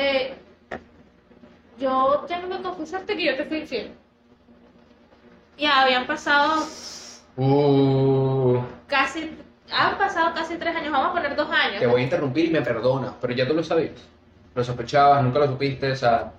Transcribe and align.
Eh, 0.00 0.32
yo 1.76 2.24
tengo 2.28 2.56
que 2.56 2.62
confesarte 2.62 3.16
que 3.16 3.24
yo 3.24 3.36
te 3.36 3.44
fui 3.46 3.58
infiel. 3.58 3.92
Ya 5.58 5.82
habían 5.82 6.06
pasado 6.06 6.64
Uh, 7.40 8.60
casi, 8.88 9.30
han 9.70 9.96
pasado 9.96 10.34
casi 10.34 10.56
tres 10.56 10.74
años, 10.74 10.90
vamos 10.90 11.10
a 11.10 11.12
poner 11.12 11.36
dos 11.36 11.48
años. 11.50 11.78
te 11.78 11.86
voy 11.86 12.00
a 12.00 12.04
interrumpir 12.04 12.46
y 12.46 12.50
me 12.50 12.62
perdonas, 12.62 13.12
pero 13.20 13.32
ya 13.32 13.46
tú 13.46 13.54
lo 13.54 13.62
sabías. 13.62 13.92
Lo 14.56 14.64
sospechabas, 14.64 15.22
nunca 15.22 15.38
lo 15.38 15.46
supiste, 15.46 15.92
o 15.92 15.96
sea, 15.96 16.32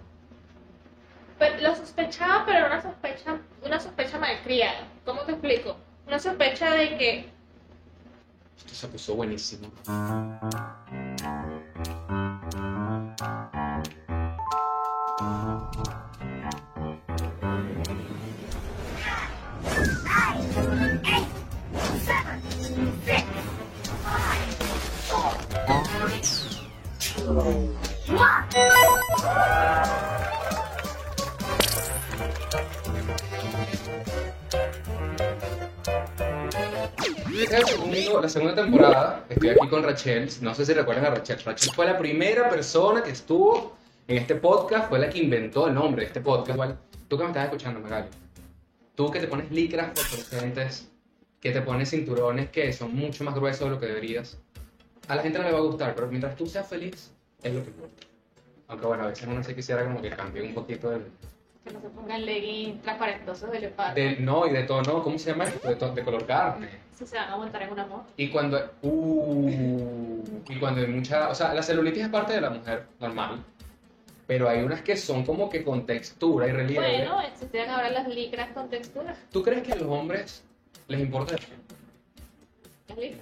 Pero 1.38 1.62
lo 1.62 1.73
sospechaba, 1.73 2.44
pero 2.46 2.57
era 2.57 2.68
una 2.68 2.82
sospecha, 2.82 3.38
una 3.66 3.80
sospecha 3.80 4.20
malcriada. 4.20 4.88
¿Cómo 5.05 5.21
te 5.21 5.32
explico? 5.32 5.78
Una 6.05 6.20
sospecha 6.20 6.71
de 6.71 6.98
que 6.98 7.30
esto 8.57 8.73
se 8.73 8.88
puso 8.89 9.16
buenísimo. 9.16 9.70
Segundo- 37.66 38.22
la 38.22 38.30
segunda 38.30 38.56
temporada, 38.56 39.25
estoy 39.30 39.50
aquí 39.50 39.67
con 39.70 39.84
Rachel, 39.84 40.30
no 40.42 40.53
sé 40.53 40.66
si 40.66 40.73
recuerdan 40.73 41.06
a 41.06 41.09
Rachel. 41.11 41.39
Rachel 41.45 41.72
fue 41.73 41.86
la 41.86 41.97
primera 41.97 42.50
persona 42.50 43.03
que 43.03 43.11
estuvo 43.11 43.75
en 44.08 44.17
este 44.17 44.36
podcast, 44.36 44.89
fue 44.89 45.00
la 45.00 45.09
que 45.09 45.20
inventó 45.20 45.67
el 45.67 45.73
nombre 45.73 46.02
de 46.02 46.08
este 46.08 46.22
podcast. 46.22 46.50
Igual, 46.56 46.78
tú 47.08 47.17
que 47.17 47.23
me 47.23 47.30
estás 47.30 47.45
escuchando, 47.45 47.80
Magali, 47.80 48.08
tú 48.95 49.09
que 49.11 49.20
te 49.20 49.28
pones 49.28 49.52
licras 49.52 49.92
fosforescentes, 49.95 50.89
que 51.39 51.52
te 51.52 51.61
pones 51.61 51.89
cinturones 51.89 52.50
que 52.50 52.73
son 52.73 52.95
mucho 52.95 53.23
más 53.23 53.36
gruesos 53.36 53.61
de 53.61 53.70
lo 53.70 53.80
que 53.80 53.86
deberías, 53.86 54.38
a 55.08 55.16
la 55.16 55.22
gente 55.22 55.39
no 55.39 55.45
le 55.45 55.52
va 55.52 55.59
a 55.59 55.61
gustar, 55.61 55.95
pero 55.95 56.08
mientras 56.08 56.36
tú 56.36 56.45
seas 56.45 56.67
feliz, 56.67 57.11
es 57.44 57.54
lo 57.54 57.64
que 57.64 57.70
importa. 57.70 58.04
Aunque 58.68 58.86
bueno, 58.86 59.04
a 59.04 59.08
veces 59.08 59.28
uno 59.28 59.44
se 59.44 59.56
quisiera 59.56 59.84
como 59.84 60.02
que 60.02 60.09
cambie 60.12 60.44
un 60.44 60.54
poquito 60.54 60.90
del, 60.92 61.04
que 61.64 61.72
no 61.73 61.82
se 61.82 61.90
pongan 61.90 62.26
leggings 62.26 62.82
transparentosos 62.82 63.52
de 63.52 63.59
leopardo. 63.59 63.95
del- 63.95 64.23
no, 64.23 64.45
y 64.48 64.52
de 64.52 64.64
tono, 64.64 65.04
¿cómo 65.04 65.18
se 65.18 65.32
llama 65.32 65.45
esto? 65.45 65.67
De, 65.67 65.76
to- 65.76 65.94
de 65.94 66.04
color 66.04 66.26
carne. 66.26 66.70
Si 66.98 67.06
se 67.08 67.16
van 67.16 67.30
a 67.30 67.38
montar 67.38 67.64
en 67.64 67.72
una 67.72 67.86
moto. 67.86 68.06
Y 68.17 68.30
cuando, 68.30 68.60
uh, 68.82 70.22
y 70.50 70.56
cuando 70.60 70.82
hay 70.82 70.88
mucha, 70.88 71.30
o 71.30 71.36
sea, 71.36 71.54
la 71.54 71.64
celulitis 71.64 72.04
es 72.04 72.10
parte 72.10 72.34
de 72.34 72.42
la 72.42 72.50
mujer 72.50 72.86
normal, 73.00 73.44
pero 74.28 74.48
hay 74.50 74.62
unas 74.62 74.82
que 74.82 74.95
son 74.98 75.26
como 75.26 75.50
que 75.50 75.64
con 75.64 75.86
textura 75.86 76.48
y 76.48 76.52
relieve. 76.52 76.86
Bueno, 76.86 77.22
existían 77.22 77.70
ahora 77.70 77.90
las 77.90 78.08
licras 78.08 78.50
con 78.52 78.70
textura. 78.70 79.16
¿Tú 79.32 79.42
crees 79.44 79.64
que 79.64 79.72
a 79.73 79.76
los 79.78 79.88
hombres 79.88 80.44
les 80.88 81.00
importa 81.00 81.36
eso? 81.36 81.48
Las 82.90 82.98
licras. 82.98 83.22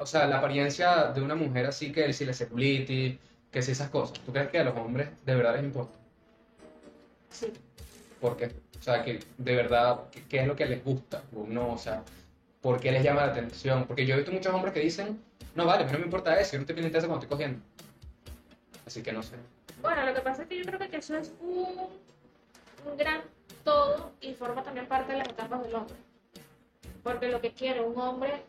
O 0.00 0.06
sea, 0.06 0.26
la 0.26 0.38
apariencia 0.38 1.04
de 1.12 1.20
una 1.22 1.34
mujer 1.34 1.66
así 1.66 1.90
que 1.92 2.12
si 2.12 2.24
la 2.24 2.32
celulitis, 2.34 3.16
que 3.50 3.62
si 3.62 3.72
esas 3.72 3.90
cosas. 3.90 4.18
¿Tú 4.20 4.32
crees 4.32 4.50
que 4.50 4.58
a 4.58 4.64
los 4.64 4.76
hombres 4.76 5.08
de 5.24 5.34
verdad 5.34 5.54
les 5.54 5.64
importa? 5.64 5.98
Sí. 7.30 7.52
¿Por 8.20 8.36
qué? 8.36 8.50
O 8.78 8.82
sea, 8.82 9.02
que 9.02 9.20
de 9.36 9.54
verdad, 9.54 10.00
¿qué, 10.28 10.40
es 10.40 10.46
lo 10.46 10.56
que 10.56 10.66
les 10.66 10.84
gusta? 10.84 11.22
O 11.34 11.46
no, 11.46 11.72
o 11.72 11.78
sea, 11.78 12.02
¿por 12.60 12.80
qué 12.80 12.92
les 12.92 13.02
llama 13.02 13.26
la 13.26 13.32
atención? 13.32 13.86
Porque 13.86 14.06
yo 14.06 14.14
he 14.14 14.18
visto 14.18 14.32
muchos 14.32 14.52
hombres 14.52 14.72
que 14.72 14.80
dicen, 14.80 15.20
no 15.54 15.66
vale, 15.66 15.84
a 15.84 15.86
mí 15.86 15.92
no 15.92 15.98
me 15.98 16.04
importa 16.04 16.38
eso, 16.38 16.52
yo 16.52 16.58
no 16.58 16.62
estoy 16.62 16.74
pendiente 16.74 16.98
cuando 17.00 17.16
estoy 17.16 17.28
cogiendo. 17.28 17.60
Así 18.86 19.02
que 19.02 19.12
no 19.12 19.22
sé. 19.22 19.36
Bueno, 19.82 20.04
lo 20.04 20.14
que 20.14 20.20
pasa 20.20 20.42
es 20.42 20.48
que 20.48 20.58
yo 20.58 20.64
creo 20.64 20.78
que 20.78 20.96
eso 20.96 21.16
es 21.16 21.32
un, 21.40 21.88
un 22.86 22.96
gran 22.96 23.22
todo 23.64 24.12
y 24.20 24.34
forma 24.34 24.62
también 24.62 24.86
parte 24.86 25.12
de 25.12 25.18
las 25.18 25.28
etapas 25.28 25.62
del 25.62 25.74
hombre. 25.74 25.96
Porque 27.02 27.28
lo 27.28 27.40
que 27.40 27.52
quiere 27.52 27.80
un 27.80 27.98
hombre 27.98 28.42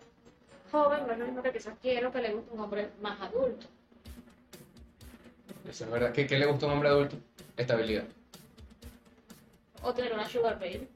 joven 0.72 1.06
no 1.06 1.14
es 1.14 1.20
lo 1.20 1.26
mismo 1.26 1.44
que 1.44 1.52
quizás 1.52 1.76
quiero 1.82 2.12
que 2.12 2.22
le 2.22 2.34
guste 2.34 2.54
un 2.54 2.60
hombre 2.60 2.90
más 3.02 3.20
adulto. 3.22 3.68
Eso 5.70 5.84
es 5.86 5.92
verdad. 5.92 6.12
¿Qué, 6.12 6.26
qué 6.26 6.38
le 6.38 6.46
gusta 6.46 6.66
a 6.66 6.70
un 6.70 6.74
hombre 6.76 6.90
adulto? 6.90 7.16
Estabilidad. 7.56 8.04
O 9.84 9.94
tener 9.94 10.14
una 10.14 10.28
sugar 10.28 10.60
baby. 10.60 10.88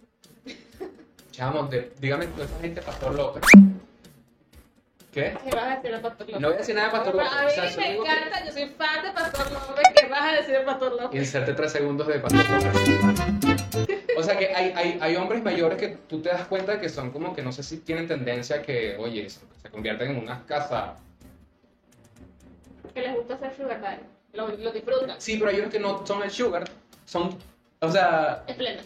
Chamo, 1.31 1.63
de- 1.63 1.91
dígame 1.99 2.27
tú, 2.27 2.41
esa 2.41 2.59
gente 2.59 2.81
Pastor 2.81 3.15
López. 3.15 3.43
¿Qué? 5.11 5.37
¿Qué 5.43 5.55
vas 5.55 5.63
a 5.65 5.75
decir 5.75 5.91
de 5.91 5.99
Pastor 5.99 6.27
López? 6.27 6.41
No 6.41 6.47
voy 6.47 6.55
a 6.55 6.59
decir 6.59 6.75
nada 6.75 6.87
de 6.87 6.91
Pastor 6.93 7.15
López. 7.15 7.31
A 7.31 7.41
o 7.41 7.45
mí 7.45 7.51
sea, 7.51 7.63
me 7.63 7.75
que- 7.75 7.95
encanta, 7.97 8.45
yo 8.45 8.51
soy 8.51 8.65
fan 8.69 9.03
de 9.05 9.11
Pastor 9.11 9.51
López. 9.51 9.83
¿Qué 9.95 10.07
vas 10.09 10.21
a 10.21 10.31
decir 10.33 10.53
de 10.57 10.61
Pastor 10.61 11.01
López? 11.01 11.21
Inserte 11.21 11.53
tres 11.53 11.71
segundos 11.71 12.07
de 12.07 12.19
Pastor 12.19 12.49
López. 12.49 14.17
O 14.17 14.23
sea 14.23 14.37
que 14.37 14.47
hay, 14.55 14.71
hay, 14.75 14.97
hay 15.01 15.15
hombres 15.15 15.43
mayores 15.43 15.77
que 15.77 15.89
tú 15.89 16.21
te 16.21 16.29
das 16.29 16.45
cuenta 16.47 16.79
que 16.79 16.89
son 16.89 17.11
como 17.11 17.35
que 17.35 17.41
no 17.41 17.51
sé 17.51 17.61
si 17.63 17.77
tienen 17.77 18.07
tendencia 18.07 18.57
a 18.57 18.61
que, 18.61 18.95
oye, 18.97 19.29
se, 19.29 19.39
se 19.61 19.69
convierten 19.69 20.11
en 20.11 20.17
unas 20.17 20.43
casas. 20.43 20.97
Que 22.93 23.01
les 23.01 23.15
gusta 23.15 23.35
hacer 23.35 23.55
sugar 23.55 23.81
daddy. 23.81 24.01
Lo, 24.33 24.47
lo 24.49 24.71
disfrutan. 24.71 25.19
Sí, 25.21 25.37
pero 25.37 25.49
hay 25.51 25.59
unos 25.59 25.71
que 25.71 25.79
no 25.79 26.05
son 26.05 26.23
el 26.23 26.31
sugar, 26.31 26.63
son, 27.05 27.37
o 27.79 27.91
sea, 27.91 28.43
Esplenda. 28.47 28.83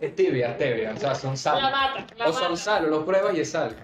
es 0.00 0.14
tibia, 0.16 0.50
es 0.52 0.58
tibia, 0.58 0.92
o 0.94 0.96
sea, 0.98 1.14
son 1.14 1.30
La 1.32 1.36
sal. 1.36 1.62
mata, 1.62 2.06
la 2.16 2.28
O 2.28 2.32
son 2.32 2.42
mata. 2.42 2.56
sal, 2.56 2.84
o 2.86 2.88
lo 2.88 3.04
pruebas 3.06 3.34
y 3.34 3.40
es 3.40 3.50
sal. 3.50 3.74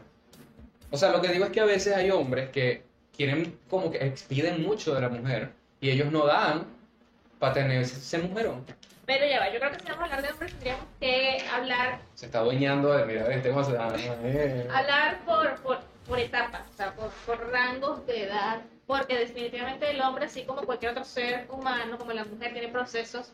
O 0.90 0.96
sea, 0.96 1.10
lo 1.10 1.20
que 1.22 1.28
digo 1.28 1.46
es 1.46 1.50
que 1.50 1.60
a 1.60 1.64
veces 1.64 1.96
hay 1.96 2.10
hombres 2.10 2.50
que 2.50 2.82
quieren 3.16 3.58
como 3.70 3.90
que 3.90 4.04
expiden 4.06 4.62
mucho 4.62 4.94
de 4.94 5.00
la 5.00 5.08
mujer 5.08 5.50
y 5.80 5.90
ellos 5.90 6.12
no 6.12 6.26
dan 6.26 6.66
para 7.38 7.54
tener 7.54 7.80
ese 7.82 8.18
mujerón. 8.18 8.64
Pero 9.06 9.26
ya 9.26 9.40
va, 9.40 9.52
yo 9.52 9.58
creo 9.58 9.72
que 9.72 9.80
si 9.80 9.86
vamos 9.86 10.00
a 10.00 10.04
hablar 10.04 10.22
de 10.22 10.32
hombres 10.32 10.52
tendríamos 10.52 10.84
que 11.00 11.38
hablar, 11.52 11.98
Se 12.14 12.26
está 12.26 12.38
adueñando 12.38 12.92
de, 12.92 13.04
mira, 13.06 13.26
este 13.34 13.48
vamos 13.50 13.68
a... 13.68 13.94
eh. 14.22 14.68
hablar 14.72 15.20
por, 15.24 15.54
por, 15.62 15.78
por 16.12 16.20
etapas, 16.20 16.68
o 16.68 16.76
sea, 16.76 16.94
por, 16.94 17.08
por 17.24 17.50
rangos 17.50 18.06
de 18.06 18.24
edad, 18.24 18.60
porque 18.86 19.16
definitivamente 19.16 19.90
el 19.90 19.98
hombre, 20.02 20.26
así 20.26 20.44
como 20.44 20.60
cualquier 20.60 20.90
otro 20.90 21.04
ser 21.04 21.46
humano, 21.48 21.96
como 21.96 22.12
la 22.12 22.26
mujer, 22.26 22.52
tiene 22.52 22.68
procesos 22.68 23.32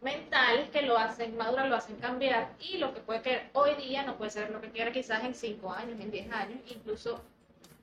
mentales 0.00 0.70
que 0.70 0.80
lo 0.80 0.96
hacen 0.96 1.36
madurar, 1.36 1.68
lo 1.68 1.76
hacen 1.76 1.96
cambiar, 1.96 2.54
y 2.58 2.78
lo 2.78 2.94
que 2.94 3.00
puede 3.00 3.20
querer 3.20 3.50
hoy 3.52 3.74
día 3.74 4.02
no 4.04 4.16
puede 4.16 4.30
ser 4.30 4.50
lo 4.50 4.62
que 4.62 4.70
quiera 4.70 4.90
quizás 4.92 5.22
en 5.24 5.34
5 5.34 5.70
años, 5.70 6.00
en 6.00 6.10
10 6.10 6.32
años, 6.32 6.58
incluso 6.68 7.20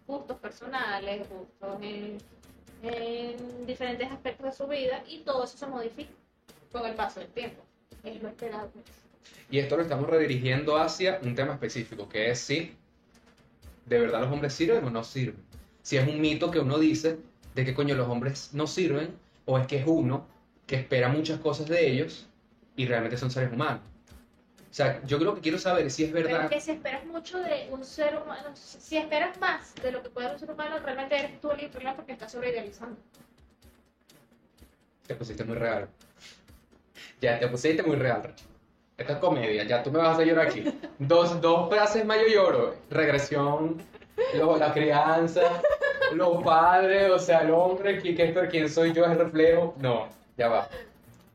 gustos 0.07 0.39
personales, 0.39 1.29
gustos 1.29 1.77
en, 1.83 2.17
en 2.81 3.67
diferentes 3.67 4.11
aspectos 4.11 4.45
de 4.47 4.51
su 4.51 4.65
vida, 4.65 5.03
y 5.07 5.19
todo 5.19 5.43
eso 5.43 5.59
se 5.59 5.67
modifica 5.67 6.09
con 6.71 6.87
el 6.87 6.95
paso 6.95 7.19
del 7.19 7.29
tiempo. 7.29 7.61
Es 8.03 8.19
lo 8.19 8.29
esperado. 8.29 8.71
Y 9.51 9.59
esto 9.59 9.77
lo 9.77 9.83
estamos 9.83 10.09
redirigiendo 10.09 10.75
hacia 10.75 11.19
un 11.21 11.35
tema 11.35 11.53
específico, 11.53 12.09
que 12.09 12.31
es 12.31 12.39
si 12.39 12.75
de 13.87 13.99
verdad 13.99 14.21
los 14.21 14.31
hombres 14.31 14.53
sirven 14.53 14.83
o 14.83 14.89
no 14.89 15.03
sirven. 15.03 15.43
Si 15.81 15.97
es 15.97 16.07
un 16.07 16.19
mito 16.19 16.51
que 16.51 16.59
uno 16.59 16.77
dice 16.77 17.19
de 17.55 17.65
que 17.65 17.73
coño 17.73 17.95
los 17.95 18.07
hombres 18.07 18.49
no 18.53 18.67
sirven, 18.67 19.15
o 19.45 19.57
es 19.57 19.65
que 19.65 19.77
es 19.77 19.87
uno 19.87 20.27
que 20.65 20.75
espera 20.75 21.07
muchas 21.07 21.39
cosas 21.39 21.67
de 21.67 21.89
ellos 21.89 22.27
y 22.75 22.85
realmente 22.85 23.17
son 23.17 23.31
seres 23.31 23.51
humanos. 23.51 23.81
O 24.69 24.73
sea, 24.77 25.01
yo 25.05 25.17
creo 25.17 25.33
que 25.33 25.41
quiero 25.41 25.57
saber 25.57 25.89
si 25.89 26.03
es 26.03 26.11
Pero 26.11 26.27
verdad. 26.27 26.49
que 26.49 26.59
si 26.59 26.71
esperas 26.71 27.05
mucho 27.05 27.39
de 27.39 27.69
un 27.71 27.83
ser 27.83 28.17
humano, 28.21 28.49
si 28.53 28.97
esperas 28.97 29.39
más 29.39 29.73
de 29.81 29.91
lo 29.91 30.03
que 30.03 30.09
puede 30.09 30.31
un 30.31 30.37
ser 30.37 30.51
humano, 30.51 30.77
realmente 30.79 31.17
eres 31.17 31.39
tú 31.41 31.49
el 31.51 31.69
problema 31.69 31.95
porque 31.95 32.11
estás 32.11 32.33
sobreidealizando. 32.33 32.97
Te 35.07 35.15
pusiste 35.15 35.45
muy 35.45 35.55
real. 35.55 35.87
Ya, 37.21 37.39
te 37.39 37.47
pusiste 37.47 37.81
muy 37.81 37.95
real, 37.95 38.23
Racho. 38.23 38.45
Esto 38.97 39.13
es 39.13 39.19
comedia, 39.19 39.63
ya 39.63 39.83
tú 39.83 39.91
me 39.91 39.99
vas 39.99 40.07
a 40.09 40.11
hacer 40.13 40.27
llorar 40.27 40.47
aquí. 40.47 40.63
Dos, 40.97 41.39
dos 41.39 41.69
frases 41.69 42.03
más 42.03 42.17
yo 42.19 42.27
lloro. 42.33 42.75
Regresión, 42.89 43.77
luego 44.33 44.57
la 44.57 44.73
crianza, 44.73 45.41
los 46.13 46.43
padres, 46.43 47.11
o 47.11 47.19
sea, 47.19 47.39
el 47.41 47.51
hombre, 47.51 48.01
¿qui- 48.01 48.15
qué- 48.15 48.47
quién 48.49 48.67
soy 48.69 48.93
yo, 48.93 49.05
es 49.05 49.11
el 49.11 49.19
reflejo. 49.19 49.75
No, 49.79 50.07
ya 50.35 50.49
va. 50.49 50.67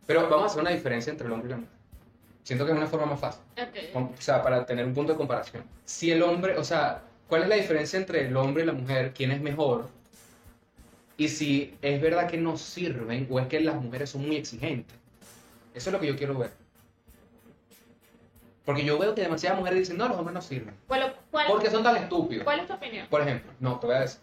Pero 0.06 0.22
vamos 0.28 0.42
a 0.42 0.46
hacer 0.46 0.60
una 0.62 0.70
diferencia 0.70 1.10
entre 1.12 1.28
el 1.28 1.32
hombre 1.32 1.48
y 1.48 1.50
la 1.52 1.56
mujer. 1.58 1.72
Siento 2.42 2.66
que 2.66 2.72
es 2.72 2.76
una 2.78 2.88
forma 2.88 3.06
más 3.06 3.20
fácil. 3.20 3.40
Ok. 3.56 3.96
O 4.18 4.20
sea, 4.20 4.42
para 4.42 4.66
tener 4.66 4.84
un 4.84 4.92
punto 4.94 5.12
de 5.12 5.18
comparación. 5.18 5.62
Si 5.84 6.10
el 6.10 6.20
hombre, 6.24 6.58
o 6.58 6.64
sea, 6.64 7.02
¿cuál 7.28 7.44
es 7.44 7.48
la 7.48 7.54
diferencia 7.54 7.96
entre 7.96 8.26
el 8.26 8.36
hombre 8.36 8.64
y 8.64 8.66
la 8.66 8.72
mujer? 8.72 9.12
¿Quién 9.14 9.30
es 9.30 9.40
mejor? 9.40 9.88
Y 11.16 11.28
si 11.28 11.76
es 11.80 12.00
verdad 12.02 12.28
que 12.28 12.38
no 12.38 12.56
sirven 12.56 13.28
o 13.30 13.38
es 13.38 13.46
que 13.46 13.60
las 13.60 13.76
mujeres 13.76 14.10
son 14.10 14.26
muy 14.26 14.34
exigentes. 14.34 14.96
Eso 15.72 15.90
es 15.90 15.92
lo 15.94 16.00
que 16.00 16.08
yo 16.08 16.16
quiero 16.16 16.36
ver. 16.36 16.50
Porque 18.64 18.84
yo 18.84 18.98
veo 18.98 19.14
que 19.14 19.22
demasiadas 19.22 19.58
mujeres 19.58 19.80
dicen, 19.80 19.98
no, 19.98 20.08
los 20.08 20.16
hombres 20.16 20.34
no 20.34 20.40
sirven. 20.40 20.74
¿Cuál, 20.86 21.16
cuál, 21.30 21.46
Porque 21.48 21.70
son 21.70 21.82
tan 21.82 21.96
estúpidos. 21.96 22.44
cuál 22.44 22.60
es 22.60 22.66
tu 22.68 22.74
opinión? 22.74 23.06
Por 23.08 23.20
ejemplo, 23.20 23.52
no, 23.58 23.78
te 23.80 23.86
voy 23.86 23.96
a 23.96 24.00
decir. 24.00 24.20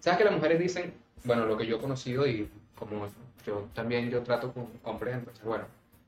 ¿Sabes 0.00 0.18
que 0.18 0.24
las 0.24 0.34
mujeres 0.34 0.58
dicen, 0.58 0.94
bueno, 1.24 1.46
lo 1.46 1.56
que 1.56 1.66
yo 1.66 1.76
he 1.76 1.80
conocido 1.80 2.26
y 2.26 2.50
como 2.78 3.08
yo 3.46 3.66
también 3.74 4.10
yo 4.10 4.22
trato 4.22 4.52
con 4.52 4.68
hombres, 4.84 5.14
entonces, 5.14 5.42
bueno, 5.44 5.64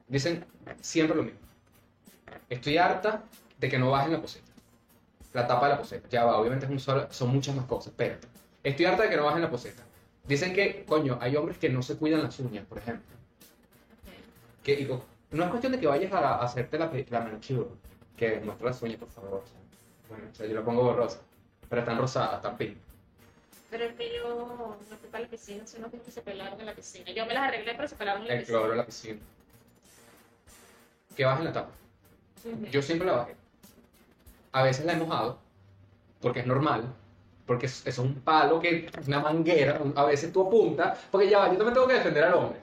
dicen 0.08 0.44
siempre 0.80 1.16
lo 1.16 1.22
mismo. 1.22 1.40
Estoy 2.48 2.76
harta 2.78 3.22
de 3.58 3.68
que 3.68 3.78
no 3.78 3.90
bajen 3.90 4.12
la 4.12 4.20
poseta. 4.20 4.50
La 5.32 5.46
tapa 5.46 5.66
de 5.66 5.72
la 5.72 5.78
poseta. 5.78 6.08
Ya 6.08 6.24
va, 6.24 6.36
obviamente 6.38 6.66
es 6.66 6.70
un 6.70 6.80
solo, 6.80 7.06
son 7.10 7.30
muchas 7.30 7.54
más 7.54 7.64
cosas, 7.66 7.88
espérate. 7.88 8.28
Estoy 8.62 8.86
harta 8.86 9.04
de 9.04 9.10
que 9.10 9.16
no 9.16 9.24
bajen 9.24 9.42
la 9.42 9.50
poseta. 9.50 9.82
Dicen 10.26 10.52
que, 10.52 10.84
coño, 10.84 11.18
hay 11.20 11.36
hombres 11.36 11.58
que 11.58 11.70
no 11.70 11.82
se 11.82 11.96
cuidan 11.96 12.22
las 12.22 12.38
uñas, 12.40 12.64
por 12.66 12.78
ejemplo. 12.78 13.16
Que, 14.62 14.76
digo, 14.76 15.02
no 15.30 15.44
es 15.44 15.50
cuestión 15.50 15.72
de 15.72 15.80
que 15.80 15.86
vayas 15.86 16.12
a, 16.12 16.18
a 16.36 16.44
hacerte 16.44 16.78
la, 16.78 16.90
la 17.10 17.20
manicure, 17.20 17.66
que 18.16 18.40
muestra 18.40 18.66
las 18.68 18.82
uñas, 18.82 18.98
por 18.98 19.08
favor. 19.10 19.42
bueno, 20.08 20.24
o 20.30 20.34
sea, 20.34 20.46
yo 20.46 20.54
lo 20.54 20.64
pongo 20.64 20.82
borrosa, 20.82 21.20
pero 21.68 21.80
están 21.82 21.98
rosadas, 21.98 22.36
están 22.36 22.56
pink. 22.56 22.76
Pero 23.70 23.84
es 23.84 23.94
que 23.94 24.16
yo 24.16 24.76
no 24.90 24.96
fui 24.96 25.08
para 25.10 25.22
la 25.24 25.30
piscina, 25.30 25.64
sino 25.64 25.88
que 25.90 25.98
se 26.10 26.20
pelaron 26.22 26.58
en 26.58 26.66
la 26.66 26.74
piscina. 26.74 27.10
Yo 27.12 27.24
me 27.26 27.34
las 27.34 27.44
arreglé, 27.48 27.74
pero 27.76 27.86
se 27.86 27.94
pelaron 27.94 28.22
en 28.22 28.28
la 28.28 28.34
El 28.34 28.40
piscina. 28.40 28.58
cloro 28.58 28.70
de 28.72 28.76
la 28.78 28.86
piscina. 28.86 29.18
Que 31.16 31.24
bajen 31.24 31.44
la 31.44 31.52
tapa. 31.52 31.70
Yo 32.70 32.82
siempre 32.82 33.06
la 33.06 33.12
bajé. 33.14 33.36
A 34.52 34.62
veces 34.64 34.84
la 34.84 34.94
he 34.94 34.96
mojado, 34.96 35.38
porque 36.20 36.40
es 36.40 36.46
normal, 36.46 36.84
porque 37.46 37.66
es, 37.66 37.86
es 37.86 37.98
un 37.98 38.14
palo 38.16 38.58
que 38.60 38.90
una 39.06 39.20
manguera, 39.20 39.80
a 39.94 40.04
veces 40.04 40.32
tú 40.32 40.46
apuntas, 40.46 40.98
porque 41.10 41.28
ya 41.30 41.46
yo 41.46 41.56
también 41.56 41.74
tengo 41.74 41.86
que 41.86 41.94
defender 41.94 42.24
al 42.24 42.34
hombre. 42.34 42.58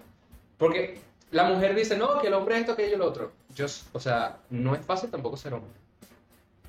Porque 0.58 1.00
la 1.32 1.44
mujer 1.46 1.76
dice, 1.76 1.98
no, 1.98 2.20
que 2.20 2.28
el 2.28 2.34
hombre 2.34 2.56
es 2.56 2.62
esto, 2.62 2.74
aquello 2.74 2.96
y 2.96 2.98
lo 3.00 3.06
otro. 3.08 3.32
Yo, 3.56 3.66
o 3.94 4.00
sea, 4.00 4.38
no 4.50 4.76
es 4.76 4.86
fácil 4.86 5.10
tampoco 5.10 5.36
ser 5.38 5.54
hombre. 5.54 5.72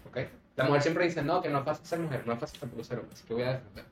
¿Ok? 0.08 0.19
La 0.56 0.64
mujer 0.64 0.82
siempre 0.82 1.05
dice, 1.05 1.22
no, 1.22 1.40
que 1.40 1.49
no 1.49 1.58
es 1.58 1.64
fácil 1.64 1.87
ser 1.87 1.99
mujer, 2.00 2.22
no 2.26 2.32
es 2.32 2.38
fácil 2.40 2.58
tampoco 2.60 2.82
ser 2.84 2.99
hombre, 2.99 3.14
así 3.14 3.25
que 3.26 3.34
voy 3.34 3.43
a 3.44 3.52
defender. 3.52 3.84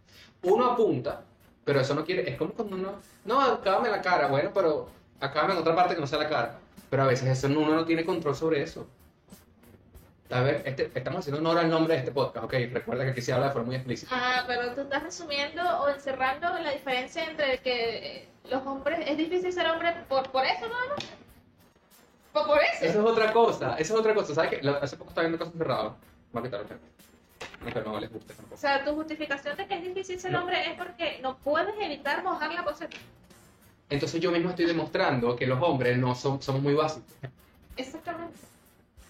Uno 0.43 0.67
apunta, 0.73 1.23
pero 1.65 1.81
eso 1.81 1.95
no 1.95 2.05
quiere, 2.05 2.29
es 2.29 2.37
como 2.37 2.53
cuando 2.53 2.77
uno, 2.77 2.93
no, 3.25 3.41
acábame 3.41 3.89
la 3.91 4.03
cara, 4.03 4.27
bueno, 4.29 4.51
pero 4.53 4.89
acábame 5.21 5.53
en 5.55 5.61
otra 5.61 5.75
parte 5.77 5.95
que 5.95 6.01
no 6.01 6.07
sea 6.07 6.19
la 6.19 6.29
cara. 6.29 6.59
Pero 6.91 7.03
a 7.03 7.07
veces 7.07 7.29
eso 7.29 7.49
no- 7.49 7.61
uno 7.61 7.75
no 7.75 7.85
tiene 7.85 8.05
control 8.05 8.35
sobre 8.37 8.63
eso. 8.63 8.87
A 10.31 10.41
ver, 10.41 10.63
este, 10.67 10.91
estamos 10.95 11.21
haciendo 11.21 11.39
honor 11.41 11.59
al 11.63 11.71
nombre 11.71 11.95
de 11.95 12.01
este 12.01 12.11
podcast, 12.11 12.45
ok. 12.45 12.53
Recuerda 12.73 13.05
que 13.05 13.11
aquí 13.11 13.23
se 13.23 13.33
habla 13.33 13.47
de 13.47 13.53
forma 13.53 13.67
muy 13.67 13.77
explícita. 13.77 14.11
Ah, 14.13 14.45
pero 14.47 14.75
tú 14.75 14.81
estás 14.83 15.03
resumiendo 15.05 15.63
o 15.81 15.89
encerrando 15.89 16.49
la 16.59 16.73
diferencia 16.73 17.25
entre 17.25 17.59
que 17.59 18.17
eh, 18.17 18.29
los 18.51 18.65
hombres, 18.67 19.01
es 19.07 19.17
difícil 19.17 19.53
ser 19.53 19.67
hombre 19.69 19.95
por, 20.09 20.29
por 20.31 20.45
eso, 20.45 20.67
¿no? 20.67 20.75
Por, 22.33 22.47
por 22.47 22.59
eso. 22.59 22.85
Eso 22.85 23.01
es 23.01 23.07
otra 23.07 23.33
cosa, 23.33 23.77
eso 23.79 23.95
es 23.95 24.01
otra 24.01 24.15
cosa. 24.15 24.35
¿Sabes 24.35 24.51
qué? 24.51 24.63
La- 24.63 24.79
Hace 24.79 24.97
poco 24.97 25.11
estaba 25.11 25.29
viendo 25.29 25.39
cosas 25.45 25.57
cerradas. 25.59 25.93
Voy 26.33 26.41
a 26.41 26.45
quitarlo. 26.45 26.69
gente. 26.69 26.85
No, 27.65 27.73
que 27.73 27.81
no 27.81 28.01
les 28.01 28.13
guste 28.13 28.33
O 28.33 28.37
tampoco. 28.37 28.61
sea, 28.61 28.85
tu 28.85 28.95
justificación 28.95 29.57
de 29.57 29.67
que 29.67 29.75
es 29.77 29.83
difícil 29.83 30.19
ser 30.21 30.33
No. 30.33 30.41
hombre 30.41 30.71
es 30.71 30.77
porque 30.77 31.19
no 31.23 31.37
puedes 31.39 31.75
evitar 31.81 32.23
mojar 32.25 32.53
la 32.53 32.65
poseta. 32.65 32.97
Entonces 33.89 34.21
yo 34.21 34.33
mismo 34.33 34.51
estoy 34.51 34.67
demostrando 34.67 35.37
que 35.37 35.47
los 35.47 35.63
hombres 35.63 35.97
no 35.99 36.15
son, 36.17 36.43
somos 36.43 36.61
muy 36.63 36.75
básicos. 36.75 37.09
Exactamente. 37.77 38.35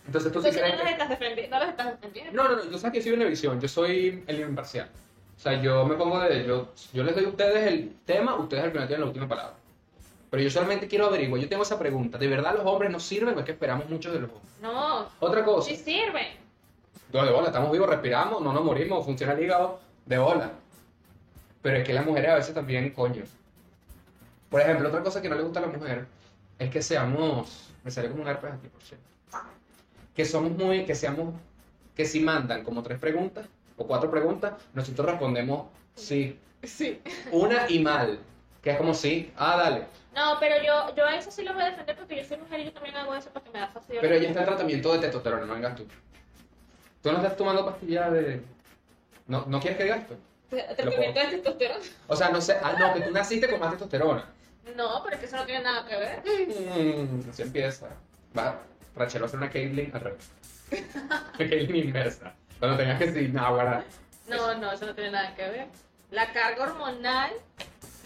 Entonces 0.06 0.32
tú 0.32 0.40
sí 0.42 0.50
crees 0.50 0.72
no 0.72 0.76
los 0.76 0.84
que... 0.84 0.92
estás 0.92 1.08
defendiendo, 1.08 1.56
no 1.56 1.60
los 1.62 1.70
estás 1.70 1.86
defendiendo. 1.92 2.32
No, 2.32 2.48
no, 2.48 2.56
no, 2.56 2.70
yo 2.70 2.78
sabes 2.78 2.94
que 2.94 3.02
soy 3.02 3.12
una 3.12 3.24
visión, 3.24 3.60
yo 3.60 3.68
soy 3.68 4.24
el 4.26 4.40
imparcial. 4.40 4.88
O 5.36 5.40
sea, 5.40 5.60
yo 5.60 5.84
me 5.84 5.96
pongo 5.96 6.20
de... 6.20 6.46
Yo, 6.46 6.68
yo 6.92 7.02
les 7.02 7.14
doy 7.14 7.24
a 7.24 7.28
ustedes 7.28 7.66
el 7.66 7.94
tema, 8.04 8.36
ustedes 8.36 8.64
al 8.64 8.70
final 8.72 8.86
tienen 8.86 9.00
la 9.02 9.06
última 9.08 9.28
palabra. 9.28 9.54
Pero 10.30 10.42
yo 10.42 10.50
solamente 10.50 10.88
quiero 10.88 11.06
averiguar, 11.06 11.40
yo 11.40 11.48
tengo 11.48 11.62
esa 11.62 11.78
pregunta, 11.78 12.18
¿de 12.18 12.26
verdad 12.26 12.54
los 12.56 12.66
hombres 12.66 12.90
nos 12.90 13.02
sirven 13.02 13.36
o 13.36 13.38
es 13.40 13.44
que 13.44 13.52
esperamos 13.52 13.88
mucho 13.88 14.12
de 14.12 14.20
los 14.20 14.30
hombres? 14.30 14.52
No, 14.60 15.08
Otra 15.20 15.44
cosa, 15.44 15.68
sí 15.68 15.76
sirve. 15.76 16.36
no, 17.12 17.24
de 17.24 17.30
bola, 17.32 17.46
estamos 17.46 17.70
vivos, 17.70 17.88
respiramos, 17.88 18.42
no 18.42 18.52
nos 18.52 18.64
morimos, 18.64 19.04
funciona 19.04 19.34
el 19.34 19.42
hígado, 19.44 19.78
de 20.04 20.18
bola. 20.18 20.50
Pero 21.62 21.78
es 21.78 21.84
que 21.84 21.92
las 21.94 22.04
mujeres 22.04 22.30
a 22.30 22.34
veces 22.34 22.54
también, 22.54 22.90
coño. 22.90 23.22
Por 24.50 24.60
ejemplo, 24.60 24.88
otra 24.88 25.02
cosa 25.02 25.22
que 25.22 25.28
no 25.28 25.36
le 25.36 25.42
gusta 25.42 25.60
a 25.60 25.62
la 25.62 25.68
mujer 25.68 26.06
es 26.58 26.70
que 26.70 26.82
seamos, 26.82 27.70
me 27.84 27.90
sale 27.90 28.08
como 28.08 28.22
un 28.22 28.28
herpes 28.28 28.52
aquí, 28.52 28.68
por 28.68 28.82
cierto. 28.82 29.06
Que 30.16 30.24
somos 30.24 30.52
muy, 30.52 30.84
que 30.84 30.94
seamos, 30.94 31.34
que 31.94 32.04
si 32.04 32.20
mandan 32.20 32.64
como 32.64 32.82
tres 32.82 32.98
preguntas 32.98 33.46
o 33.76 33.86
cuatro 33.86 34.10
preguntas, 34.10 34.54
nosotros 34.74 35.06
respondemos 35.06 35.66
sí. 35.94 36.38
Sí. 36.62 37.00
Una 37.30 37.66
y 37.68 37.78
mal. 37.80 38.18
Que 38.62 38.70
es 38.70 38.78
como 38.78 38.94
sí, 38.94 39.30
ah, 39.36 39.56
dale. 39.56 39.84
No, 40.14 40.38
pero 40.40 40.56
yo, 40.56 40.94
yo 40.96 41.04
a 41.04 41.16
eso 41.16 41.30
sí 41.30 41.44
lo 41.44 41.52
voy 41.52 41.62
a 41.62 41.70
defender 41.70 41.94
porque 41.96 42.16
yo 42.16 42.24
soy 42.24 42.38
mujer 42.38 42.60
y 42.60 42.64
yo 42.64 42.72
también 42.72 42.96
hago 42.96 43.14
eso 43.14 43.28
porque 43.32 43.50
me 43.50 43.60
da 43.60 43.68
fastidio. 43.68 44.00
Pero 44.00 44.14
ella 44.14 44.28
está 44.28 44.40
en 44.40 44.46
tratamiento 44.46 44.92
de 44.92 44.98
testosterona, 44.98 45.44
no 45.44 45.54
vengas 45.54 45.76
tú. 45.76 45.86
Tú 47.02 47.12
no 47.12 47.18
estás 47.18 47.36
tomando 47.36 47.66
pastillas 47.66 48.10
de... 48.12 48.42
¿No, 49.26 49.44
¿no 49.46 49.60
quieres 49.60 49.76
que 49.76 49.84
digas 49.84 50.00
esto? 50.00 50.16
Tratamiento 50.48 51.20
de 51.20 51.26
testosterona. 51.26 51.84
O 52.08 52.16
sea, 52.16 52.30
no 52.30 52.40
sé, 52.40 52.56
ah, 52.62 52.74
no, 52.78 52.94
que 52.94 53.02
tú 53.02 53.10
naciste 53.10 53.48
con 53.48 53.60
más 53.60 53.70
testosterona. 53.70 54.24
No, 54.74 55.02
pero 55.04 55.14
es 55.14 55.20
que 55.20 55.26
eso 55.26 55.36
no 55.36 55.44
tiene 55.44 55.62
nada 55.62 55.86
que 55.86 55.96
ver. 55.96 56.22
Mm, 56.24 57.30
así 57.30 57.42
empieza. 57.42 57.88
Va, 58.36 58.58
Rachel 58.96 59.22
va 59.22 59.26
a 59.26 59.28
hacer 59.28 59.38
una 59.38 59.50
Caitlyn 59.50 59.90
al 59.94 60.00
revés. 60.00 60.30
Una 61.04 61.32
Caitlyn 61.38 61.76
inversa. 61.88 62.34
Cuando 62.58 62.76
tengas 62.78 62.98
que 62.98 63.06
decir, 63.12 63.32
no, 63.34 63.54
guarda. 63.54 63.84
No, 64.28 64.54
no, 64.56 64.72
eso 64.72 64.86
no 64.86 64.94
tiene 64.94 65.10
nada 65.12 65.34
que 65.34 65.42
ver. 65.48 65.66
La 66.10 66.32
carga 66.32 66.64
hormonal 66.64 67.32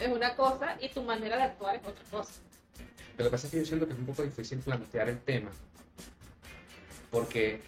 es 0.01 0.09
una 0.09 0.35
cosa 0.35 0.77
y 0.81 0.89
tu 0.89 1.03
manera 1.03 1.37
de 1.37 1.43
actuar 1.45 1.77
es 1.77 1.83
otra 1.87 2.05
cosa. 2.11 2.33
Lo 3.17 3.25
que 3.25 3.31
pasa 3.31 3.47
es 3.47 3.51
que 3.53 3.59
yo 3.61 3.65
siento 3.67 3.87
que 3.87 3.93
es 3.93 3.99
un 3.99 4.07
poco 4.07 4.23
difícil 4.23 4.59
plantear 4.59 5.09
el 5.09 5.21
tema. 5.21 5.51
Porque 7.11 7.63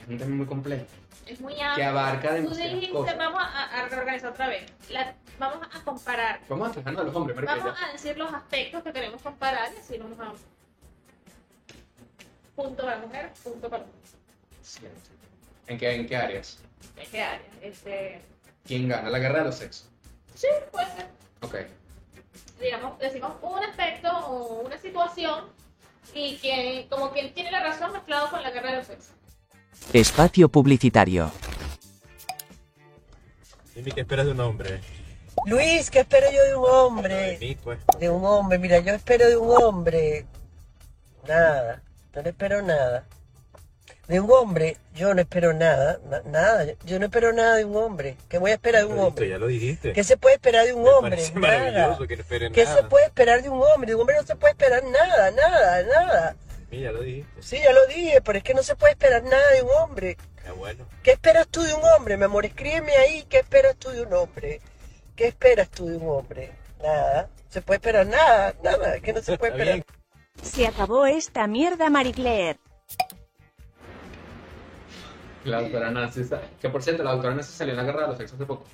es 0.00 0.08
un 0.08 0.18
tema 0.18 0.34
muy 0.34 0.46
complejo. 0.46 0.86
Es 1.26 1.40
muy 1.40 1.54
amplio. 1.54 1.74
Que 1.76 1.84
abarca 1.84 2.36
Tú 2.36 2.54
dijiste, 2.54 2.90
cosas. 2.90 3.16
vamos 3.16 3.40
a, 3.42 3.64
a 3.84 3.88
reorganizar 3.88 4.30
otra 4.32 4.48
vez. 4.48 4.70
La- 4.90 5.14
vamos 5.38 5.66
a 5.72 5.80
comparar. 5.84 6.40
Vamos 6.48 6.70
a 6.70 6.74
fijarnos 6.74 7.00
a 7.02 7.04
los 7.04 7.14
hombres, 7.16 7.34
pero 7.36 7.46
Vamos 7.46 7.76
a 7.82 7.92
decir 7.92 8.16
los 8.18 8.32
aspectos 8.32 8.82
que 8.82 8.92
queremos 8.92 9.22
comparar 9.22 9.70
y 9.74 9.78
así 9.78 9.98
nos 9.98 10.16
vamos. 10.16 10.40
Punto 12.56 12.82
para 12.84 12.96
la 13.00 13.06
mujer, 13.06 13.32
punto 13.42 13.68
para. 13.68 13.84
Cierto. 14.62 15.10
¿En 15.66 15.78
qué, 15.78 15.94
¿En 15.94 16.06
qué 16.06 16.16
áreas? 16.16 16.58
¿En 16.96 17.10
qué 17.10 17.22
área? 17.22 17.46
Este, 17.62 18.20
¿Quién 18.64 18.88
gana? 18.88 19.10
La 19.10 19.18
guerra 19.18 19.38
de 19.40 19.44
los 19.46 19.56
sexos. 19.56 19.88
sí, 20.34 20.46
puede 20.70 20.86
ser. 20.94 21.06
Ok. 21.42 21.54
Digamos, 22.60 22.98
decimos 22.98 23.32
un 23.42 23.58
aspecto 23.62 24.08
o 24.28 24.60
una 24.62 24.78
situación 24.78 25.46
y 26.14 26.36
quien, 26.38 26.88
como 26.88 27.10
quien 27.12 27.34
tiene 27.34 27.50
la 27.50 27.62
razón 27.62 27.92
mezclado 27.92 28.30
con 28.30 28.42
la 28.42 28.50
guerra 28.50 28.70
de 28.70 28.76
los 28.78 28.86
sexos. 28.86 29.12
Espacio 29.92 30.48
publicitario. 30.48 31.30
Dime 33.74 33.90
qué 33.90 34.00
esperas 34.02 34.26
de 34.26 34.32
un 34.32 34.40
hombre. 34.40 34.80
Luis, 35.46 35.90
¿qué 35.90 36.00
espero 36.00 36.26
yo 36.30 36.42
de 36.44 36.54
un 36.54 36.62
De 36.64 36.70
hombre? 36.70 37.38
mí, 37.40 37.54
pues. 37.56 37.78
De 37.98 38.08
un 38.08 38.24
hombre, 38.24 38.58
mira, 38.58 38.78
yo 38.78 38.94
espero 38.94 39.28
de 39.28 39.36
un 39.36 39.50
hombre. 39.62 40.26
Nada, 41.26 41.82
no 42.14 42.22
le 42.22 42.30
espero 42.30 42.62
nada. 42.62 43.04
De 44.08 44.20
un 44.20 44.30
hombre, 44.30 44.76
yo 44.94 45.14
no 45.14 45.20
espero 45.22 45.54
nada, 45.54 45.98
na- 46.10 46.20
nada. 46.26 46.66
Yo 46.84 46.98
no 46.98 47.06
espero 47.06 47.32
nada 47.32 47.56
de 47.56 47.64
un 47.64 47.74
hombre. 47.76 48.16
¿Qué 48.28 48.36
voy 48.38 48.50
a 48.50 48.54
esperar 48.54 48.82
de 48.82 48.86
un 48.88 48.96
Lo 48.96 49.02
dijiste, 49.04 49.08
hombre? 49.22 49.28
ya 49.30 49.38
lo 49.38 49.46
dijiste. 49.46 49.92
¿Qué 49.94 50.04
se 50.04 50.16
puede 50.18 50.34
esperar 50.34 50.66
de 50.66 50.74
un 50.74 50.82
Me 50.82 50.90
hombre? 50.90 51.22
Nada. 51.34 51.96
que 52.06 52.16
no 52.16 52.22
esperen 52.22 52.52
¿Qué 52.52 52.64
nada. 52.64 52.76
se 52.76 52.82
puede 52.84 53.06
esperar 53.06 53.42
de 53.42 53.48
un 53.48 53.62
hombre? 53.62 53.88
De 53.88 53.94
un 53.94 54.02
hombre 54.02 54.16
no 54.20 54.26
se 54.26 54.36
puede 54.36 54.52
esperar 54.52 54.84
nada, 54.84 55.30
nada, 55.30 55.82
nada. 55.84 56.36
Sí, 56.70 56.80
ya 56.80 56.92
lo 56.92 57.00
dijiste. 57.00 57.42
Sí, 57.42 57.58
ya 57.62 57.72
lo 57.72 57.86
dije, 57.86 58.20
pero 58.20 58.36
es 58.38 58.44
que 58.44 58.52
no 58.52 58.62
se 58.62 58.76
puede 58.76 58.92
esperar 58.92 59.22
nada 59.22 59.50
de 59.52 59.62
un 59.62 59.70
hombre. 59.80 60.16
Qué 60.44 60.50
bueno. 60.50 60.84
¿Qué 61.02 61.12
esperas 61.12 61.48
tú 61.48 61.62
de 61.62 61.72
un 61.72 61.82
hombre, 61.96 62.18
mi 62.18 62.24
amor? 62.24 62.44
Escríbeme 62.44 62.92
ahí, 62.96 63.24
¿qué 63.30 63.38
esperas 63.38 63.76
tú 63.76 63.88
de 63.90 64.02
un 64.02 64.12
hombre? 64.12 64.60
¿Qué 65.16 65.28
esperas 65.28 65.70
tú 65.70 65.86
de 65.86 65.96
un 65.96 66.08
hombre? 66.10 66.52
Nada. 66.82 67.28
¿Se 67.48 67.62
puede 67.62 67.76
esperar 67.76 68.06
nada? 68.06 68.54
Nada, 68.62 69.00
que 69.00 69.14
no 69.14 69.22
se 69.22 69.38
puede 69.38 69.52
esperar. 69.52 69.84
Se 70.42 70.66
acabó 70.66 71.06
esta 71.06 71.46
mierda, 71.46 71.90
Marie 71.90 72.12
Claire. 72.12 72.58
La 75.44 75.60
doctora 75.60 75.90
Nancy, 75.90 76.22
que 76.60 76.70
por 76.70 76.82
cierto, 76.82 77.02
la 77.02 77.12
doctora 77.12 77.34
Nancy 77.34 77.52
salió 77.52 77.72
en 77.72 77.78
la 77.78 77.84
guerra 77.84 78.02
de 78.02 78.06
los 78.08 78.16
sexos 78.16 78.36
hace 78.36 78.46
poco. 78.46 78.64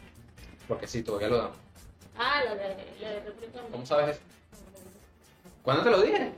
Porque 0.68 0.86
sí, 0.86 1.02
todavía 1.02 1.28
lo 1.28 1.38
dan. 1.38 1.50
Ah, 2.16 2.42
la 2.44 2.54
de, 2.54 2.68
de 3.00 3.20
República 3.24 3.60
¿Cómo 3.72 3.84
sabes 3.86 4.16
eso? 4.16 4.20
¿Cuándo 5.62 5.82
te 5.82 5.90
lo 5.90 6.00
dije? 6.02 6.32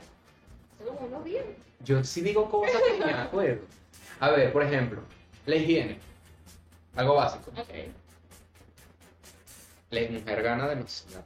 Hace 0.79 0.85
como 0.87 1.07
unos 1.07 1.23
días. 1.23 1.45
Yo 1.81 2.03
sí 2.03 2.21
digo 2.21 2.49
cosas 2.49 2.81
que 2.81 3.05
me 3.05 3.13
acuerdo. 3.13 3.65
A 4.19 4.29
ver, 4.31 4.51
por 4.51 4.63
ejemplo, 4.63 5.01
la 5.45 5.55
higiene. 5.55 5.99
Algo 6.95 7.15
básico. 7.15 7.51
Ok. 7.51 7.69
La 9.91 10.01
mujer 10.09 10.41
gana 10.41 10.67
demasiado. 10.67 11.23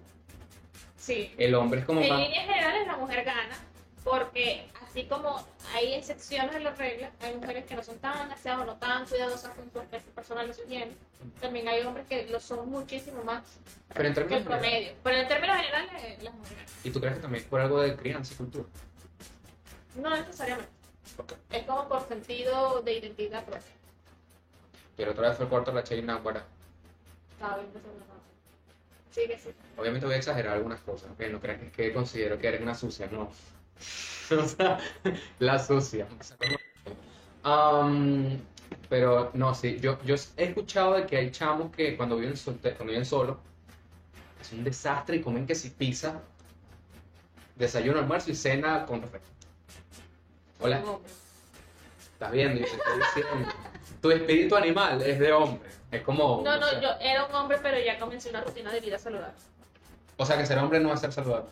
Sí. 0.98 1.34
El 1.38 1.56
hombre 1.56 1.80
es 1.82 1.86
como 1.86 2.01
En 2.01 2.10
más. 2.10 2.20
líneas 2.20 2.46
generales 2.46 2.88
la 2.88 2.98
mujer 2.98 3.24
gana 3.24 3.58
porque 4.10 4.70
así 4.82 5.04
como 5.06 5.46
hay 5.74 5.96
excepciones 5.96 6.56
en 6.56 6.64
las 6.64 6.78
reglas, 6.78 7.12
hay 7.20 7.36
mujeres 7.36 7.66
que 7.66 7.76
no 7.76 7.84
son 7.84 8.00
tan 8.00 8.32
aseadas 8.32 8.62
o 8.62 8.66
no 8.66 8.78
tan 8.78 9.06
cuidadosas 9.06 9.54
con 9.54 9.70
su 9.72 9.80
aspecto 9.80 10.12
personal 10.12 10.50
o 10.50 10.54
su 10.54 10.64
higiene. 10.64 10.94
También 11.42 11.68
hay 11.68 11.82
hombres 11.86 12.06
que 12.08 12.26
lo 12.28 12.40
son 12.40 12.70
muchísimo 12.70 13.24
más 13.24 13.44
Pero 13.94 14.08
en 14.08 14.14
que 14.14 14.22
el 14.22 14.28
términos 14.28 14.44
promedio. 14.44 14.94
Pero 15.04 15.18
en 15.18 15.28
términos 15.28 15.58
generales, 15.58 15.92
eh, 16.04 16.18
las 16.22 16.34
mujeres. 16.34 16.72
¿Y 16.84 16.90
tú 16.92 17.02
crees 17.02 17.16
que 17.16 17.22
también 17.22 17.44
por 17.46 17.60
algo 17.60 17.82
de 17.82 17.96
crianza 17.98 18.34
y 18.34 18.38
cultura? 18.38 18.66
No 19.96 20.10
necesariamente. 20.10 20.72
Es 21.52 21.64
como 21.64 21.88
por 21.90 22.08
sentido 22.08 22.82
de 22.82 22.94
identidad 22.94 23.44
propia. 23.44 23.72
Pero 24.96 25.12
otra 25.12 25.30
vez 25.30 25.38
fue 25.38 25.46
el 25.46 25.50
cuarto 25.50 25.72
de 25.72 25.76
la 25.76 25.84
Chain. 25.84 26.10
Estaba 26.10 27.58
bien 27.58 27.70
eso. 27.76 27.88
Sí 29.12 29.28
que 29.28 29.38
sí. 29.38 29.50
Obviamente 29.76 30.06
voy 30.06 30.16
a 30.16 30.20
exagerar 30.20 30.54
algunas 30.54 30.80
cosas, 30.82 31.10
¿ok? 31.12 31.22
No 31.32 31.40
creas 31.40 31.60
que, 31.60 31.72
que 31.72 31.94
considero 31.94 32.38
que 32.38 32.48
eres 32.48 32.62
una 32.62 32.76
sucia, 32.76 33.08
no. 33.12 33.32
o 34.31 34.46
sea, 34.48 34.79
la 35.39 35.60
sucia. 35.60 36.07
Am, 37.43 38.39
pero 38.89 39.31
no, 39.34 39.53
sí, 39.55 39.77
yo, 39.79 39.98
yo 40.03 40.15
he 40.38 40.43
escuchado 40.46 40.93
de 40.96 41.05
que 41.05 41.17
hay 41.17 41.31
chamos 41.31 41.74
que 41.75 41.96
cuando 41.96 42.17
viven, 42.17 42.36
solte- 42.36 42.75
cuando 42.75 42.91
viven 42.91 43.05
solos, 43.05 43.38
es 44.41 44.51
un 44.51 44.63
desastre 44.63 45.17
y 45.17 45.22
comen 45.22 45.46
que 45.48 45.55
si 45.55 45.69
pizza, 45.69 46.22
desayuno, 47.55 48.00
almuerzo 48.00 48.31
y 48.31 48.36
cena 48.36 48.86
con 48.86 49.01
café. 49.01 49.19
Hola, 50.60 50.84
estás 52.13 52.31
viendo 52.31 52.60
y 52.60 52.63
te 52.63 52.69
estoy 52.69 53.00
diciendo. 53.00 53.50
Tu 54.01 54.12
espíritu 54.12 54.55
animal 54.55 55.01
es 55.01 55.19
de 55.19 55.31
hombre. 55.31 55.69
Es 55.91 56.01
como. 56.01 56.41
No, 56.43 56.57
no, 56.60 56.81
yo 56.81 56.89
era 57.00 57.25
un 57.25 57.34
hombre, 57.36 57.57
pero 57.62 57.79
ya 57.79 57.98
comencé 58.00 58.29
una 58.29 58.41
rutina 58.41 58.72
de 58.72 58.79
vida 58.79 58.98
saludable. 59.00 59.36
O 60.17 60.25
sea 60.25 60.38
que 60.38 60.46
ser 60.46 60.57
hombre 60.57 60.79
no 60.79 60.89
va 60.89 60.96
a 60.96 60.98
ser 60.98 61.13
saludable. 61.13 61.50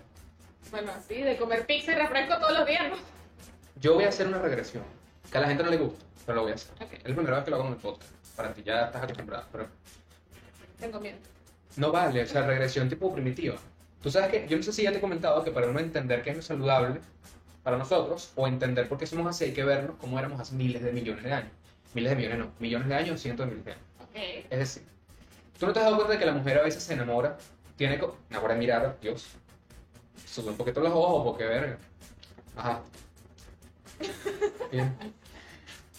Bueno, 0.71 0.91
así, 0.97 1.21
de 1.21 1.37
comer 1.37 1.65
pizza 1.65 1.91
y 1.93 1.95
refresco 1.95 2.37
todos 2.37 2.57
los 2.59 2.67
días, 2.67 2.89
¿no? 2.89 2.95
Yo 3.81 3.95
voy 3.95 4.05
a 4.05 4.09
hacer 4.09 4.27
una 4.27 4.39
regresión. 4.39 4.83
Que 5.31 5.37
a 5.37 5.41
la 5.41 5.47
gente 5.47 5.63
no 5.63 5.69
le 5.69 5.77
gusta, 5.77 6.05
pero 6.25 6.37
lo 6.37 6.41
voy 6.43 6.51
a 6.51 6.55
hacer. 6.55 6.73
Ok. 6.81 6.93
Es 6.93 7.09
la 7.09 7.15
primera 7.15 7.35
vez 7.35 7.45
que 7.45 7.51
lo 7.51 7.57
hago 7.57 7.65
en 7.67 7.73
el 7.73 7.79
podcast. 7.79 8.11
Para 8.35 8.53
ti 8.53 8.63
ya 8.63 8.85
estás 8.85 9.03
acostumbrado. 9.03 9.45
Pero 9.51 9.67
Tengo 10.79 10.99
miedo. 10.99 11.17
no 11.77 11.91
vale, 11.91 12.21
o 12.23 12.27
sea, 12.27 12.45
regresión 12.45 12.89
tipo 12.89 13.13
primitiva. 13.13 13.55
Tú 14.01 14.11
sabes 14.11 14.29
que, 14.29 14.47
yo 14.47 14.57
no 14.57 14.63
sé 14.63 14.71
si 14.71 14.83
ya 14.83 14.91
te 14.91 14.97
he 14.97 15.01
comentado 15.01 15.43
que 15.43 15.51
para 15.51 15.67
uno 15.67 15.79
entender 15.79 16.21
qué 16.21 16.31
es 16.31 16.35
lo 16.37 16.41
saludable 16.43 16.99
para 17.63 17.77
nosotros, 17.77 18.31
o 18.35 18.47
entender 18.47 18.87
por 18.87 18.99
qué 18.99 19.07
somos 19.07 19.25
así, 19.25 19.45
hay 19.45 19.53
que 19.53 19.63
vernos 19.63 19.95
cómo 19.99 20.19
éramos 20.19 20.39
hace 20.39 20.53
miles 20.53 20.83
de 20.83 20.91
millones 20.91 21.23
de 21.23 21.33
años. 21.33 21.51
Miles 21.95 22.11
de 22.11 22.15
millones 22.17 22.37
no, 22.37 22.51
millones 22.59 22.87
de 22.87 22.93
años, 22.95 23.19
cientos 23.19 23.47
de 23.47 23.51
miles 23.51 23.65
de 23.65 23.71
años. 23.71 23.83
Ok. 24.01 24.45
Es 24.51 24.59
decir, 24.59 24.83
tú 25.59 25.65
no 25.65 25.73
te 25.73 25.79
has 25.79 25.85
dado 25.85 25.95
cuenta 25.95 26.13
de 26.13 26.19
que 26.19 26.25
la 26.25 26.33
mujer 26.33 26.59
a 26.59 26.61
veces 26.61 26.83
se 26.83 26.93
enamora, 26.93 27.37
tiene. 27.77 27.99
Ahora 28.35 28.53
mirar, 28.53 28.97
Dios. 29.01 29.27
Sube 30.25 30.49
un 30.51 30.57
poquito 30.57 30.81
los 30.81 30.91
ojos 30.93 31.23
porque 31.25 31.45
verga. 31.45 31.77
Ajá. 32.55 32.81
Bien. 34.71 34.95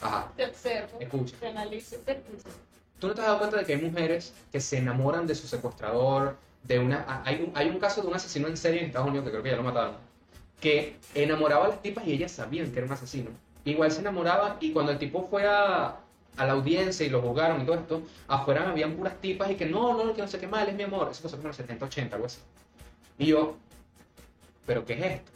Ajá. 0.00 0.30
Te 0.36 0.44
observo, 0.46 0.98
Escucha. 1.00 1.36
te 1.40 1.46
analizo 1.48 1.96
y 1.96 1.98
te 1.98 2.12
escucho. 2.12 2.48
¿Tú 2.98 3.08
no 3.08 3.14
te 3.14 3.20
has 3.20 3.26
dado 3.26 3.38
cuenta 3.38 3.56
de 3.58 3.64
que 3.64 3.74
hay 3.74 3.82
mujeres 3.82 4.32
que 4.52 4.60
se 4.60 4.78
enamoran 4.78 5.26
de 5.26 5.34
su 5.34 5.46
secuestrador? 5.46 6.36
De 6.64 6.78
una, 6.78 7.04
ah, 7.08 7.22
hay, 7.24 7.42
un, 7.42 7.52
hay 7.54 7.68
un 7.68 7.78
caso 7.78 8.02
de 8.02 8.08
un 8.08 8.14
asesino 8.14 8.48
en 8.48 8.56
serie 8.56 8.80
en 8.80 8.86
Estados 8.86 9.08
Unidos 9.08 9.24
que 9.26 9.30
creo 9.30 9.42
que 9.42 9.50
ya 9.50 9.56
lo 9.56 9.62
mataron. 9.62 9.94
Que 10.60 10.96
enamoraba 11.14 11.66
a 11.66 11.68
las 11.68 11.82
tipas 11.82 12.06
y 12.06 12.12
ellas 12.12 12.32
sabían 12.32 12.70
que 12.72 12.78
era 12.78 12.86
un 12.86 12.92
asesino. 12.92 13.30
Igual 13.64 13.90
se 13.92 14.00
enamoraba 14.00 14.56
y 14.60 14.72
cuando 14.72 14.92
el 14.92 14.98
tipo 14.98 15.26
fue 15.30 15.46
a, 15.46 15.96
a 16.36 16.46
la 16.46 16.52
audiencia 16.52 17.06
y 17.06 17.10
lo 17.10 17.20
juzgaron 17.22 17.62
y 17.62 17.64
todo 17.66 17.76
esto, 17.76 18.02
afuera 18.28 18.68
habían 18.68 18.94
puras 18.94 19.14
tipas 19.20 19.50
y 19.50 19.54
que 19.54 19.66
no, 19.66 19.94
no, 20.02 20.14
que 20.14 20.22
no 20.22 20.28
sé 20.28 20.38
qué 20.38 20.46
mal, 20.48 20.68
es 20.68 20.74
mi 20.74 20.82
amor. 20.82 21.08
Eso 21.10 21.22
pasó 21.22 21.36
como 21.36 21.44
en 21.44 21.48
los 21.48 21.56
70, 21.56 21.84
80, 21.84 22.16
algo 22.16 22.26
así. 22.26 22.38
Y 23.18 23.26
yo, 23.26 23.56
¿pero 24.66 24.84
qué 24.84 24.94
es 24.94 25.04
esto? 25.04 25.32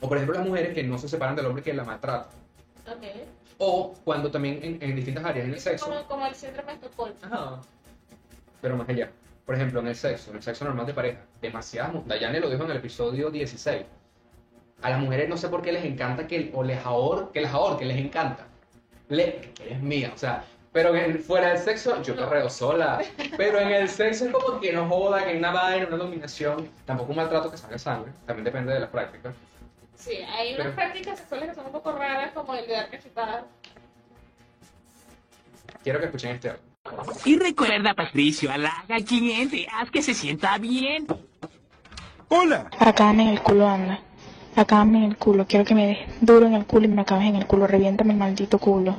O 0.00 0.08
por 0.08 0.16
ejemplo 0.16 0.38
las 0.38 0.46
mujeres 0.46 0.74
que 0.74 0.82
no 0.82 0.98
se 0.98 1.08
separan 1.08 1.36
del 1.36 1.46
hombre 1.46 1.62
que 1.62 1.72
la 1.72 1.84
maltrata. 1.84 2.28
Ok. 2.86 3.04
O 3.58 3.94
cuando 4.04 4.30
también 4.30 4.58
en, 4.62 4.78
en 4.82 4.96
distintas 4.96 5.24
áreas, 5.24 5.46
en 5.46 5.54
el 5.54 5.60
sexo. 5.60 5.86
Como, 5.86 6.04
como 6.06 6.26
el 6.26 6.34
síndrome 6.34 6.72
de 6.72 6.86
Estocolmo. 6.86 7.16
Ajá. 7.22 7.60
Pero 8.60 8.76
más 8.76 8.88
allá. 8.88 9.10
Por 9.46 9.54
ejemplo, 9.54 9.80
en 9.80 9.88
el 9.88 9.94
sexo, 9.94 10.30
en 10.30 10.38
el 10.38 10.42
sexo 10.42 10.64
normal 10.64 10.86
de 10.86 10.94
pareja, 10.94 11.20
demasiado. 11.40 12.02
Dayane 12.06 12.40
lo 12.40 12.48
dijo 12.48 12.64
en 12.64 12.70
el 12.70 12.78
episodio 12.78 13.30
16. 13.30 13.84
A 14.82 14.90
las 14.90 15.00
mujeres 15.00 15.28
no 15.28 15.36
sé 15.36 15.48
por 15.48 15.62
qué 15.62 15.72
les 15.72 15.84
encanta 15.84 16.26
que, 16.26 16.50
o 16.54 16.62
les 16.62 16.84
ahor, 16.84 17.30
que 17.32 17.40
les 17.40 17.50
ahor, 17.50 17.78
que 17.78 17.84
les 17.84 17.98
encanta. 17.98 18.46
Le, 19.08 19.52
que 19.54 19.64
eres 19.64 19.82
mía, 19.82 20.12
o 20.14 20.18
sea. 20.18 20.44
Pero 20.74 20.92
en- 20.96 21.20
fuera 21.20 21.50
del 21.50 21.58
sexo, 21.58 22.02
yo 22.02 22.16
perreo 22.16 22.50
sola. 22.50 23.00
Pero 23.36 23.60
en 23.60 23.68
el 23.68 23.88
sexo 23.88 24.26
es 24.26 24.32
como 24.32 24.58
que 24.60 24.72
no 24.72 24.88
joda, 24.88 25.22
que 25.22 25.30
hay 25.30 25.36
una 25.38 25.52
vaina, 25.52 25.86
una 25.86 25.96
dominación. 25.98 26.68
Tampoco 26.84 27.10
un 27.12 27.16
maltrato 27.16 27.48
que 27.48 27.56
salga 27.56 27.78
sangre. 27.78 28.10
También 28.26 28.44
depende 28.44 28.74
de 28.74 28.80
las 28.80 28.90
prácticas. 28.90 29.34
Sí, 29.94 30.16
hay 30.36 30.48
unas 30.54 30.64
Pero- 30.66 30.74
prácticas 30.74 31.18
sexuales 31.20 31.50
que 31.50 31.54
son 31.54 31.66
un 31.66 31.72
poco 31.72 31.92
raras, 31.92 32.32
como 32.32 32.54
el 32.54 32.66
de 32.66 32.72
dar 32.72 32.90
cachetadas. 32.90 33.44
Quiero 35.84 36.00
que 36.00 36.06
escuchen 36.06 36.32
este 36.32 36.50
audio. 36.50 36.62
Y 37.24 37.38
recuerda, 37.38 37.94
Patricio, 37.94 38.50
halaga 38.50 38.96
al 38.96 39.04
cliente, 39.04 39.66
haz 39.72 39.90
que 39.92 40.02
se 40.02 40.12
sienta 40.12 40.58
bien. 40.58 41.06
¡Hola! 42.28 42.68
Acábame 42.80 43.22
en 43.22 43.28
el 43.28 43.40
culo, 43.42 43.68
anda. 43.68 44.00
Acábame 44.56 44.98
en 44.98 45.04
el 45.04 45.16
culo. 45.16 45.46
Quiero 45.46 45.64
que 45.64 45.74
me 45.76 45.86
des 45.86 45.98
duro 46.20 46.46
en 46.46 46.54
el 46.54 46.66
culo 46.66 46.86
y 46.86 46.88
me 46.88 47.02
acabes 47.02 47.26
en 47.28 47.36
el 47.36 47.46
culo. 47.46 47.68
Reviéntame 47.68 48.12
el 48.12 48.18
maldito 48.18 48.58
culo. 48.58 48.96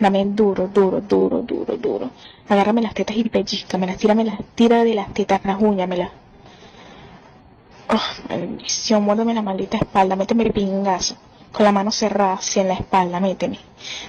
Dame 0.00 0.24
duro, 0.26 0.68
duro, 0.68 1.00
duro, 1.00 1.42
duro, 1.42 1.76
duro. 1.76 2.10
Agárrame 2.48 2.82
las 2.82 2.94
tetas 2.94 3.16
y 3.16 3.24
pellizcamelas. 3.28 3.96
Tírame 3.96 4.24
las, 4.24 4.38
tira 4.54 4.84
de 4.84 4.94
las 4.94 5.12
tetas, 5.14 5.42
rasguñamelas. 5.42 6.10
Oh, 7.88 8.28
maldición, 8.28 9.02
muérdeme 9.02 9.34
la 9.34 9.42
maldita 9.42 9.76
espalda. 9.76 10.16
Méteme 10.16 10.44
el 10.44 10.52
pingazo. 10.52 11.16
Con 11.52 11.64
la 11.64 11.70
mano 11.72 11.92
cerrada, 11.92 12.34
así 12.34 12.58
en 12.58 12.68
la 12.68 12.74
espalda, 12.74 13.20
méteme. 13.20 13.58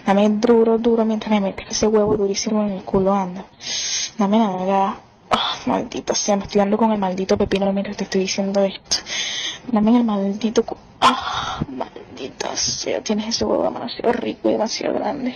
Dame 0.06 0.28
duro, 0.30 0.80
duro 0.80 1.06
mientras 1.06 1.30
me 1.30 1.42
metes 1.42 1.68
ese 1.70 1.86
huevo 1.88 2.18
durísimo 2.18 2.64
en 2.64 2.72
el 2.72 2.84
culo, 2.84 3.14
anda. 3.14 3.46
Dame 4.18 4.40
nada. 4.40 4.98
Oh, 5.30 5.70
maldita 5.70 6.16
sea, 6.16 6.38
me 6.38 6.44
estoy 6.44 6.60
dando 6.60 6.78
con 6.78 6.92
el 6.92 6.98
maldito 6.98 7.38
pepino 7.38 7.72
mientras 7.72 7.98
te 7.98 8.06
estoy 8.06 8.22
diciendo 8.22 8.64
esto. 8.64 8.98
Dame 9.72 9.98
el 9.98 10.04
maldito 10.04 10.64
cu- 10.64 10.78
Ah, 11.02 11.60
maldita 11.70 12.56
sea, 12.56 13.02
tienes 13.04 13.28
ese 13.28 13.46
huevo 13.46 13.64
demasiado 13.64 14.14
rico 14.14 14.50
y 14.50 14.54
demasiado 14.54 14.96
grande. 14.96 15.36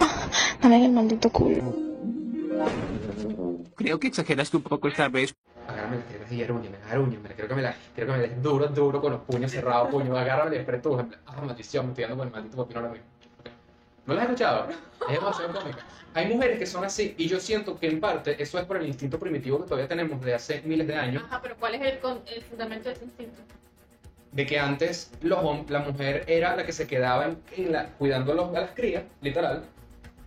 Ah, 0.00 0.28
dame 0.62 0.84
el 0.86 0.92
maldito 0.92 1.30
culo. 1.30 1.74
Creo 3.76 3.98
que 4.00 4.06
exageraste 4.08 4.56
un 4.56 4.62
poco 4.62 4.88
esta 4.88 5.08
vez. 5.08 5.34
Agárrame 5.68 5.96
las 5.96 6.06
tetas 6.06 6.32
y 6.32 6.42
arúñame, 6.42 6.76
arúñame. 6.90 7.28
Quiero 7.30 7.48
que 7.48 7.54
me 7.54 7.62
la, 7.62 7.74
quiero 7.94 8.12
que 8.12 8.18
me 8.18 8.26
la 8.28 8.34
duro, 8.34 8.66
duro, 8.68 9.00
con 9.00 9.12
los 9.12 9.20
puños 9.22 9.50
cerrados, 9.50 9.88
puño. 9.90 10.16
Agárrame 10.16 10.56
y 10.56 10.58
en 10.60 10.64
plan, 10.66 11.06
Ah, 11.26 11.40
maldición, 11.42 11.86
me 11.86 11.92
estoy 11.92 12.04
dando 12.04 12.18
con 12.18 12.28
el 12.28 12.32
maldito 12.32 12.56
pepino 12.64 12.80
ahora 12.80 12.92
mismo. 12.92 13.06
¿No 14.06 14.14
lo 14.14 14.20
has 14.20 14.26
escuchado? 14.26 14.68
Es 15.08 15.14
demasiado 15.18 15.52
cómica. 15.60 15.78
Hay 16.14 16.26
mujeres 16.32 16.58
que 16.58 16.66
son 16.66 16.84
así 16.84 17.14
y 17.18 17.26
yo 17.26 17.40
siento 17.40 17.78
que 17.78 17.88
en 17.88 18.00
parte 18.00 18.40
eso 18.40 18.58
es 18.58 18.64
por 18.66 18.76
el 18.76 18.86
instinto 18.86 19.18
primitivo 19.18 19.58
que 19.58 19.64
todavía 19.64 19.88
tenemos 19.88 20.20
de 20.20 20.34
hace 20.34 20.62
miles 20.62 20.86
de 20.86 20.94
años, 20.94 21.24
Ajá, 21.26 21.40
pero 21.42 21.56
¿cuál 21.56 21.74
es 21.74 21.82
el, 21.82 21.98
con- 21.98 22.22
el 22.26 22.42
fundamento 22.42 22.88
de 22.88 22.94
ese 22.94 23.04
instinto? 23.04 23.40
de 24.32 24.46
que 24.46 24.58
antes 24.58 25.12
los, 25.22 25.38
hom- 25.38 25.68
la 25.68 25.78
mujer 25.78 26.24
era 26.26 26.56
la 26.56 26.66
que 26.66 26.72
se 26.72 26.88
quedaba 26.88 27.26
en, 27.26 27.40
en 27.56 27.72
la, 27.72 27.86
cuidando 27.90 28.32
a, 28.32 28.34
los- 28.34 28.48
a 28.56 28.60
las 28.62 28.70
crías, 28.72 29.04
literal. 29.20 29.62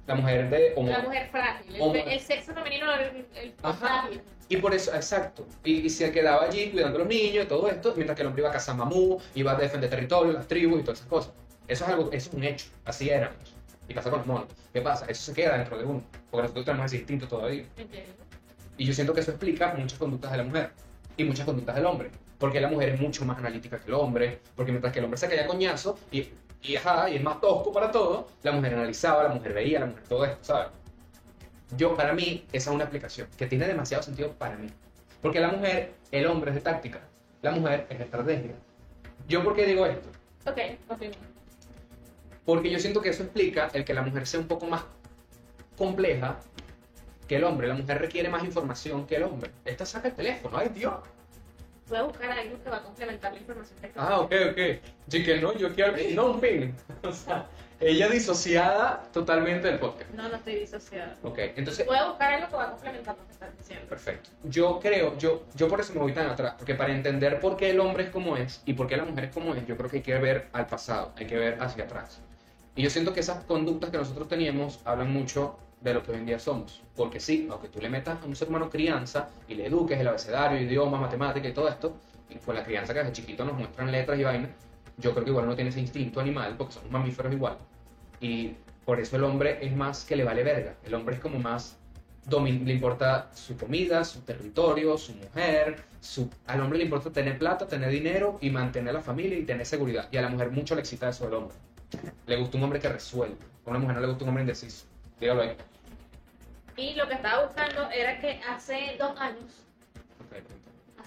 La 0.08 0.16
mujer 0.16 0.50
de 0.50 0.74
homo- 0.78 0.90
La 0.90 1.00
mujer 1.00 1.28
frágil. 1.30 1.76
El, 1.76 2.20
sexo 2.22 2.54
femenino 2.54 2.86
era 2.94 3.08
el, 3.10 3.26
el 3.36 3.54
Ajá. 3.62 3.74
frágil. 4.04 4.22
Y 4.48 4.58
por 4.58 4.74
eso, 4.74 4.96
exacto. 4.96 5.46
Y, 5.66 5.80
y 5.82 5.90
se 5.90 6.10
quedaba 6.14 6.46
allí 6.46 6.70
cuidando 6.72 6.96
a 6.98 7.00
los 7.00 7.08
niños 7.10 7.44
y 7.44 7.48
todo 7.50 7.68
esto, 7.70 7.92
mientras 7.96 8.16
que 8.16 8.22
el 8.22 8.28
hombre 8.30 8.42
iba 8.44 8.50
a 8.50 8.54
cazar 8.54 8.76
mamú, 8.78 9.20
iba 9.36 9.52
a 9.52 9.56
defender 9.56 9.90
territorio, 9.90 10.32
las 10.32 10.48
tribus 10.48 10.80
y 10.80 10.84
todas 10.84 11.00
esas 11.00 11.10
cosas. 11.10 11.34
Eso 11.68 11.84
es 11.84 11.90
algo, 11.90 12.10
eso 12.14 12.30
es 12.30 12.34
un 12.34 12.44
hecho. 12.46 12.68
Así 12.86 13.10
éramos. 13.10 13.57
Y 13.88 13.94
pasa 13.94 14.10
con 14.10 14.20
los 14.20 14.28
monos. 14.28 14.48
¿Qué 14.74 14.82
pasa? 14.82 15.06
Eso 15.08 15.24
se 15.24 15.34
queda 15.34 15.58
dentro 15.58 15.78
de 15.78 15.86
uno. 15.86 16.04
Porque 16.30 16.44
nosotros 16.44 16.66
tenemos 16.66 16.86
ese 16.88 16.98
instinto 16.98 17.28
todavía. 17.28 17.66
Entiendo. 17.78 18.14
Y 18.78 18.86
yo 18.86 18.94
siento 18.94 19.14
que 19.14 19.22
eso 19.22 19.32
explica 19.32 19.74
muchas 19.78 19.98
conductas 19.98 20.32
de 20.32 20.38
la 20.38 20.44
mujer 20.44 20.72
y 21.16 21.24
muchas 21.24 21.46
conductas 21.46 21.76
del 21.76 21.86
hombre. 21.86 22.12
Porque 22.38 22.62
la 22.62 22.68
mujer 22.68 22.90
es 22.90 23.00
mucho 23.00 23.26
más 23.26 23.38
analítica 23.38 23.80
que 23.80 23.88
el 23.88 23.94
hombre. 23.96 24.40
Porque 24.56 24.72
mientras 24.72 24.94
que 24.94 25.00
el 25.00 25.06
hombre 25.06 25.18
se 25.18 25.28
caía 25.28 25.48
coñazo 25.48 25.98
y, 26.12 26.30
y, 26.62 26.76
ajá, 26.76 27.10
y 27.10 27.16
es 27.16 27.24
más 27.24 27.42
tosco 27.42 27.72
para 27.72 27.92
todo, 27.92 28.28
la 28.44 28.52
mujer 28.52 28.76
analizaba, 28.76 29.24
la 29.24 29.30
mujer 29.30 29.54
veía, 29.54 29.80
la 29.80 29.88
mujer 29.88 30.04
todo 30.04 30.26
esto, 30.26 30.38
¿sabes? 30.42 30.68
Yo, 31.76 31.96
para 31.96 32.14
mí, 32.14 32.46
esa 32.54 32.70
es 32.70 32.76
una 32.76 32.86
explicación 32.86 33.28
que 33.38 33.48
tiene 33.48 33.68
demasiado 33.68 34.04
sentido 34.04 34.32
para 34.34 34.56
mí. 34.58 34.70
Porque 35.22 35.40
la 35.40 35.50
mujer, 35.50 35.94
el 36.12 36.28
hombre 36.28 36.52
es 36.52 36.56
de 36.56 36.62
táctica, 36.62 37.02
la 37.42 37.52
mujer 37.52 37.88
es 37.90 37.98
de 37.98 38.04
estrategia. 38.06 38.56
¿Yo 39.28 39.44
por 39.44 39.56
qué 39.56 39.66
digo 39.66 39.86
esto? 39.86 40.10
Ok, 40.46 40.60
continúa. 40.88 41.27
Porque 42.48 42.70
yo 42.70 42.80
siento 42.80 43.02
que 43.02 43.10
eso 43.10 43.24
explica 43.24 43.70
el 43.74 43.84
que 43.84 43.94
la 43.94 44.02
mujer 44.02 44.26
sea 44.26 44.40
un 44.40 44.48
poco 44.48 44.68
más 44.68 44.82
compleja 45.78 46.40
que 47.28 47.36
el 47.36 47.44
hombre. 47.44 47.68
La 47.68 47.74
mujer 47.74 48.00
requiere 48.00 48.30
más 48.30 48.42
información 48.46 49.06
que 49.06 49.18
el 49.18 49.24
hombre. 49.24 49.52
Esta 49.66 49.86
saca 49.86 50.08
el 50.08 50.16
teléfono, 50.16 50.58
ay 50.58 50.70
Dios. 50.70 50.96
Voy 51.90 51.98
a 51.98 52.04
buscar 52.04 52.32
algo 52.32 52.64
que 52.64 52.70
va 52.70 52.78
a 52.78 52.84
complementar 52.84 53.34
la 53.34 53.40
información 53.40 53.78
que 53.82 53.92
Ah, 53.98 54.22
ok, 54.22 54.32
ok. 54.52 54.60
Sí 55.10 55.26
que 55.26 55.42
no, 55.42 55.58
yo 55.58 55.76
quiero... 55.76 55.94
No, 56.14 56.32
un 56.32 56.40
pin. 56.40 56.74
O 57.04 57.12
sea, 57.12 57.48
ella 57.82 58.08
disociada 58.08 59.04
totalmente 59.12 59.68
del 59.68 59.80
podcast. 59.80 60.10
No, 60.12 60.30
no 60.30 60.38
estoy 60.38 60.56
disociada. 60.56 61.18
Ok, 61.24 61.40
entonces... 61.58 61.86
Voy 61.86 61.98
a 61.98 62.08
buscar 62.08 62.34
algo 62.34 62.48
que 62.48 62.56
va 62.56 62.64
a 62.64 62.72
complementar 62.72 63.18
lo 63.18 63.26
que 63.26 63.34
estás 63.34 63.58
diciendo. 63.58 63.88
Perfecto. 63.90 64.30
Yo 64.46 64.80
creo, 64.80 65.18
yo, 65.18 65.44
yo 65.54 65.68
por 65.68 65.82
eso 65.82 65.94
me 65.94 66.00
voy 66.00 66.14
tan 66.14 66.28
atrás, 66.28 66.56
porque 66.58 66.76
para 66.76 66.94
entender 66.94 67.42
por 67.42 67.58
qué 67.58 67.72
el 67.72 67.80
hombre 67.82 68.06
es 68.06 68.10
como 68.10 68.38
es 68.38 68.62
y 68.66 68.72
por 68.72 68.88
qué 68.88 68.96
la 68.96 69.04
mujer 69.04 69.26
es 69.26 69.34
como 69.34 69.54
es, 69.54 69.68
yo 69.68 69.76
creo 69.76 69.90
que 69.90 69.98
hay 69.98 70.04
que 70.04 70.18
ver 70.18 70.48
al 70.54 70.66
pasado, 70.66 71.12
hay 71.18 71.28
que 71.28 71.36
ver 71.36 71.62
hacia 71.62 71.84
atrás. 71.84 72.22
Y 72.78 72.84
yo 72.84 72.92
siento 72.92 73.12
que 73.12 73.22
esas 73.22 73.44
conductas 73.46 73.90
que 73.90 73.98
nosotros 73.98 74.28
teníamos 74.28 74.80
hablan 74.86 75.12
mucho 75.12 75.58
de 75.82 75.96
lo 75.96 76.04
que 76.04 76.12
hoy 76.12 76.18
en 76.20 76.28
día 76.28 76.38
somos. 76.38 76.84
Porque 76.96 77.20
sí, 77.20 77.48
aunque 77.50 77.70
tú 77.70 77.82
le 77.82 77.90
metas 77.90 78.22
a 78.22 78.26
un 78.28 78.36
ser 78.36 78.50
humano 78.50 78.70
crianza 78.70 79.30
y 79.48 79.56
le 79.56 79.66
eduques 79.66 80.00
el 80.00 80.08
abecedario, 80.08 80.62
idioma, 80.62 81.00
matemática 81.00 81.48
y 81.48 81.54
todo 81.54 81.68
esto, 81.70 81.98
y 82.30 82.36
con 82.36 82.54
la 82.54 82.64
crianza 82.64 82.94
que 82.94 83.00
desde 83.00 83.14
chiquito 83.14 83.44
nos 83.46 83.58
muestran 83.58 83.92
letras 83.92 84.20
y 84.20 84.24
vainas, 84.24 84.52
yo 84.98 85.12
creo 85.12 85.26
que 85.26 85.32
igual 85.32 85.48
no 85.48 85.56
tiene 85.56 85.72
ese 85.72 85.80
instinto 85.80 86.20
animal, 86.20 86.54
porque 86.56 86.74
somos 86.74 86.92
mamíferos 86.92 87.34
igual. 87.34 87.58
Y 88.22 88.54
por 88.86 89.00
eso 89.00 89.16
el 89.16 89.24
hombre 89.24 89.58
es 89.60 89.76
más 89.76 90.06
que 90.06 90.16
le 90.16 90.24
vale 90.24 90.44
verga. 90.44 90.76
El 90.86 90.94
hombre 90.94 91.16
es 91.16 91.22
como 91.22 91.40
más 91.40 91.78
le 92.30 92.74
importa 92.74 93.32
su 93.34 93.58
comida, 93.58 94.04
su 94.04 94.22
territorio, 94.22 94.98
su 94.98 95.14
mujer, 95.14 95.84
su... 96.00 96.30
al 96.46 96.62
hombre 96.62 96.78
le 96.78 96.84
importa 96.84 97.10
tener 97.10 97.40
plata, 97.40 97.66
tener 97.66 97.90
dinero 97.90 98.38
y 98.40 98.52
mantener 98.52 98.94
la 98.94 99.02
familia 99.02 99.40
y 99.40 99.44
tener 99.44 99.66
seguridad. 99.66 100.10
Y 100.12 100.18
a 100.18 100.22
la 100.22 100.30
mujer 100.30 100.52
mucho 100.52 100.76
le 100.76 100.82
excita 100.82 101.10
eso 101.10 101.26
del 101.26 101.34
hombre. 101.36 101.56
Le 102.26 102.36
gusta 102.36 102.58
un 102.58 102.64
hombre 102.64 102.80
que 102.80 102.90
resuelve. 102.90 103.38
A 103.66 103.70
una 103.70 103.80
mujer 103.80 103.96
no 103.96 104.02
le 104.02 104.08
gusta 104.08 104.24
un 104.24 104.30
hombre 104.30 104.44
indeciso. 104.44 104.86
Dígalo 105.20 105.42
ahí. 105.42 105.56
Y 106.76 106.94
lo 106.94 107.08
que 107.08 107.16
estaba 107.16 107.46
buscando 107.46 107.90
era 107.90 108.20
que 108.20 108.40
hace 108.48 108.96
dos 109.00 109.18
años 109.20 109.68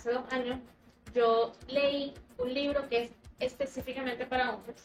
hace 0.01 0.13
dos 0.13 0.25
años, 0.33 0.59
yo 1.15 1.53
leí 1.69 2.15
un 2.39 2.55
libro 2.55 2.89
que 2.89 3.05
es 3.05 3.11
específicamente 3.39 4.25
para 4.25 4.55
hombres 4.55 4.83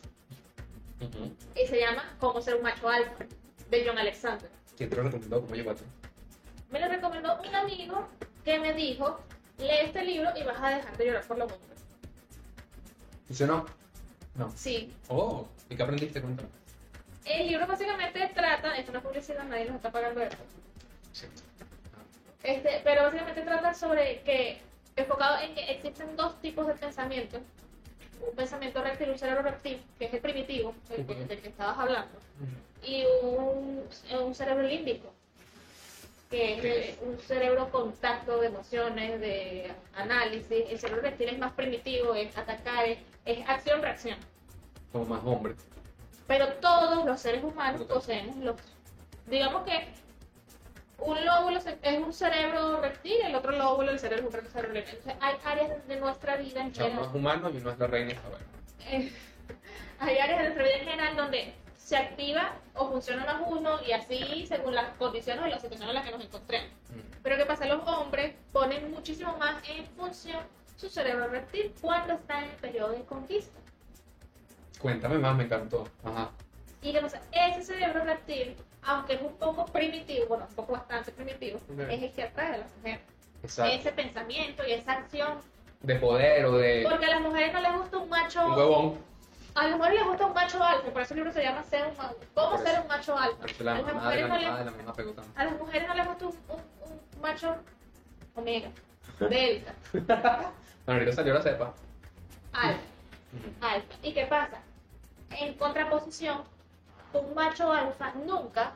y 1.56 1.68
se 1.68 1.80
llama 1.80 2.04
Cómo 2.20 2.42
ser 2.42 2.56
un 2.56 2.64
macho 2.64 2.90
alfa, 2.90 3.26
de 3.70 3.86
John 3.86 3.98
Alexander. 3.98 4.50
¿Quién 4.76 4.90
te 4.90 4.96
lo 4.98 5.04
recomendó? 5.04 5.42
¿Cómo 5.42 5.56
llegó 5.56 5.72
a 5.72 5.76
ti? 5.76 5.84
Me 6.70 6.80
lo 6.82 6.88
recomendó 6.90 7.40
un 7.42 7.56
amigo 7.56 8.08
que 8.44 8.60
me 8.60 8.74
dijo, 8.74 9.20
lee 9.58 9.84
este 9.84 10.04
libro 10.04 10.30
y 10.36 10.44
vas 10.44 10.58
a 10.62 10.70
dejar 10.70 10.98
de 10.98 11.06
llorar 11.06 11.26
por 11.26 11.38
los 11.38 11.52
hombres. 11.52 11.80
¿Funcionó? 13.28 13.58
No. 13.58 13.85
Sí, 14.56 14.94
Oh, 15.10 15.48
¿y 15.70 15.76
qué 15.76 15.84
aprendiste? 15.84 16.22
Cuéntame. 16.22 16.50
el 17.26 17.48
libro 17.48 17.66
básicamente 17.68 18.32
trata, 18.36 18.76
esto 18.78 18.92
no 18.92 19.00
es 19.00 19.04
publicidad, 19.06 19.44
nadie 19.46 19.66
nos 19.66 19.76
está 19.78 19.92
pagando 19.92 20.22
esto, 20.22 20.38
Sí. 21.14 21.28
Este, 22.44 22.82
pero 22.84 23.04
básicamente 23.04 23.42
trata 23.42 23.74
sobre 23.74 24.22
que, 24.22 24.60
enfocado 24.96 25.40
en 25.42 25.56
que 25.56 25.72
existen 25.72 26.16
dos 26.16 26.40
tipos 26.42 26.68
de 26.68 26.74
pensamiento. 26.74 27.40
Un 28.30 28.36
pensamiento 28.36 28.82
reptil, 28.84 29.10
un 29.10 29.18
cerebro 29.18 29.42
reptil, 29.42 29.82
que 29.98 30.06
es 30.06 30.14
el 30.14 30.20
primitivo, 30.20 30.74
el 30.96 31.08
del 31.28 31.42
que 31.42 31.48
estabas 31.50 31.78
hablando, 31.80 32.18
y 32.84 33.04
un, 33.24 33.84
un 34.22 34.36
cerebro 34.36 34.64
límbico, 34.64 35.12
que 36.36 36.54
es 36.54 36.62
¿Qué 36.62 36.90
eh, 36.90 37.00
un 37.02 37.18
cerebro 37.20 37.70
contacto 37.72 38.40
de 38.42 38.48
emociones, 38.48 39.22
de 39.22 39.72
análisis. 39.96 40.66
El 40.70 40.78
cerebro 40.78 41.02
reptil 41.04 41.30
es 41.30 41.40
más 41.40 41.54
primitivo, 41.54 42.14
es 42.14 42.38
atacar, 42.38 42.86
es, 42.86 43.00
es 43.24 43.48
acción-reacción. 43.48 44.18
Como 44.92 45.06
más 45.06 45.22
hombre. 45.24 45.56
Pero 46.28 46.48
todos 46.56 47.06
los 47.06 47.20
seres 47.22 47.44
humanos 47.44 47.84
poseemos 47.84 48.36
los. 48.38 48.56
Digamos 49.28 49.64
que 49.64 49.88
un 50.98 51.26
lóbulo 51.26 51.60
es 51.60 52.00
un 52.00 52.14
cerebro 52.14 52.82
reptil, 52.82 53.22
el 53.24 53.36
otro 53.36 53.52
lóbulo 53.52 53.92
del 53.92 54.00
cerebro 54.00 54.28
es 54.28 54.36
un 54.36 54.52
cerebro 54.52 54.74
reptil. 54.74 54.96
Entonces, 54.98 55.22
hay 55.22 55.36
áreas 55.46 55.88
de 55.88 56.00
nuestra 56.00 56.36
vida 56.38 56.62
en 56.62 56.74
general. 56.74 57.06
es 57.06 57.16
humano 57.16 57.50
y 57.50 57.58
es 57.58 57.64
la 57.64 57.88
reina 57.88 58.12
Isabel. 58.12 58.40
eh, 58.88 59.12
hay 60.00 60.18
áreas 60.18 60.40
de 60.40 60.44
nuestra 60.46 60.64
vida 60.64 60.76
en 60.76 60.86
general 60.86 61.16
donde 61.16 61.54
se 61.86 61.96
activa 61.96 62.56
o 62.74 62.90
funciona 62.90 63.24
más 63.26 63.44
uno 63.46 63.78
y 63.88 63.92
así 63.92 64.48
según 64.48 64.74
las 64.74 64.98
condiciones 64.98 65.44
o 65.44 65.48
las 65.48 65.62
situaciones 65.62 65.90
en 65.90 65.94
las 65.94 66.06
que 66.06 66.12
nos 66.16 66.26
encontremos. 66.26 66.70
Mm. 66.90 67.22
Pero 67.22 67.38
¿qué 67.38 67.46
pasa? 67.46 67.66
Los 67.68 67.88
hombres 67.88 68.34
ponen 68.52 68.90
muchísimo 68.90 69.38
más 69.38 69.58
en 69.70 69.86
función 69.90 70.40
su 70.78 70.90
cerebro 70.90 71.28
reptil 71.28 71.72
cuando 71.80 72.14
están 72.14 72.46
en 72.46 72.50
el 72.50 72.56
periodo 72.56 72.94
de 72.94 73.04
conquista. 73.04 73.60
Cuéntame 74.82 75.20
más, 75.20 75.38
me 75.38 75.44
encantó. 75.44 75.88
Ajá. 76.04 76.32
Y 76.82 76.92
que 76.92 77.02
pasa, 77.02 77.22
ese 77.32 77.64
cerebro 77.64 78.04
reptil, 78.04 78.56
aunque 78.82 79.14
es 79.14 79.22
un 79.22 79.36
poco 79.36 79.68
primitivo, 79.68 80.26
bueno, 80.26 80.48
un 80.50 80.56
poco 80.56 80.74
bastante 80.74 81.12
primitivo, 81.12 81.60
es 81.88 82.02
el 82.02 82.12
que 82.14 82.24
atrae 82.24 82.56
a 82.56 82.58
la 82.58 82.68
mujer. 82.78 83.00
Exacto. 83.44 83.76
Ese 83.76 83.92
pensamiento 83.92 84.64
y 84.68 84.72
esa 84.72 84.94
acción. 84.94 85.38
De 85.82 85.96
poder 85.98 86.46
o 86.46 86.58
de 86.58 86.84
Porque 86.90 87.06
a 87.06 87.10
las 87.10 87.22
mujeres 87.22 87.54
no 87.54 87.62
les 87.62 87.74
gusta 87.78 87.98
un 88.00 88.10
macho. 88.10 88.44
un 88.44 88.54
huevón. 88.54 89.15
A 89.56 89.68
las 89.68 89.78
mujeres 89.78 90.00
les 90.00 90.08
gusta 90.08 90.26
un 90.26 90.34
macho 90.34 90.62
alfa, 90.64 90.90
por 90.92 91.02
eso 91.02 91.14
el 91.14 91.18
libro 91.20 91.32
se 91.34 91.42
llama 91.44 91.64
ser 91.64 91.88
un, 91.88 91.96
ma- 91.98 92.12
¿Cómo 92.34 92.58
ser 92.58 92.80
un 92.82 92.88
macho 92.88 93.18
alfa? 93.18 93.44
A, 93.46 93.64
las 93.64 93.94
mujeres 93.94 94.28
no 94.28 94.36
les, 94.38 94.44
la 94.66 94.72
mamá 94.72 94.94
pegó 94.94 95.12
tanto. 95.14 95.32
a 95.36 95.44
las 95.46 95.54
mujeres 95.58 95.88
no 95.88 95.94
les 95.94 96.08
gusta 96.08 96.26
un, 96.26 96.36
un- 96.50 96.92
un 97.16 97.22
macho 97.22 97.56
omega, 98.36 98.70
delta, 99.20 99.74
ahorita 100.86 101.12
salió 101.14 101.34
la 101.34 101.42
cepa. 101.42 101.74
alfa. 102.52 102.80
alfa. 103.62 103.94
¿Y 104.04 104.14
qué 104.14 104.26
pasa? 104.26 104.58
En 105.32 105.54
contraposición, 105.54 106.44
un 107.14 107.34
macho 107.34 107.72
alfa 107.72 108.12
nunca 108.26 108.74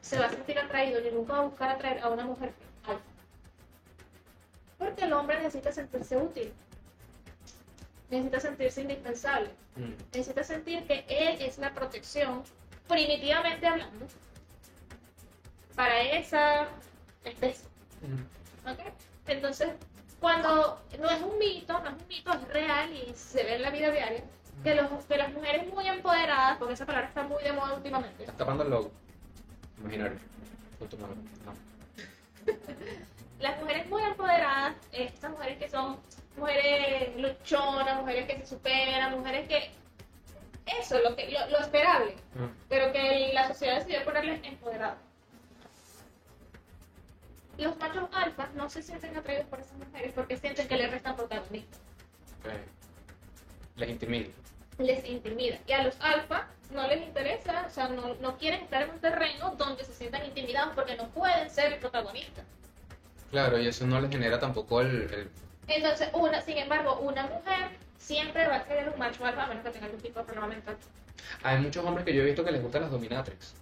se 0.00 0.18
va 0.18 0.26
a 0.26 0.30
sentir 0.30 0.58
atraído 0.58 0.98
ni 1.02 1.10
nunca 1.10 1.34
va 1.34 1.38
a 1.40 1.42
buscar 1.42 1.68
atraer 1.70 2.02
a 2.02 2.08
una 2.08 2.24
mujer 2.24 2.54
alfa. 2.86 3.02
Porque 4.78 5.04
el 5.04 5.12
hombre 5.12 5.36
necesita 5.38 5.70
sentirse 5.72 6.16
útil, 6.16 6.54
necesita 8.10 8.40
sentirse 8.40 8.82
indispensable, 8.82 9.50
Mm. 9.76 9.92
necesita 10.12 10.42
sentir 10.42 10.84
que 10.86 11.04
él 11.08 11.40
es 11.40 11.58
la 11.58 11.72
protección, 11.72 12.42
primitivamente 12.88 13.66
hablando, 13.66 14.06
para 15.76 16.00
esa 16.02 16.66
especie. 17.24 17.66
Mm. 18.02 18.68
¿ok? 18.68 18.78
Entonces, 19.28 19.68
cuando 20.20 20.82
no 20.98 21.08
es 21.10 21.22
un 21.22 21.38
mito, 21.38 21.72
no 21.80 21.88
es 21.88 21.94
un 22.02 22.08
mito, 22.08 22.32
es 22.32 22.48
real 22.48 22.92
y 22.92 23.12
se 23.14 23.44
ve 23.44 23.54
en 23.56 23.62
la 23.62 23.70
vida 23.70 23.90
diaria, 23.90 24.24
que, 24.62 24.74
los, 24.74 25.04
que 25.06 25.16
las 25.16 25.32
mujeres 25.32 25.72
muy 25.72 25.86
empoderadas, 25.86 26.58
porque 26.58 26.74
esa 26.74 26.84
palabra 26.84 27.08
está 27.08 27.22
muy 27.22 27.42
de 27.42 27.52
moda 27.52 27.74
últimamente, 27.74 28.24
Estás 28.24 28.36
tapando 28.36 28.64
el 28.64 28.70
logo. 28.70 28.90
Imaginario. 29.78 30.18
No. 30.80 31.54
las 33.40 33.60
mujeres 33.60 33.88
muy 33.88 34.02
empoderadas, 34.02 34.74
estas 34.92 35.30
mujeres 35.30 35.58
que 35.58 35.68
son 35.70 35.98
mujeres 36.40 37.16
luchonas, 37.16 38.00
mujeres 38.00 38.26
que 38.26 38.38
se 38.40 38.46
superan, 38.46 39.18
mujeres 39.18 39.48
que... 39.48 39.70
Eso, 40.80 40.98
lo, 41.00 41.16
que, 41.16 41.30
lo, 41.30 41.48
lo 41.50 41.58
esperable, 41.58 42.14
Mm. 42.34 42.46
pero 42.68 42.92
que 42.92 43.30
la 43.34 43.48
sociedad 43.48 43.78
decidió 43.78 44.04
ponerles 44.04 44.40
empoderadas. 44.44 44.98
Los 47.58 47.76
machos 47.78 48.08
alfas 48.12 48.54
no 48.54 48.70
se 48.70 48.82
sienten 48.82 49.16
atraídos 49.16 49.46
por 49.46 49.60
esas 49.60 49.74
mujeres 49.76 50.12
porque 50.14 50.36
sienten 50.36 50.66
que 50.68 50.76
les 50.76 50.90
restan 50.90 51.16
protagonismo. 51.16 51.68
Les 53.76 53.88
intimido. 53.90 54.30
les 54.78 55.04
intimida. 55.06 55.58
Y 55.66 55.72
a 55.72 55.82
los 55.82 56.00
alfa 56.00 56.46
no 56.70 56.86
les 56.86 57.02
interesa, 57.02 57.64
o 57.66 57.70
sea, 57.70 57.88
no, 57.88 58.14
no 58.14 58.38
quieren 58.38 58.62
estar 58.62 58.82
en 58.82 58.90
un 58.90 59.00
terreno 59.00 59.54
donde 59.56 59.84
se 59.84 59.92
sientan 59.92 60.24
intimidados 60.24 60.72
porque 60.74 60.96
no 60.96 61.08
pueden 61.08 61.50
ser 61.50 61.78
protagonistas. 61.80 62.44
Claro, 63.30 63.58
y 63.58 63.66
eso 63.68 63.86
no 63.86 64.00
les 64.00 64.10
genera 64.10 64.38
tampoco 64.38 64.80
el, 64.80 64.88
el- 65.12 65.30
Entonces, 65.70 66.08
una, 66.12 66.40
sin 66.40 66.58
embargo, 66.58 66.98
una 67.00 67.22
mujer 67.22 67.70
siempre 67.96 68.46
va 68.48 68.56
a 68.56 68.64
querer 68.64 68.88
un 68.88 68.98
macho 68.98 69.24
alfa 69.24 69.44
a 69.44 69.46
menos 69.46 69.64
que 69.64 69.70
tenga 69.70 69.86
algún 69.86 70.00
tipo 70.00 70.18
de 70.18 70.24
problema 70.24 70.48
mental. 70.48 70.76
Hay 71.44 71.58
muchos 71.60 71.84
hombres 71.84 72.04
que 72.04 72.14
yo 72.14 72.22
he 72.22 72.26
visto 72.26 72.44
que 72.44 72.50
les 72.50 72.62
gustan 72.62 72.82
las 72.82 72.90
dominatrix. 72.90 73.54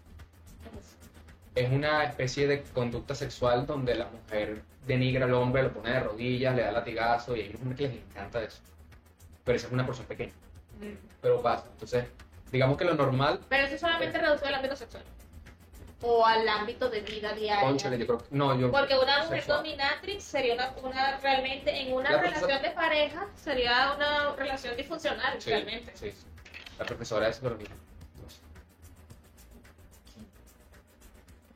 Es 1.55 1.71
una 1.71 2.05
especie 2.05 2.47
de 2.47 2.63
conducta 2.63 3.15
sexual 3.15 3.67
donde 3.67 3.95
la 3.95 4.07
mujer 4.07 4.63
denigra 4.87 5.27
al 5.27 5.35
hombre, 5.35 5.65
lo 5.65 5.73
pone 5.73 5.91
de 5.91 6.01
rodillas, 6.01 6.55
le 6.55 6.63
da 6.63 6.73
latigazo 6.73 7.37
y 7.37 7.41
hay 7.41 7.55
hombres 7.57 7.77
que 7.77 7.89
les 7.89 7.97
encanta 7.97 8.43
eso. 8.43 8.61
Pero 9.45 9.57
esa 9.57 9.67
es 9.67 9.73
una 9.73 9.85
persona 9.85 10.09
pequeña. 10.09 10.33
Pero 11.21 11.43
pasa. 11.43 11.67
Entonces, 11.73 12.05
digamos 12.51 12.79
que 12.79 12.85
lo 12.85 12.95
normal, 12.95 13.41
Pero 13.49 13.67
eso 13.67 13.77
solamente 13.77 14.19
reduce 14.19 14.47
al 14.47 14.55
ámbito 14.55 14.77
sexual. 14.77 15.03
O 16.01 16.25
al 16.25 16.49
ámbito 16.49 16.89
de 16.89 17.01
vida 17.01 17.33
diaria. 17.33 17.61
conchale, 17.61 17.99
yo 17.99 18.07
creo 18.07 18.19
que. 18.19 18.25
No, 18.31 18.57
yo. 18.59 18.71
Porque 18.71 18.97
una 18.97 19.19
mujer 19.25 19.39
sexual. 19.41 19.59
dominatrix 19.59 20.23
sería 20.23 20.55
una, 20.55 20.73
una 20.83 21.17
realmente, 21.19 21.71
en 21.77 21.93
una 21.93 22.11
La 22.13 22.19
relación 22.19 22.49
profesora- 22.51 22.69
de 22.69 22.75
pareja, 22.75 23.27
sería 23.35 23.93
una 23.97 24.37
relación 24.37 24.77
disfuncional, 24.77 25.41
Sí, 25.43 25.51
realmente. 25.51 25.91
sí, 25.97 26.13
sí. 26.13 26.27
La 26.79 26.85
profesora 26.85 27.27
de 27.27 27.33
psicología. 27.33 27.67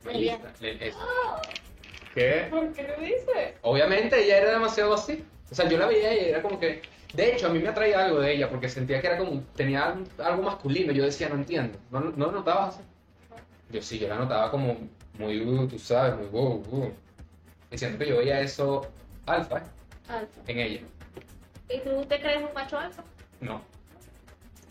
Muy 0.03 0.13
Melissa, 0.13 0.39
le- 0.59 0.87
es- 0.87 0.95
¿Qué? 2.13 2.47
¿Por 2.49 2.73
qué 2.73 2.83
lo 2.83 2.97
dices? 2.97 3.53
Obviamente 3.61 4.23
ella 4.23 4.37
era 4.39 4.51
demasiado 4.51 4.93
así. 4.93 5.23
O 5.49 5.55
sea, 5.55 5.67
yo 5.69 5.77
la 5.77 5.85
veía 5.87 6.13
y 6.13 6.29
era 6.29 6.41
como 6.41 6.59
que. 6.59 6.81
De 7.13 7.31
hecho, 7.33 7.47
a 7.47 7.49
mí 7.49 7.59
me 7.59 7.69
atraía 7.69 8.03
algo 8.05 8.19
de 8.19 8.33
ella 8.33 8.49
porque 8.49 8.67
sentía 8.69 8.99
que 8.99 9.07
era 9.07 9.17
como. 9.17 9.41
Tenía 9.55 9.95
algo- 10.19 10.43
masculino. 10.43 10.91
Yo 10.91 11.03
decía, 11.05 11.29
no 11.29 11.35
entiendo. 11.35 11.79
¿No, 11.91 12.01
no 12.01 12.25
lo 12.27 12.31
notabas 12.33 12.75
así? 12.75 12.83
Yo 13.73 13.81
sí, 13.81 13.97
yo 13.97 14.07
la 14.07 14.17
notaba 14.17 14.51
como 14.51 14.77
muy, 15.17 15.41
uh, 15.41 15.67
tú 15.67 15.79
sabes, 15.79 16.15
muy 16.15 16.27
wow. 16.27 16.93
Y 17.71 17.77
siento 17.77 17.97
que 17.97 18.07
yo 18.07 18.17
veía 18.17 18.39
eso 18.39 18.87
alfa. 19.25 19.63
Alfa. 20.07 20.41
en 20.45 20.59
ella. 20.59 20.81
¿Y 21.69 21.79
tú 21.79 22.05
te 22.05 22.19
crees 22.19 22.43
un 22.43 22.53
macho 22.53 22.77
alfa? 22.77 23.03
No. 23.41 23.63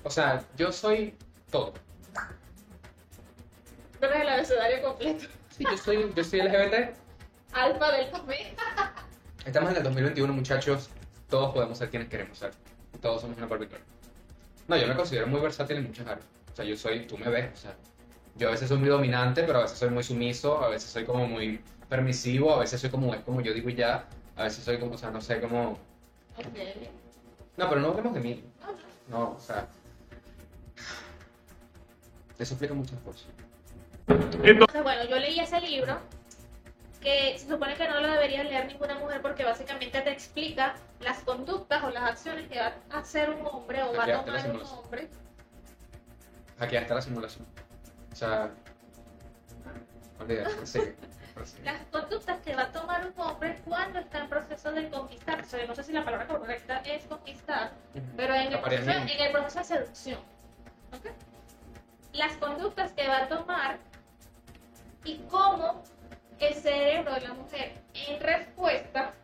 O 0.05 0.11
sea, 0.11 0.45
yo 0.57 0.71
soy 0.71 1.17
todo. 1.51 1.75
No 4.01 4.07
eres 4.07 4.21
el 4.21 4.29
abecedario 4.29 4.83
completo. 4.83 5.27
Sí, 5.51 5.65
yo 5.69 5.77
soy, 5.77 6.13
yo 6.15 6.23
soy 6.23 6.43
LGBT. 6.43 6.95
Alfa 7.55 7.93
del 7.93 8.09
papel. 8.11 8.55
Estamos 9.45 9.71
en 9.73 9.79
el 9.79 9.83
2021, 9.83 10.33
muchachos. 10.33 10.91
Todos 11.29 11.53
podemos 11.53 11.77
ser 11.77 11.91
quienes 11.91 12.09
queremos 12.09 12.39
ser. 12.39 12.53
Todos 13.01 13.23
somos 13.23 13.37
una 13.37 13.47
Barbie 13.47 13.67
girl. 13.67 13.83
No, 14.69 14.77
yo 14.77 14.87
me 14.87 14.95
considero 14.95 15.27
muy 15.27 15.41
versátil 15.41 15.79
en 15.79 15.89
muchas 15.89 16.07
áreas. 16.07 16.27
O 16.53 16.55
sea, 16.55 16.65
yo 16.65 16.77
soy, 16.77 17.07
tú 17.07 17.19
me 17.19 17.29
ves, 17.29 17.53
o 17.53 17.57
sea, 17.57 17.77
yo 18.37 18.49
a 18.49 18.53
veces 18.53 18.69
soy 18.69 18.79
muy 18.79 18.89
dominante, 18.89 19.43
pero 19.45 19.59
a 19.59 19.63
veces 19.63 19.79
soy 19.79 19.91
muy 19.91 20.03
sumiso, 20.03 20.63
a 20.63 20.69
veces 20.69 20.91
soy 20.91 21.05
como 21.05 21.27
muy 21.27 21.63
permisivo, 21.89 22.55
a 22.55 22.61
veces 22.61 22.81
soy 22.81 22.91
como, 22.91 23.15
es 23.15 23.21
como 23.21 23.41
yo 23.41 23.53
digo 23.53 23.69
y 23.69 23.75
ya, 23.75 24.07
a 24.37 24.45
veces 24.45 24.65
soy 24.65 24.79
como, 24.79 24.95
o 24.95 24.99
sea, 24.99 25.11
no 25.11 25.21
sé, 25.21 25.41
como... 25.41 25.79
No, 27.57 27.69
pero 27.69 27.81
no 27.81 27.89
hablemos 27.89 28.15
de 28.15 28.21
mí. 28.21 28.45
No, 29.09 29.33
o 29.33 29.41
sea... 29.41 29.69
Eso 32.39 32.55
explica 32.55 32.75
muchas 32.75 32.99
cosas. 33.01 33.27
Entonces, 34.43 34.83
bueno, 34.83 35.05
yo 35.05 35.19
leí 35.19 35.39
ese 35.39 35.61
libro 35.61 35.99
que 37.01 37.37
se 37.39 37.49
supone 37.49 37.75
que 37.75 37.89
no 37.89 38.01
lo 38.01 38.09
debería 38.09 38.43
leer 38.45 38.67
ninguna 38.67 38.95
mujer 38.99 39.21
porque 39.21 39.45
básicamente 39.45 40.01
te 40.01 40.11
explica 40.11 40.75
las 41.01 41.19
conductas 41.19 41.83
o 41.85 41.91
las 41.91 42.05
acciones 42.05 42.49
que 42.49 42.59
va 42.59 42.75
a 42.91 42.99
hacer 42.99 43.31
un 43.31 43.47
hombre 43.47 43.83
o 43.83 43.93
va 43.95 44.05
a 44.05 44.25
tomar 44.25 44.51
un 44.51 44.63
hombre. 44.63 45.09
Aquí 46.59 46.77
está 46.77 46.95
la 46.95 47.03
simulación. 47.03 47.47
O 48.13 48.15
sea... 48.15 48.51
Olvídate, 50.21 50.97
las 51.65 51.81
conductas 51.91 52.41
que 52.41 52.55
va 52.55 52.63
a 52.63 52.73
tomar 52.73 53.07
un 53.07 53.21
hombre 53.21 53.59
cuando 53.65 53.99
está 53.99 54.19
en 54.19 54.29
proceso 54.29 54.71
de 54.73 54.89
conquistar. 54.91 55.41
O 55.41 55.45
sea, 55.45 55.67
no 55.67 55.75
sé 55.75 55.83
si 55.83 55.93
la 55.93 56.05
palabra 56.05 56.27
correcta 56.27 56.79
es 56.85 57.05
conquistar, 57.05 57.73
pero 58.17 58.35
en 58.35 58.53
el, 58.53 58.61
proceso, 58.61 58.83
Apareamiento. 58.83 59.13
en 59.15 59.27
el 59.27 59.33
proceso 59.33 59.59
de 59.59 59.65
seducción. 59.65 60.21
¿ok? 60.93 61.07
Las 62.13 62.37
conductas 62.37 62.93
que 62.93 63.09
va 63.09 63.23
a 63.23 63.29
tomar 63.29 63.79
y 65.05 65.19
cómo 65.31 65.83
el 66.39 66.55
cerebro 66.55 67.15
de 67.15 67.21
la 67.23 67.35
mujer 67.35 67.73
en 67.95 68.21
respuesta 68.21 69.15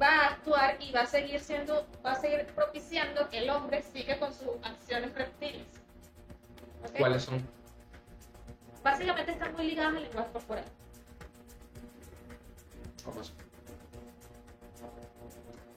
va 0.00 0.08
a 0.08 0.26
actuar 0.32 0.76
y 0.80 0.90
va 0.92 1.02
a 1.02 1.06
seguir 1.06 1.40
siendo, 1.40 1.86
va 2.04 2.12
a 2.12 2.16
seguir 2.16 2.46
propiciando 2.46 3.28
que 3.30 3.38
el 3.38 3.50
hombre 3.50 3.82
siga 3.82 4.18
con 4.18 4.32
sus 4.32 4.48
acciones 4.62 5.14
reptiles. 5.14 5.66
¿Cuáles 6.98 7.22
son? 7.22 7.42
Básicamente 8.84 9.32
están 9.32 9.52
muy 9.54 9.66
ligadas 9.68 9.96
al 9.96 10.02
lenguaje 10.02 10.30
corporal. 10.30 10.64
¿Cómo 13.04 13.24
son? 13.24 13.34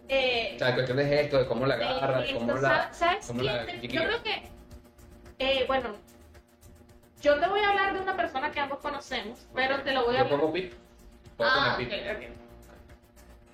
Eh, 0.09 0.53
O 0.55 0.59
sea, 0.59 0.73
cuestión 0.73 0.97
de 0.97 1.05
gesto, 1.05 1.37
de 1.39 1.47
cómo 1.47 1.65
la 1.65 1.77
de 1.77 1.85
agarra, 1.85 2.23
esto, 2.23 2.39
cómo 2.39 2.53
la... 2.55 2.93
¿Sabes 2.93 3.27
cómo 3.27 3.39
quién 3.41 3.55
la 3.55 3.65
Yo 3.81 4.03
creo 4.03 4.23
que, 4.23 4.49
eh, 5.39 5.63
bueno, 5.67 5.89
yo 7.21 7.39
te 7.39 7.47
voy 7.47 7.59
a 7.61 7.69
hablar 7.69 7.93
de 7.93 7.99
una 8.01 8.15
persona 8.15 8.51
que 8.51 8.59
ambos 8.59 8.79
conocemos, 8.79 9.47
pero 9.53 9.81
te 9.83 9.93
lo 9.93 10.05
voy 10.05 10.15
a 10.17 10.23
Yo 10.23 10.29
pongo 10.29 10.51
pip. 10.53 10.73
Puedo 11.37 11.49
Ah, 11.51 11.75
poner 11.77 12.17
pip. 12.19 12.29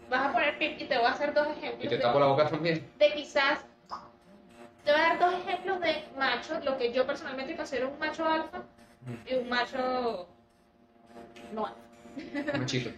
Vas 0.10 0.28
a 0.28 0.32
poner 0.34 0.58
pip 0.60 0.82
y 0.82 0.86
te 0.86 0.98
voy 0.98 1.08
a 1.08 1.12
hacer 1.12 1.34
dos 1.34 1.48
ejemplos. 1.48 1.86
Y 1.86 1.88
te 1.88 1.98
de- 1.98 2.02
tapo 2.04 2.20
la 2.20 2.26
boca 2.28 2.48
también. 2.50 2.88
de 3.00 3.14
quizás 3.14 3.60
te 4.84 4.92
voy 4.92 5.00
a 5.00 5.04
dar 5.04 5.20
dos 5.20 5.34
ejemplos 5.34 5.80
de 5.80 6.04
machos, 6.18 6.64
lo 6.66 6.78
que 6.78 6.92
yo 6.92 7.06
personalmente 7.08 7.56
considero 7.56 7.90
un 7.90 7.98
macho 8.00 8.26
alfa 8.28 8.62
y 9.26 9.36
un 9.36 9.50
macho 9.50 10.28
no 11.54 11.66
alfa. 11.66 12.58
Machito. 12.58 12.90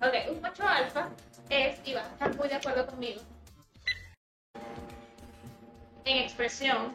Ok, 0.00 0.14
un 0.30 0.40
macho 0.40 0.66
alfa 0.66 1.08
es, 1.48 1.78
y 1.84 1.94
vas 1.94 2.06
a 2.06 2.12
estar 2.12 2.36
muy 2.36 2.48
de 2.48 2.54
acuerdo 2.54 2.86
conmigo, 2.86 3.20
en 6.04 6.18
expresión, 6.18 6.94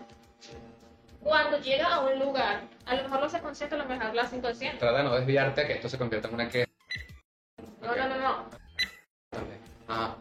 cuando 1.22 1.60
llega 1.60 1.88
a 1.88 2.02
un 2.02 2.20
lugar, 2.20 2.62
a 2.86 2.96
lo 2.96 3.04
mejor 3.04 3.20
lo 3.20 3.26
hace 3.26 3.40
consciente, 3.40 3.76
a 3.76 3.80
lo 3.80 3.86
mejor 3.86 4.14
lo 4.14 4.22
hace 4.22 4.38
inconsciente. 4.38 4.78
Trata 4.78 4.98
de 5.00 5.04
no 5.04 5.16
desviarte 5.16 5.68
que 5.68 5.74
esto 5.74 5.90
se 5.90 5.98
convierta 5.98 6.28
en 6.28 6.34
una 6.34 6.50
que... 6.50 6.68
No, 7.82 7.96
no, 7.96 8.08
no, 8.08 8.18
no. 8.18 8.46
Ah, 9.88 10.16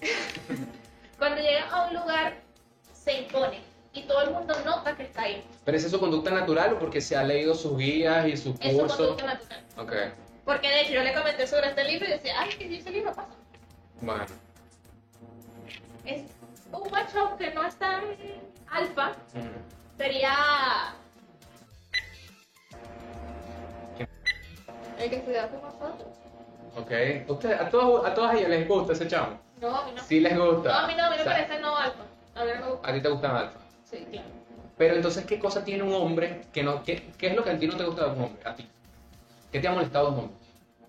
Cuando 1.18 1.40
llega 1.40 1.68
a 1.68 1.88
un 1.88 1.94
lugar, 1.94 2.34
se 2.92 3.22
impone 3.22 3.71
y 3.94 4.02
todo 4.02 4.22
el 4.22 4.30
mundo 4.30 4.54
nota 4.64 4.96
que 4.96 5.02
está 5.04 5.22
ahí. 5.22 5.44
¿Pero 5.64 5.76
es 5.76 5.90
su 5.90 6.00
conducta 6.00 6.30
natural 6.30 6.72
o 6.74 6.78
porque 6.78 7.00
se 7.00 7.16
ha 7.16 7.22
leído 7.24 7.54
sus 7.54 7.76
guías 7.76 8.26
y 8.26 8.36
sus 8.36 8.56
Es 8.60 8.72
su 8.72 8.78
cursos? 8.78 8.96
conducta 8.98 9.24
natural. 9.26 9.60
Ok, 9.78 9.92
Porque 10.44 10.68
de 10.68 10.80
hecho 10.82 10.92
yo 10.92 11.02
le 11.02 11.14
comenté 11.14 11.46
sobre 11.46 11.68
este 11.68 11.84
libro 11.84 12.06
y 12.06 12.10
decía, 12.12 12.34
ay, 12.38 12.50
que 12.50 12.76
ese 12.76 12.90
libro 12.90 13.14
pasa. 13.14 13.28
bueno. 14.00 14.24
Es 16.04 16.22
un 16.72 16.90
macho 16.90 17.36
que 17.38 17.50
no 17.54 17.64
es 17.64 17.76
tan 17.76 18.02
alfa, 18.70 19.10
Mm. 19.34 19.98
sería... 19.98 20.94
¿Quién? 23.96 24.08
El 24.98 25.10
que 25.10 25.16
estudiaba 25.16 25.48
con 25.48 25.62
nosotros. 25.62 26.08
Ok. 26.76 26.90
Usted, 27.28 27.52
a, 27.52 27.68
todas, 27.70 28.10
a 28.10 28.14
todas 28.14 28.34
ellas 28.36 28.48
les 28.48 28.66
gusta 28.68 28.92
ese 28.94 29.06
chamo. 29.06 29.38
No, 29.60 29.76
a 29.76 29.84
mí 29.84 29.92
no. 29.94 30.02
Sí 30.02 30.20
les 30.20 30.36
gusta. 30.36 30.68
No, 30.70 30.78
a 30.78 30.86
mí 30.86 30.94
no, 30.96 31.04
a 31.04 31.10
mí 31.10 31.16
me 31.16 31.20
O 31.20 31.24
sea, 31.24 31.32
parece 31.34 31.60
no 31.60 31.76
alfa. 31.76 32.02
A 32.34 32.44
mí 32.44 32.50
no 32.58 32.64
me 32.66 32.72
gusta. 32.72 32.88
A 32.88 32.94
ti 32.94 33.00
te 33.00 33.08
gusta 33.08 33.38
alfa. 33.38 33.58
Sí, 33.92 34.06
claro. 34.10 34.28
Pero 34.78 34.96
entonces, 34.96 35.24
¿qué 35.26 35.38
cosa 35.38 35.62
tiene 35.64 35.82
un 35.82 35.92
hombre 35.92 36.42
que 36.52 36.62
no... 36.62 36.82
¿Qué, 36.82 37.12
qué 37.18 37.28
es 37.28 37.36
lo 37.36 37.44
que 37.44 37.50
a 37.50 37.58
ti 37.58 37.66
no 37.66 37.76
te 37.76 37.84
gusta 37.84 38.06
de 38.06 38.16
un 38.16 38.24
hombre? 38.24 38.42
A 38.44 38.56
ti. 38.56 38.66
¿Qué 39.52 39.60
te 39.60 39.68
ha 39.68 39.72
molestado 39.72 40.06
de 40.06 40.12
un 40.12 40.18
hombre? 40.20 40.36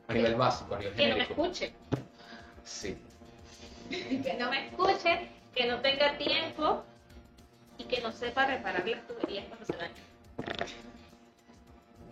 A 0.08 0.13
nivel 0.13 0.36
básico, 0.36 0.76
a 0.76 0.80
nivel 0.80 0.96
Que 0.96 1.08
no 1.10 1.18
me 1.18 1.24
escuche. 1.24 1.74
Sí. 2.63 2.98
Que 3.89 4.36
no 4.39 4.50
me 4.50 4.68
escuche, 4.68 5.30
que 5.54 5.68
no 5.68 5.82
tenga 5.82 6.18
tiempo 6.18 6.84
y 7.78 7.84
que 7.84 8.02
no 8.02 8.12
sepa 8.12 8.46
reparar 8.46 8.88
las 8.88 9.06
tuberías 9.06 9.46
cuando 9.48 9.66
se 9.66 9.74
dañan. 9.74 9.96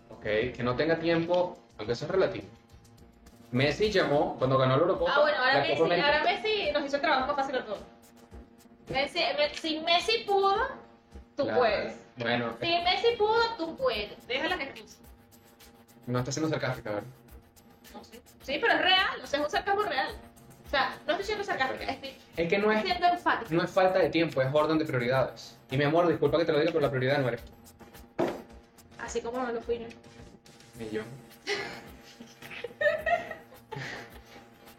Ok, 0.09 0.23
que 0.55 0.63
no 0.63 0.75
tenga 0.75 0.99
tiempo, 0.99 1.57
aunque 1.77 1.93
eso 1.93 2.05
es 2.05 2.11
relativo. 2.11 2.45
Messi 3.51 3.89
llamó 3.91 4.35
cuando 4.37 4.57
ganó 4.57 4.75
la 4.75 4.81
Eurocopa. 4.81 5.13
Ah, 5.15 5.21
bueno, 5.21 5.37
ahora 5.37 5.61
Messi, 5.61 5.81
ahora 5.81 6.73
nos 6.73 6.85
hizo 6.85 6.95
el 6.97 7.01
trabajo 7.01 7.35
fácil 7.35 7.55
a 7.55 7.65
todos. 7.65 7.79
Messi, 8.91 9.19
me- 9.37 9.53
si 9.55 9.79
Messi 9.79 10.23
pudo, 10.25 10.55
tú 11.35 11.43
Claro. 11.43 11.59
puedes. 11.59 11.95
Bueno, 12.17 12.55
Si 12.59 12.67
Messi 12.67 13.15
pudo, 13.17 13.55
tú 13.57 13.75
puedes. 13.77 14.27
Deja 14.27 14.47
las 14.47 14.59
excusas. 14.59 14.99
no 16.07 16.19
está 16.19 16.31
siendo 16.31 16.49
sarcástica, 16.49 16.89
¿verdad? 16.91 17.07
No 17.93 18.03
sé. 18.03 18.21
Sí, 18.43 18.57
pero 18.59 18.73
es 18.73 18.81
real, 18.81 19.21
o 19.23 19.27
sea, 19.27 19.39
es 19.39 19.45
un 19.45 19.51
sarcasmo 19.51 19.83
real. 19.83 20.15
O 20.65 20.69
sea, 20.69 20.95
no 21.05 21.11
estoy 21.13 21.25
siendo 21.25 21.43
sarcástica, 21.43 21.91
estoy 21.91 22.13
Es 22.37 22.47
que 22.49 22.57
no 22.57 22.71
es, 22.71 22.81
siendo 22.81 23.07
enfática. 23.07 23.53
no 23.53 23.63
es 23.63 23.69
falta 23.71 23.99
de 23.99 24.09
tiempo, 24.09 24.41
es 24.41 24.47
orden 24.53 24.77
de 24.77 24.85
prioridades. 24.85 25.57
Y 25.69 25.77
mi 25.77 25.83
amor, 25.83 26.07
disculpa 26.07 26.37
que 26.37 26.45
te 26.45 26.51
lo 26.53 26.59
diga, 26.59 26.71
pero 26.71 26.81
la 26.81 26.89
prioridad 26.89 27.17
no 27.19 27.27
eres 27.27 27.41
tú. 27.43 27.51
Así 28.99 29.21
como 29.21 29.39
no 29.39 29.51
lo 29.51 29.61
fui 29.61 29.79
yo. 29.79 29.87
Ni 30.79 30.89
yo. 30.89 31.01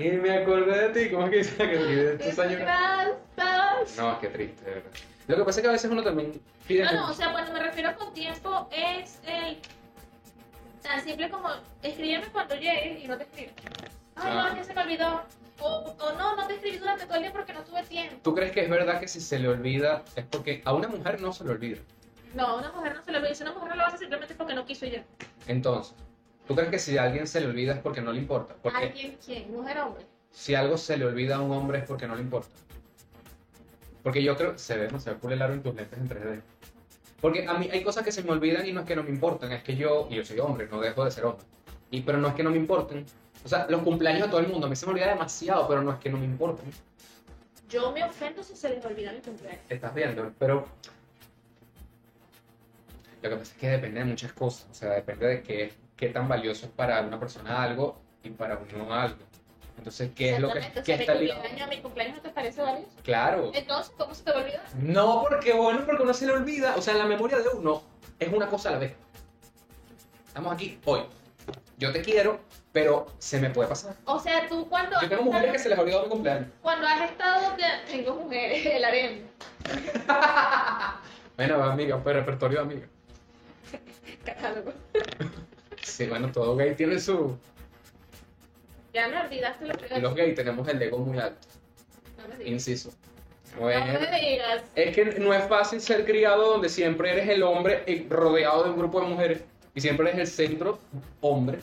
y 0.07 0.13
me 0.13 0.39
acordé 0.39 0.89
de 0.89 1.05
ti, 1.05 1.11
¿cómo 1.11 1.25
es 1.27 1.31
que 1.31 1.37
dice 1.39 1.57
que 1.57 1.79
de 1.79 2.19
tus 2.19 2.39
años? 2.39 2.59
Desgracias. 2.59 3.97
No, 3.97 4.21
qué 4.21 4.29
triste, 4.29 4.65
de 4.65 4.75
verdad. 4.77 4.91
Lo 5.29 5.37
que 5.37 5.45
pasa 5.45 5.61
es 5.61 5.63
que 5.63 5.69
a 5.69 5.73
veces 5.73 5.91
uno 5.91 6.03
también 6.03 6.41
pide. 6.67 6.85
No, 6.85 6.93
no, 6.93 7.11
o 7.11 7.15
sea, 7.15 7.33
cuando 7.33 7.53
me 7.53 7.61
refiero 7.61 7.95
con 7.97 8.13
tiempo 8.13 8.69
es 8.73 9.21
el 9.27 9.59
tan 10.83 11.03
simple 11.03 11.31
como 11.31 11.49
escríbeme 11.83 12.27
cuando 12.33 12.55
llegue 12.57 13.01
y 13.03 13.07
no 13.07 13.17
te 13.17 13.25
escribo. 13.25 13.53
Ay, 14.17 14.35
no, 14.35 14.49
es 14.49 14.55
que 14.55 14.65
se 14.65 14.75
me 14.75 14.83
olvidó. 14.83 15.23
O, 15.61 15.95
o 15.99 16.13
no, 16.15 16.35
no 16.35 16.47
te 16.49 16.55
escribí 16.55 16.79
durante 16.79 17.07
todo 17.07 17.17
el 17.17 17.23
día 17.23 17.33
porque 17.33 17.53
no 17.53 17.63
tuve 17.63 17.83
tiempo. 17.85 18.17
¿Tú 18.23 18.35
crees 18.35 18.51
que 18.53 18.63
es 18.63 18.71
verdad 18.71 18.99
que 18.99 19.07
si 19.07 19.21
se 19.21 19.39
le 19.39 19.49
olvida 19.49 20.03
es 20.17 20.25
porque 20.25 20.61
a 20.65 20.75
una 20.75 20.89
mujer 20.89 21.21
no 21.21 21.33
se 21.33 21.45
le 21.45 21.51
olvida? 21.51 21.79
No, 22.35 22.47
a 22.47 22.57
una 22.57 22.73
mujer 22.73 22.97
no 22.97 23.03
se 23.05 23.13
lo 23.13 23.19
olvida. 23.19 23.35
Si 23.35 23.43
una 23.45 23.53
mujer 23.53 23.69
no 23.69 23.77
lo 23.77 23.87
hace 23.87 23.99
simplemente 23.99 24.35
porque 24.35 24.55
no 24.55 24.65
quiso 24.65 24.87
ya. 24.87 25.05
Entonces, 25.47 25.95
¿tú 26.47 26.55
crees 26.55 26.71
que 26.71 26.79
si 26.79 26.99
a 26.99 27.05
alguien 27.05 27.27
se 27.27 27.41
le 27.41 27.47
olvida 27.47 27.75
es 27.75 27.81
porque 27.81 28.01
no 28.01 28.13
le 28.13 28.19
importa? 28.19 28.55
Porque 28.63 28.79
¿Alguien 28.79 29.17
quién? 29.25 29.51
¿Mujer 29.53 29.79
o 29.79 29.87
hombre? 29.87 30.07
si 30.33 30.55
algo 30.55 30.77
se 30.77 30.97
le 30.97 31.05
olvida 31.05 31.37
a 31.37 31.41
un 31.41 31.53
hombre 31.53 31.79
es 31.79 31.85
porque 31.85 32.07
no 32.07 32.17
le 32.17 32.23
importa. 32.23 32.55
Porque 34.03 34.23
yo 34.23 34.37
creo, 34.37 34.59
se 34.59 34.77
ve, 34.77 34.91
no 34.91 34.99
se 34.99 35.11
ve 35.11 35.17
cool 35.19 35.33
el 35.33 35.43
aro 35.43 35.53
en 35.53 35.63
tus 35.63 35.75
lentes 35.75 35.99
en 35.99 36.09
3D. 36.09 36.41
Porque 37.21 37.47
a 37.47 37.55
mí 37.55 37.69
hay 37.71 37.85
cosas 37.85 38.05
que 38.05 38.11
se 38.11 38.25
me 38.25 38.33
olvidan 38.33 38.67
y 38.67 38.73
no 38.73 38.81
es 38.81 38.87
que 38.87 38.97
no 38.97 39.05
me 39.05 39.11
importan, 39.11 39.53
es 39.53 39.63
que 39.63 39.77
yo, 39.77 40.09
y 40.11 40.17
yo 40.17 40.25
soy 40.25 40.41
hombre, 40.41 40.67
no 40.69 40.81
dejo 40.81 41.05
de 41.05 41.11
ser 41.13 41.25
hombre. 41.25 41.47
Y, 41.91 42.01
pero 42.01 42.19
no 42.19 42.29
es 42.29 42.35
que 42.35 42.43
no 42.43 42.51
me 42.51 42.57
importen. 42.57 43.05
O 43.45 43.49
sea, 43.49 43.67
los 43.69 43.83
cumpleaños 43.83 44.23
de 44.23 44.29
todo 44.29 44.41
el 44.41 44.49
mundo, 44.49 44.67
a 44.67 44.71
mí 44.71 44.75
se 44.75 44.87
me 44.87 44.93
olvida 44.93 45.09
demasiado, 45.09 45.69
pero 45.69 45.83
no 45.83 45.93
es 45.93 45.99
que 45.99 46.11
no 46.11 46.19
me 46.19 46.25
importen. 46.25 46.69
Yo 47.69 47.93
me 47.93 48.03
ofendo 48.03 48.43
si 48.43 48.57
se 48.57 48.71
les 48.71 48.85
olvida 48.85 49.13
mi 49.13 49.21
cumpleaños. 49.21 49.63
Estás 49.69 49.95
viendo, 49.95 50.33
pero 50.39 50.67
lo 53.23 53.31
que 53.31 53.37
pasa 53.37 53.53
es 53.53 53.59
que 53.59 53.69
depende 53.69 54.01
de 54.01 54.07
muchas 54.07 54.33
cosas. 54.33 54.67
O 54.71 54.75
sea, 54.75 54.91
depende 54.91 55.27
de 55.27 55.43
qué, 55.43 55.73
qué 56.03 56.09
tan 56.09 56.27
valioso 56.27 56.67
es 56.67 56.73
para 56.73 57.01
una 57.03 57.17
persona 57.21 57.63
algo 57.63 57.97
y 58.25 58.31
para 58.31 58.59
uno 58.75 58.93
algo. 58.93 59.19
Entonces, 59.79 60.11
¿qué 60.17 60.35
es 60.35 60.41
lo 60.41 60.53
que, 60.53 60.59
qué 60.85 60.95
está 60.95 61.15
mi 61.15 61.21
ligado? 61.21 61.43
cumpleaños, 61.43 61.69
mi 61.77 61.81
cumpleaños 61.81 62.17
no 62.17 62.23
te 62.23 62.29
parece 62.31 62.61
valioso. 62.61 62.91
Claro. 63.05 63.53
Entonces, 63.55 63.95
¿cómo 63.97 64.13
se 64.13 64.25
te 64.25 64.33
va 64.33 64.39
a 64.39 64.43
olvidar? 64.43 64.63
No, 64.81 65.23
porque 65.29 65.53
bueno, 65.53 65.87
porque 65.87 66.03
uno 66.03 66.13
se 66.13 66.27
le 66.27 66.33
olvida. 66.33 66.75
O 66.77 66.83
sea, 66.83 66.95
la 66.95 67.05
memoria 67.05 67.39
de 67.39 67.51
uno 67.51 67.83
es 68.19 68.33
una 68.33 68.49
cosa 68.49 68.71
a 68.71 68.73
la 68.73 68.79
vez. 68.79 68.97
Estamos 70.27 70.53
aquí 70.53 70.81
hoy. 70.87 71.03
Yo 71.79 71.93
te 71.93 72.03
quiero, 72.03 72.41
pero 72.73 73.07
se 73.19 73.39
me 73.39 73.51
puede 73.51 73.69
pasar. 73.69 73.95
O 74.05 74.19
sea, 74.19 74.49
tú 74.49 74.69
cuando... 74.69 75.01
Yo 75.01 75.09
tengo 75.09 75.23
mujeres 75.23 75.53
que 75.53 75.59
se 75.61 75.69
les 75.69 75.79
ha 75.79 75.83
olvidado 75.83 76.03
mi 76.03 76.09
cumpleaños. 76.11 76.49
Cuando 76.63 76.85
has 76.85 77.09
estado... 77.09 77.55
que- 77.57 77.93
Tengo 77.93 78.15
mujeres, 78.17 78.67
el 78.67 78.85
harem. 78.85 79.23
Bueno, 81.37 81.63
amiga, 81.63 81.97
pues 82.03 82.17
repertorio 82.17 82.59
de 82.59 82.65
amiga. 82.65 82.87
Catálogo. 84.25 84.73
Sí, 85.83 86.07
bueno, 86.07 86.31
todo 86.33 86.57
gay 86.57 86.75
tiene 86.75 86.99
su. 86.99 87.37
Ya 88.95 89.09
me 89.09 89.21
olvidaste 89.21 89.67
lo 89.67 89.75
que 89.75 89.99
Y 89.99 90.01
los 90.01 90.15
gays 90.15 90.35
tenemos 90.35 90.67
el 90.69 90.81
ego 90.81 90.99
muy 90.99 91.19
alto. 91.19 91.47
No 92.19 92.29
me 92.29 92.37
digas. 92.37 92.53
Inciso. 92.53 92.91
No 93.55 93.63
Bueno. 93.63 94.01
me 94.01 94.21
digas. 94.21 94.63
Es 94.75 94.95
que 94.95 95.05
no 95.19 95.35
es 95.35 95.45
fácil 95.49 95.81
ser 95.81 96.05
criado 96.05 96.53
donde 96.53 96.69
siempre 96.69 97.11
eres 97.13 97.29
el 97.29 97.43
hombre 97.43 98.07
rodeado 98.09 98.65
de 98.65 98.71
un 98.71 98.79
grupo 98.79 99.01
de 99.01 99.07
mujeres 99.09 99.43
y 99.75 99.81
siempre 99.81 100.09
eres 100.11 100.21
el 100.21 100.27
centro 100.27 100.79
hombre 101.21 101.59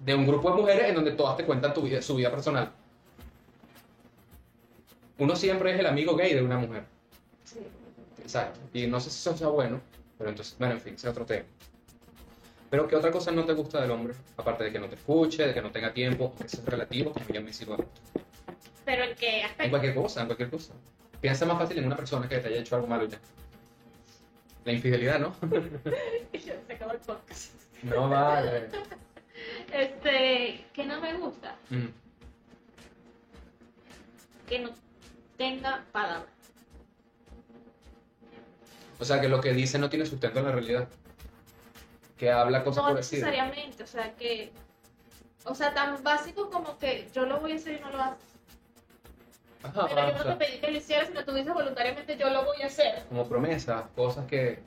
de 0.00 0.14
un 0.14 0.26
grupo 0.26 0.50
de 0.50 0.56
mujeres 0.60 0.88
en 0.88 0.94
donde 0.94 1.12
todas 1.12 1.36
te 1.36 1.44
cuentan 1.44 1.74
tu 1.74 1.82
vida, 1.82 2.00
su 2.02 2.14
vida 2.16 2.30
personal. 2.30 2.70
Uno 5.18 5.36
siempre 5.36 5.72
es 5.74 5.80
el 5.80 5.86
amigo 5.86 6.16
gay 6.16 6.34
de 6.34 6.42
una 6.42 6.56
mujer. 6.58 6.84
Sí. 7.44 7.58
Exacto. 8.22 8.60
Y 8.72 8.86
no 8.86 9.00
sé 9.00 9.10
si 9.10 9.18
eso 9.18 9.36
sea 9.36 9.48
bueno, 9.48 9.80
pero 10.16 10.30
entonces, 10.30 10.56
bueno, 10.58 10.74
en 10.74 10.80
fin, 10.80 10.94
es 10.94 11.04
otro 11.04 11.26
tema. 11.26 11.44
Pero 12.70 12.86
¿qué 12.86 12.94
otra 12.96 13.10
cosa 13.10 13.32
no 13.32 13.44
te 13.44 13.52
gusta 13.52 13.80
del 13.80 13.90
hombre? 13.90 14.14
Aparte 14.36 14.64
de 14.64 14.72
que 14.72 14.78
no 14.78 14.88
te 14.88 14.94
escuche, 14.94 15.46
de 15.46 15.52
que 15.52 15.60
no 15.60 15.70
tenga 15.72 15.92
tiempo, 15.92 16.32
que 16.38 16.46
eso 16.46 16.58
es 16.58 16.64
relativo, 16.64 17.12
como 17.12 17.26
ya 17.28 17.40
me 17.40 17.50
hicieron 17.50 17.84
Pero 18.84 19.04
en 19.04 19.14
qué 19.16 19.40
En 19.40 19.46
aspecto. 19.46 19.70
cualquier 19.70 19.94
cosa, 19.94 20.20
en 20.20 20.26
cualquier 20.26 20.50
cosa. 20.50 20.72
Piensa 21.20 21.46
más 21.46 21.58
fácil 21.58 21.78
en 21.78 21.86
una 21.86 21.96
persona 21.96 22.28
que 22.28 22.38
te 22.38 22.48
haya 22.48 22.58
hecho 22.60 22.76
algo 22.76 22.86
malo 22.86 23.06
ya. 23.06 23.18
La 24.64 24.72
infidelidad, 24.72 25.18
¿no? 25.18 25.34
Se 26.38 26.72
acabó 26.74 26.92
el 26.92 26.98
podcast. 26.98 27.52
No 27.82 28.08
vale. 28.08 28.68
Este, 29.72 30.64
que 30.72 30.84
no 30.84 31.00
me 31.00 31.14
gusta, 31.14 31.56
Mm. 31.70 31.86
que 34.48 34.58
no 34.60 34.70
tenga 35.36 35.84
palabra. 35.92 36.26
O 38.98 39.04
sea, 39.04 39.20
que 39.20 39.28
lo 39.28 39.40
que 39.40 39.52
dice 39.54 39.78
no 39.78 39.88
tiene 39.88 40.04
sustento 40.04 40.40
en 40.40 40.44
la 40.44 40.52
realidad. 40.52 40.88
Que 42.20 42.30
habla 42.30 42.62
cosas 42.62 42.84
No 42.84 42.94
decir. 42.94 43.18
necesariamente, 43.20 43.82
o 43.82 43.86
sea 43.86 44.12
que, 44.14 44.52
o 45.46 45.54
sea, 45.54 45.72
tan 45.72 46.02
básico 46.04 46.50
como 46.50 46.76
que 46.76 47.08
yo 47.14 47.24
lo 47.24 47.40
voy 47.40 47.52
a 47.52 47.56
hacer 47.56 47.78
y 47.78 47.80
no 47.80 47.90
lo 47.90 48.02
haces. 48.02 48.18
Ajá, 49.62 49.86
Pero 49.88 50.00
yo 50.02 50.08
o 50.08 50.12
no 50.18 50.22
sea, 50.22 50.38
te 50.38 50.44
pedí 50.44 50.58
que 50.58 50.70
lo 50.70 50.76
hicieras, 50.76 51.08
sino 51.08 51.24
tú 51.24 51.32
dices 51.32 51.54
voluntariamente 51.54 52.18
yo 52.18 52.28
lo 52.28 52.44
voy 52.44 52.60
a 52.62 52.66
hacer. 52.66 53.04
como 53.08 53.26
promesas, 53.26 53.84
cosas 53.96 54.26
que 54.26 54.62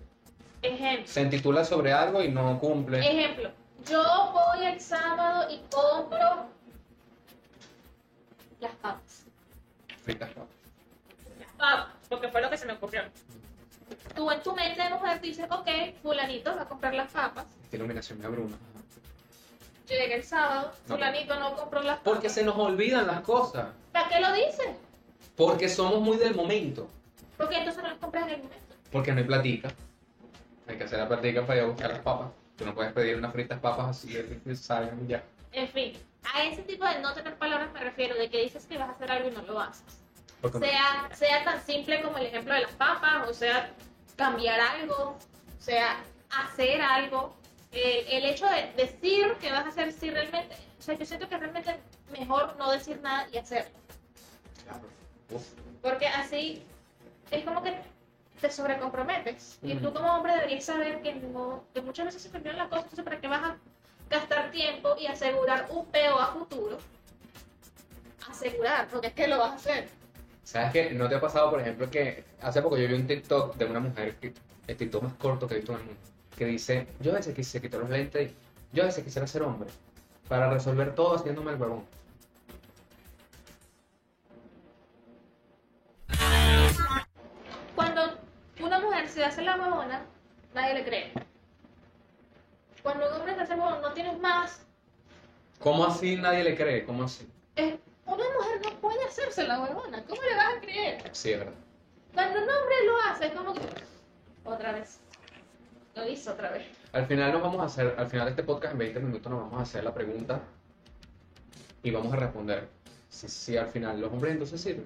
Ejemplo. 0.63 1.05
se 1.07 1.25
titula 1.27 1.63
sobre 1.63 1.93
algo 1.93 2.23
y 2.23 2.29
no 2.31 2.59
cumple. 2.59 2.99
Ejemplo, 3.07 3.51
yo 3.87 4.03
voy 4.33 4.65
el 4.65 4.81
sábado 4.81 5.47
y 5.51 5.59
compro 5.71 6.47
las 8.61 8.71
papas. 8.77 9.25
Fritas, 10.03 10.29
papas. 10.29 10.49
Las 11.39 11.51
papas, 11.53 11.93
porque 12.09 12.29
fue 12.29 12.41
lo 12.41 12.49
que 12.49 12.57
se 12.57 12.65
me 12.65 12.73
ocurrió. 12.73 13.03
Tú 14.15 14.29
en 14.31 14.41
tu 14.43 14.53
mente 14.55 14.81
de 14.81 14.89
mujer 14.89 15.21
dices, 15.21 15.45
ok, 15.49 15.67
fulanito 16.01 16.55
va 16.55 16.63
a 16.63 16.65
comprar 16.67 16.93
las 16.93 17.11
papas. 17.11 17.45
Esta 17.63 17.75
iluminación 17.75 18.19
me 18.19 18.25
abruma. 18.25 18.55
Ajá. 18.55 18.83
Llegué 19.87 20.15
el 20.15 20.23
sábado, 20.23 20.71
No. 20.87 20.95
fulanito 20.95 21.39
no 21.39 21.55
compró 21.55 21.81
las 21.81 21.97
papas. 21.97 22.13
Porque 22.13 22.29
se 22.29 22.43
nos 22.43 22.55
olvidan 22.57 23.07
las 23.07 23.21
cosas. 23.21 23.67
¿Para 23.91 24.09
qué 24.09 24.19
lo 24.19 24.31
dices? 24.33 24.75
Porque 25.35 25.67
somos 25.69 25.99
muy 26.01 26.17
del 26.17 26.35
momento. 26.35 26.87
Porque 27.37 27.57
entonces 27.57 27.81
no 27.83 27.89
las 27.89 27.97
compras 27.97 28.23
en 28.27 28.33
el 28.35 28.43
momento. 28.43 28.75
Porque 28.91 29.11
no 29.11 29.17
hay 29.19 29.23
platica. 29.25 29.69
Hay 30.67 30.77
que 30.77 30.83
hacer 30.83 30.99
la 30.99 31.07
platica 31.07 31.45
para 31.45 31.59
ir 31.59 31.65
a 31.65 31.67
buscar 31.67 31.89
las 31.89 31.99
papas. 31.99 32.29
Tú 32.55 32.65
no 32.65 32.73
puedes 32.75 32.93
pedir 32.93 33.17
unas 33.17 33.33
fritas 33.33 33.59
papas 33.59 33.87
así 33.89 34.13
de 34.13 34.39
que 34.43 34.55
salgan 34.55 35.03
y 35.03 35.07
ya. 35.07 35.23
En 35.51 35.67
fin, 35.67 35.93
a 36.33 36.43
ese 36.43 36.61
tipo 36.61 36.85
de 36.85 36.99
no 36.99 37.13
tener 37.13 37.35
palabras 37.35 37.73
me 37.73 37.79
refiero, 37.79 38.15
de 38.15 38.29
que 38.29 38.43
dices 38.43 38.65
que 38.67 38.77
vas 38.77 38.89
a 38.89 38.91
hacer 38.93 39.11
algo 39.11 39.29
y 39.29 39.31
no 39.31 39.41
lo 39.41 39.59
haces. 39.59 40.02
Sea, 40.51 41.09
sea 41.13 41.43
tan 41.45 41.63
simple 41.65 42.01
como 42.01 42.17
el 42.17 42.25
ejemplo 42.25 42.53
de 42.53 42.61
las 42.61 42.71
papas, 42.71 43.29
o 43.29 43.33
sea, 43.33 43.71
cambiar 44.17 44.59
algo, 44.59 45.17
o 45.57 45.61
sea, 45.61 45.97
hacer 46.29 46.81
algo. 46.81 47.33
Eh, 47.71 48.05
el 48.09 48.25
hecho 48.25 48.45
de 48.47 48.73
decir 48.73 49.33
que 49.39 49.51
vas 49.51 49.65
a 49.65 49.69
hacer, 49.69 49.91
si 49.93 50.09
realmente, 50.11 50.55
o 50.77 50.81
sea, 50.81 50.95
yo 50.95 51.05
siento 51.05 51.29
que 51.29 51.37
realmente 51.37 51.79
mejor 52.11 52.55
no 52.57 52.71
decir 52.71 52.99
nada 53.01 53.27
y 53.31 53.37
hacerlo. 53.37 53.71
Porque 55.81 56.07
así 56.07 56.63
es 57.31 57.43
como 57.45 57.63
que 57.63 57.75
te 58.39 58.51
sobrecomprometes. 58.51 59.59
Y 59.63 59.75
tú 59.75 59.93
como 59.93 60.13
hombre 60.13 60.33
deberías 60.33 60.65
saber 60.65 61.01
que, 61.01 61.15
no, 61.15 61.63
que 61.73 61.81
muchas 61.81 62.07
veces 62.07 62.21
se 62.21 62.29
te 62.29 62.37
olvidan 62.37 62.57
las 62.57 62.67
cosas, 62.67 62.83
entonces 62.83 63.05
para 63.05 63.21
qué 63.21 63.27
vas 63.27 63.43
a 63.43 63.57
gastar 64.09 64.51
tiempo 64.51 64.95
y 64.99 65.07
asegurar 65.07 65.67
un 65.69 65.85
peo 65.85 66.19
a 66.19 66.27
futuro. 66.27 66.77
Asegurar, 68.29 68.87
porque 68.89 69.07
es 69.07 69.13
que 69.13 69.27
lo 69.27 69.39
vas 69.39 69.51
a 69.51 69.55
hacer. 69.55 70.02
¿Sabes 70.43 70.71
qué? 70.73 70.91
¿No 70.91 71.07
te 71.07 71.15
ha 71.15 71.21
pasado, 71.21 71.49
por 71.49 71.61
ejemplo, 71.61 71.89
que 71.89 72.25
hace 72.41 72.61
poco 72.61 72.77
yo 72.77 72.87
vi 72.87 72.95
un 72.95 73.07
TikTok 73.07 73.55
de 73.55 73.65
una 73.65 73.79
mujer, 73.79 74.15
que, 74.17 74.33
el 74.67 74.77
TikTok 74.77 75.03
más 75.03 75.13
corto 75.13 75.47
que 75.47 75.55
he 75.55 75.57
visto 75.57 75.73
en 75.73 75.79
el 75.79 75.85
mundo, 75.85 76.01
que 76.37 76.45
dice, 76.45 76.87
yo 76.99 77.11
a 77.11 77.15
veces 77.15 77.33
quise 77.33 77.61
quitar 77.61 77.79
los 77.79 77.89
lentes, 77.89 78.31
y 78.31 78.75
yo 78.75 78.83
a 78.83 78.87
veces 78.87 79.03
quisiera 79.03 79.25
ser 79.25 79.43
hombre, 79.43 79.69
para 80.27 80.49
resolver 80.49 80.93
todo 80.95 81.15
haciéndome 81.15 81.51
el 81.51 81.61
huevón. 81.61 81.85
Cuando 87.75 88.01
una 88.59 88.79
mujer 88.79 89.07
se 89.07 89.23
hace 89.23 89.41
la 89.43 89.55
huevona, 89.55 90.05
nadie 90.53 90.73
le 90.73 90.85
cree. 90.85 91.13
Cuando 92.83 93.07
un 93.07 93.13
hombre 93.13 93.35
se 93.35 93.41
hace 93.41 93.53
huevón, 93.53 93.81
no 93.81 93.93
tienes 93.93 94.19
más. 94.19 94.65
¿Cómo 95.59 95.85
así 95.85 96.17
nadie 96.17 96.43
le 96.43 96.55
cree? 96.57 96.83
¿Cómo 96.83 97.03
así? 97.03 97.25
Eh, 97.55 97.79
una 98.05 98.23
mujer 98.37 98.61
no 98.63 98.79
puede 98.79 99.03
hacerse 99.05 99.47
la 99.47 99.61
huevona. 99.61 100.03
¿Cómo 100.05 100.21
le 100.21 100.35
vas 100.35 100.55
a 100.57 100.61
creer? 100.61 101.09
Sí, 101.13 101.31
es 101.31 101.39
verdad. 101.39 101.53
Cuando 102.13 102.37
un 102.43 102.49
hombre 102.49 102.75
lo 102.85 102.97
hace, 103.11 103.27
es 103.27 103.33
como 103.33 103.53
que. 103.53 103.61
Otra 104.43 104.71
vez. 104.73 104.99
Lo 105.95 106.07
hizo 106.09 106.31
otra 106.31 106.51
vez. 106.51 106.65
Al 106.91 107.05
final 107.05 107.31
nos 107.31 107.41
vamos 107.41 107.61
a 107.61 107.65
hacer, 107.65 107.95
al 107.97 108.07
final 108.07 108.25
de 108.25 108.31
este 108.31 108.43
podcast 108.43 108.73
en 108.73 108.79
20 108.79 108.99
minutos 108.99 109.31
nos 109.31 109.41
vamos 109.41 109.59
a 109.59 109.63
hacer 109.63 109.83
la 109.83 109.93
pregunta 109.93 110.41
y 111.83 111.91
vamos 111.91 112.11
a 112.13 112.15
responder 112.15 112.67
si, 113.09 113.27
si 113.29 113.57
al 113.57 113.67
final 113.67 113.99
los 114.01 114.11
hombres 114.11 114.33
entonces 114.33 114.59
sirven. 114.61 114.85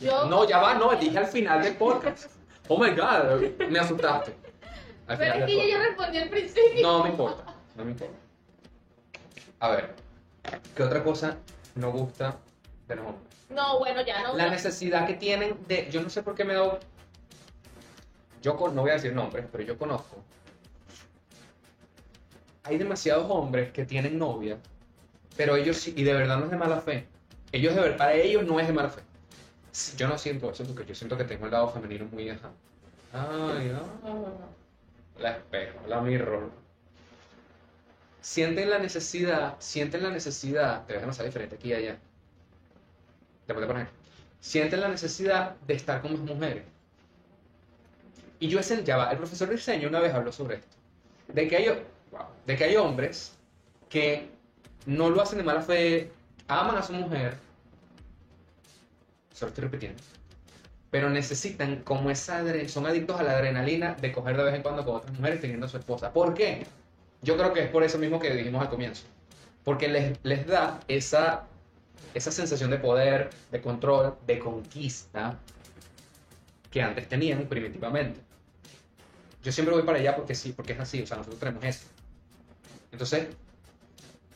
Yo- 0.00 0.26
No, 0.26 0.48
ya 0.48 0.58
va, 0.58 0.74
no, 0.74 0.94
dije 0.94 1.18
al 1.18 1.26
final 1.26 1.62
del 1.62 1.76
podcast. 1.76 2.30
Oh 2.70 2.78
my 2.78 2.90
god, 2.90 3.40
me 3.70 3.78
asustaste. 3.78 4.34
Al 5.06 5.16
Pero 5.16 5.34
es 5.36 5.44
que 5.46 5.52
yo, 5.56 5.62
yo 5.62 5.68
podcast. 5.78 5.88
respondí 5.88 6.18
al 6.18 6.28
principio. 6.28 6.82
No 6.82 7.02
me 7.02 7.08
importa, 7.08 7.44
no 7.76 7.84
me 7.86 7.90
importa. 7.92 8.14
A 9.60 9.68
ver, 9.70 9.94
¿qué 10.76 10.82
otra 10.82 11.02
cosa 11.02 11.38
no 11.78 11.90
gusta 11.92 12.36
de 12.86 12.96
los 12.96 13.06
hombres? 13.06 13.34
No, 13.50 13.78
bueno, 13.78 14.02
ya 14.02 14.22
no. 14.22 14.36
La 14.36 14.46
no. 14.46 14.50
necesidad 14.50 15.06
que 15.06 15.14
tienen 15.14 15.56
de, 15.66 15.88
yo 15.90 16.02
no 16.02 16.10
sé 16.10 16.22
por 16.22 16.34
qué 16.34 16.44
me 16.44 16.54
da, 16.54 16.78
yo 18.42 18.56
con- 18.56 18.74
no 18.74 18.82
voy 18.82 18.90
a 18.90 18.94
decir 18.94 19.14
nombres, 19.14 19.46
pero 19.50 19.64
yo 19.64 19.78
conozco. 19.78 20.16
Hay 22.64 22.76
demasiados 22.76 23.26
hombres 23.30 23.72
que 23.72 23.84
tienen 23.86 24.18
novia, 24.18 24.58
pero 25.36 25.56
ellos 25.56 25.78
sí, 25.78 25.94
y 25.96 26.02
de 26.04 26.12
verdad 26.12 26.38
no 26.38 26.44
es 26.44 26.50
de 26.50 26.56
mala 26.56 26.80
fe. 26.80 27.06
Ellos 27.50 27.74
de 27.74 27.80
ver, 27.80 27.96
para 27.96 28.12
ellos 28.12 28.44
no 28.44 28.60
es 28.60 28.66
de 28.66 28.72
mala 28.74 28.90
fe. 28.90 29.00
Yo 29.96 30.08
no 30.08 30.18
siento 30.18 30.50
eso 30.50 30.64
porque 30.64 30.84
yo 30.84 30.94
siento 30.94 31.16
que 31.16 31.24
tengo 31.24 31.46
el 31.46 31.52
lado 31.52 31.68
femenino 31.70 32.06
muy 32.12 32.28
ajá. 32.28 32.50
Ay, 33.12 33.72
ah, 33.74 34.20
la 35.18 35.30
espejo, 35.30 35.78
la 35.86 36.00
mirror. 36.02 36.50
Sienten 38.20 38.68
la 38.70 38.78
necesidad, 38.78 39.56
sienten 39.58 40.02
la 40.02 40.10
necesidad, 40.10 40.84
te 40.86 40.92
ves 40.94 41.02
demasiado 41.02 41.26
diferente 41.26 41.56
aquí 41.56 41.68
y 41.70 41.74
allá. 41.74 41.98
Te 43.46 43.52
voy 43.52 43.64
a 43.64 43.66
poner. 43.66 43.88
Sienten 44.40 44.80
la 44.80 44.88
necesidad 44.88 45.56
de 45.66 45.74
estar 45.74 46.02
con 46.02 46.12
más 46.12 46.20
mujeres. 46.20 46.64
Y 48.40 48.48
yo 48.48 48.60
es 48.60 48.70
el, 48.70 48.84
ya 48.84 48.96
va, 48.96 49.10
el 49.10 49.18
profesor 49.18 49.48
de 49.48 49.56
diseño 49.56 49.88
una 49.88 50.00
vez 50.00 50.14
habló 50.14 50.30
sobre 50.32 50.56
esto. 50.56 50.76
De 51.28 51.48
que 51.48 51.56
hay, 51.56 51.68
wow, 52.10 52.26
de 52.46 52.56
que 52.56 52.64
hay 52.64 52.76
hombres 52.76 53.32
que 53.88 54.28
no 54.86 55.10
lo 55.10 55.20
hacen 55.22 55.38
de 55.38 55.44
mala 55.44 55.62
fe, 55.62 56.10
aman 56.46 56.76
a 56.76 56.82
su 56.82 56.92
mujer, 56.92 57.36
solo 59.34 59.48
estoy 59.50 59.64
repitiendo, 59.64 60.02
pero 60.90 61.10
necesitan 61.10 61.82
como 61.82 62.10
esa, 62.10 62.42
adre- 62.42 62.68
son 62.68 62.86
adictos 62.86 63.18
a 63.20 63.22
la 63.22 63.32
adrenalina 63.32 63.94
de 63.94 64.12
coger 64.12 64.36
de 64.36 64.44
vez 64.44 64.54
en 64.54 64.62
cuando 64.62 64.84
con 64.84 64.96
otras 64.96 65.12
mujeres 65.18 65.40
teniendo 65.40 65.66
a 65.66 65.68
su 65.68 65.76
esposa. 65.76 66.12
¿Por 66.12 66.34
qué? 66.34 66.66
Yo 67.22 67.36
creo 67.36 67.52
que 67.52 67.64
es 67.64 67.70
por 67.70 67.82
eso 67.82 67.98
mismo 67.98 68.18
que 68.20 68.30
dijimos 68.34 68.62
al 68.62 68.70
comienzo. 68.70 69.02
Porque 69.64 69.88
les, 69.88 70.18
les 70.22 70.46
da 70.46 70.80
esa, 70.88 71.44
esa 72.14 72.30
sensación 72.30 72.70
de 72.70 72.78
poder, 72.78 73.30
de 73.50 73.60
control, 73.60 74.16
de 74.26 74.38
conquista 74.38 75.38
que 76.70 76.82
antes 76.82 77.08
tenían 77.08 77.46
primitivamente. 77.46 78.20
Yo 79.42 79.52
siempre 79.52 79.74
voy 79.74 79.82
para 79.84 79.98
allá 79.98 80.16
porque 80.16 80.34
sí, 80.34 80.52
porque 80.52 80.72
es 80.74 80.80
así, 80.80 81.02
o 81.02 81.06
sea, 81.06 81.16
nosotros 81.16 81.40
tenemos 81.40 81.64
eso. 81.64 81.84
Entonces, 82.92 83.28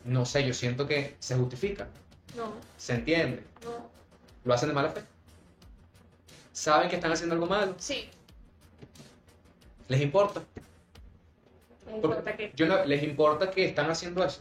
no 0.04 0.24
sé, 0.24 0.46
yo 0.46 0.54
siento 0.54 0.86
que 0.86 1.16
se 1.18 1.36
justifica, 1.36 1.88
No, 2.36 2.52
se 2.78 2.94
entiende, 2.94 3.42
no. 3.64 3.88
lo 4.44 4.54
hacen 4.54 4.68
de 4.68 4.74
mala 4.74 4.90
fe. 4.90 5.02
Saben 6.52 6.88
que 6.88 6.96
están 6.96 7.12
haciendo 7.12 7.34
algo 7.34 7.46
malo, 7.46 7.74
Sí. 7.78 8.08
les 9.88 10.00
importa. 10.00 10.42
Porque 11.84 11.96
importa 11.96 12.36
que. 12.36 12.52
yo 12.54 12.66
no- 12.66 12.84
les 12.84 13.02
importa 13.02 13.50
que 13.50 13.64
están 13.64 13.90
haciendo 13.90 14.24
eso. 14.24 14.40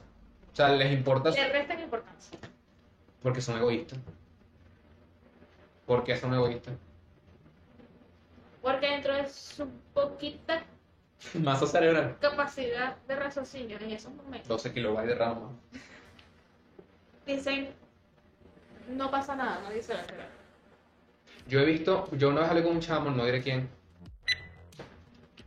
O 0.51 0.55
sea, 0.55 0.69
les 0.69 0.91
importa 0.91 1.29
Le 1.31 1.47
restan 1.49 1.79
importancia. 1.79 2.37
porque 3.21 3.41
son 3.41 3.57
egoístas. 3.57 3.99
¿Por 5.85 6.03
qué 6.03 6.15
son 6.17 6.33
egoístas? 6.33 6.73
Porque 8.61 8.87
dentro 8.87 9.13
de 9.15 9.27
su 9.29 9.67
poquita 9.93 10.63
Masa 11.35 11.65
cerebral. 11.67 12.17
capacidad 12.19 12.95
de 13.07 13.15
raciocinio 13.15 13.77
en 13.79 13.91
esos 13.91 14.13
momentos, 14.13 14.47
12 14.47 14.73
kilobytes 14.73 15.07
de 15.09 15.15
RAM. 15.15 15.39
¿no? 15.39 15.51
dicen: 17.25 17.69
No 18.89 19.09
pasa 19.11 19.35
nada, 19.35 19.61
nadie 19.61 19.81
se 19.81 19.93
va 19.93 19.99
a 19.99 20.01
enterar. 20.03 20.29
Yo 21.47 21.59
he 21.59 21.65
visto, 21.65 22.07
yo 22.17 22.29
una 22.29 22.41
vez 22.41 22.49
hablé 22.51 22.63
con 22.63 22.73
un 22.73 22.79
chamo, 22.81 23.09
no 23.09 23.25
diré 23.25 23.41
quién, 23.41 23.67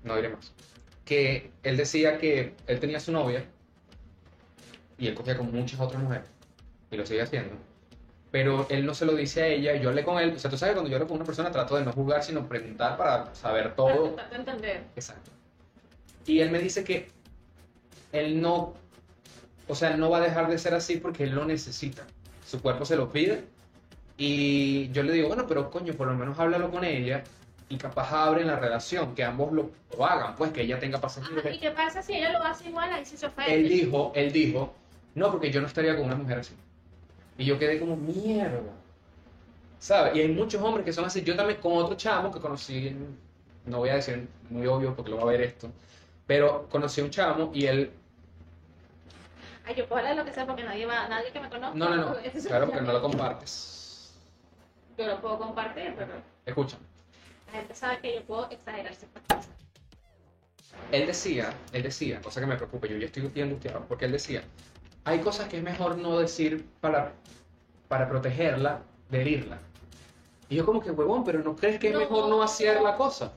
no 0.02 0.16
diré 0.16 0.28
más, 0.30 0.52
que 1.04 1.50
él 1.62 1.76
decía 1.76 2.18
que 2.18 2.54
él 2.66 2.80
tenía 2.80 3.00
su 3.00 3.12
novia 3.12 3.44
y 4.98 5.06
él 5.08 5.14
cogía 5.14 5.36
con 5.36 5.52
muchas 5.52 5.80
otras 5.80 6.02
mujeres 6.02 6.26
y 6.90 6.96
lo 6.96 7.04
sigue 7.04 7.22
haciendo, 7.22 7.54
pero 8.30 8.66
él 8.70 8.86
no 8.86 8.94
se 8.94 9.04
lo 9.04 9.14
dice 9.14 9.42
a 9.42 9.46
ella. 9.48 9.76
Yo 9.76 9.90
hablé 9.90 10.04
con 10.04 10.18
él, 10.20 10.32
o 10.34 10.38
sea, 10.38 10.50
tú 10.50 10.56
sabes, 10.56 10.74
cuando 10.74 10.90
yo 10.90 10.96
hablo 10.96 11.08
con 11.08 11.16
una 11.16 11.24
persona 11.24 11.50
trato 11.50 11.76
de 11.76 11.84
no 11.84 11.92
juzgar, 11.92 12.22
sino 12.22 12.48
preguntar 12.48 12.96
para 12.96 13.34
saber 13.34 13.74
Para 13.74 13.94
todo. 13.94 14.06
intentar 14.10 14.40
entender. 14.40 14.84
Exacto. 14.96 15.30
Y 16.26 16.40
él 16.40 16.50
me 16.50 16.58
dice 16.58 16.84
que 16.84 17.08
él 18.12 18.40
no, 18.40 18.74
o 19.68 19.74
sea, 19.74 19.96
no 19.96 20.08
va 20.10 20.18
a 20.18 20.20
dejar 20.20 20.48
de 20.48 20.58
ser 20.58 20.74
así 20.74 20.96
porque 20.96 21.24
él 21.24 21.34
lo 21.34 21.44
necesita. 21.44 22.04
Su 22.46 22.60
cuerpo 22.60 22.84
se 22.84 22.96
lo 22.96 23.10
pide. 23.10 23.44
Y 24.16 24.90
yo 24.92 25.02
le 25.02 25.12
digo, 25.12 25.28
bueno, 25.28 25.46
pero 25.46 25.70
coño, 25.70 25.92
por 25.94 26.06
lo 26.06 26.14
menos 26.14 26.38
háblalo 26.38 26.70
con 26.70 26.84
ella 26.84 27.24
y 27.68 27.77
capaz 27.77 28.12
abren 28.12 28.46
la 28.46 28.57
relación, 28.57 29.14
que 29.14 29.24
ambos 29.24 29.53
lo, 29.53 29.70
lo 29.96 30.07
hagan, 30.07 30.35
pues 30.37 30.53
que 30.53 30.62
ella 30.62 30.79
tenga 30.79 31.00
pasajeros. 31.00 31.44
¿Y 31.53 31.59
qué 31.59 31.70
pasa 31.70 32.03
si 32.03 32.14
ella 32.14 32.33
lo 32.33 32.42
hace 32.42 32.68
igual? 32.68 32.92
Ahí 32.92 33.05
se 33.05 33.27
ofende. 33.27 33.55
Él 33.55 33.68
dijo, 33.68 34.12
él 34.14 34.33
dijo 34.33 34.74
no, 35.14 35.31
porque 35.31 35.50
yo 35.50 35.61
no 35.61 35.66
estaría 35.66 35.96
con 35.96 36.07
una 36.07 36.16
mujer 36.16 36.40
así. 36.40 36.55
Y 37.38 37.44
yo 37.44 37.59
quedé 37.59 37.79
como, 37.79 37.96
mierda. 37.96 38.61
¿Sabes? 39.79 40.16
Y 40.16 40.20
hay 40.20 40.29
muchos 40.29 40.61
hombres 40.62 40.85
que 40.85 40.92
son 40.92 41.05
así. 41.05 41.22
Yo 41.22 41.37
también 41.37 41.61
con 41.61 41.72
otro 41.74 41.96
chamo 41.96 42.33
que 42.33 42.40
conocí, 42.40 42.96
no 43.66 43.79
voy 43.79 43.90
a 43.90 43.94
decir 43.96 44.29
muy 44.50 44.66
obvio 44.66 44.94
porque 44.94 45.11
lo 45.11 45.18
va 45.18 45.22
a 45.24 45.27
ver 45.27 45.42
esto, 45.42 45.70
pero 46.27 46.68
conocí 46.68 47.00
a 47.00 47.05
un 47.05 47.11
chamo 47.11 47.50
y 47.55 47.66
él, 47.66 47.90
Ay, 49.66 49.74
yo 49.77 49.87
puedo 49.87 50.00
hablar 50.00 50.14
de 50.14 50.22
lo 50.22 50.27
que 50.27 50.35
sea 50.35 50.46
porque 50.46 50.62
nadie 50.62 50.85
va, 50.85 51.09
nadie 51.09 51.31
que 51.33 51.40
me 51.40 51.48
conozca. 51.48 51.74
no, 51.77 51.88
no, 51.88 51.96
no, 51.96 52.16
claro 52.46 52.66
porque 52.66 52.83
no 52.83 52.92
lo 52.92 53.03
compartes. 53.03 54.14
Yo 54.98 55.07
lo 55.07 55.20
puedo 55.20 55.38
compartir, 55.38 55.94
pero 55.96 56.12
Escucha, 56.44 56.77
la 57.54 57.60
gente 57.60 57.74
sabe 57.74 58.00
que 58.00 58.14
yo 58.16 58.22
puedo 58.24 58.50
exagerar 58.50 58.94
ciertas 58.94 59.22
cosas. 59.28 59.48
él 60.90 61.06
decía, 61.06 61.54
él 61.72 61.82
decía, 61.84 62.20
cosa 62.20 62.40
que 62.40 62.46
me 62.46 62.56
preocupa, 62.56 62.86
yo 62.88 62.96
ya 62.96 63.06
estoy 63.06 63.22
bien 63.28 63.46
angustiado, 63.48 63.84
porque 63.88 64.04
él 64.06 64.12
decía, 64.12 64.42
hay 65.04 65.20
cosas 65.20 65.48
que 65.48 65.58
es 65.58 65.62
mejor 65.62 65.96
no 65.96 66.18
decir 66.18 66.66
para, 66.80 67.12
para 67.88 68.08
protegerla 68.08 68.82
de 69.10 69.20
herirla. 69.20 69.58
Y 70.48 70.56
yo 70.56 70.66
como 70.66 70.80
que, 70.80 70.90
huevón, 70.90 71.24
pero 71.24 71.42
¿no 71.42 71.54
crees 71.54 71.78
que 71.78 71.88
es 71.88 71.92
No. 71.94 72.00
mejor 72.00 72.28
no 72.28 72.42
hacer 72.42 72.80
la 72.82 72.96
cosa? 72.96 73.32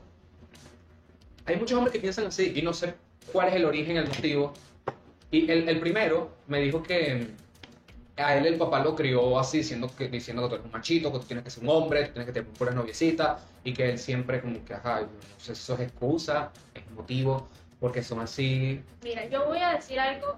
Hay 1.46 1.56
muchos 1.58 1.78
hombres 1.78 1.94
que 1.94 2.00
piensan 2.00 2.26
así 2.26 2.54
y 2.56 2.62
no 2.62 2.74
sé 2.74 2.96
cuál 3.32 3.50
es 3.50 3.56
el 3.56 3.66
origen, 3.66 3.98
el 3.98 4.08
motivo. 4.08 4.54
Y 5.32 5.50
el, 5.50 5.70
el 5.70 5.80
primero 5.80 6.32
me 6.48 6.60
dijo 6.60 6.82
que 6.84 7.28
a 8.18 8.36
él 8.38 8.46
el 8.48 8.58
papá 8.58 8.84
lo 8.84 8.96
crió 8.96 9.38
así, 9.40 9.60
diciendo 9.60 9.90
que, 9.96 10.08
diciendo 10.08 10.44
que 10.44 10.50
tú 10.50 10.56
eres 10.56 10.66
un 10.66 10.72
machito, 10.72 11.12
que 11.12 11.20
tú 11.20 11.26
tienes 11.26 11.44
que 11.44 11.50
ser 11.52 11.64
un 11.64 11.70
hombre, 11.70 12.02
que 12.06 12.10
tienes 12.10 12.26
que 12.26 12.34
tener 12.34 12.50
puras 12.52 12.74
noviecitas 12.76 13.42
y 13.64 13.74
que 13.74 13.90
él 13.92 14.00
siempre 14.00 14.42
como 14.42 14.64
que, 14.66 14.74
ajá, 14.74 15.02
no 15.02 15.08
sé 15.38 15.54
si 15.56 15.62
eso 15.62 15.74
es 15.76 15.80
excusa, 15.82 16.52
es 16.74 16.90
motivo, 16.92 17.48
porque 17.80 18.02
son 18.04 18.20
así. 18.20 18.82
Mira, 19.04 19.26
yo 19.26 19.46
voy 19.46 19.60
a 19.60 19.74
decir 19.74 20.00
algo 20.00 20.36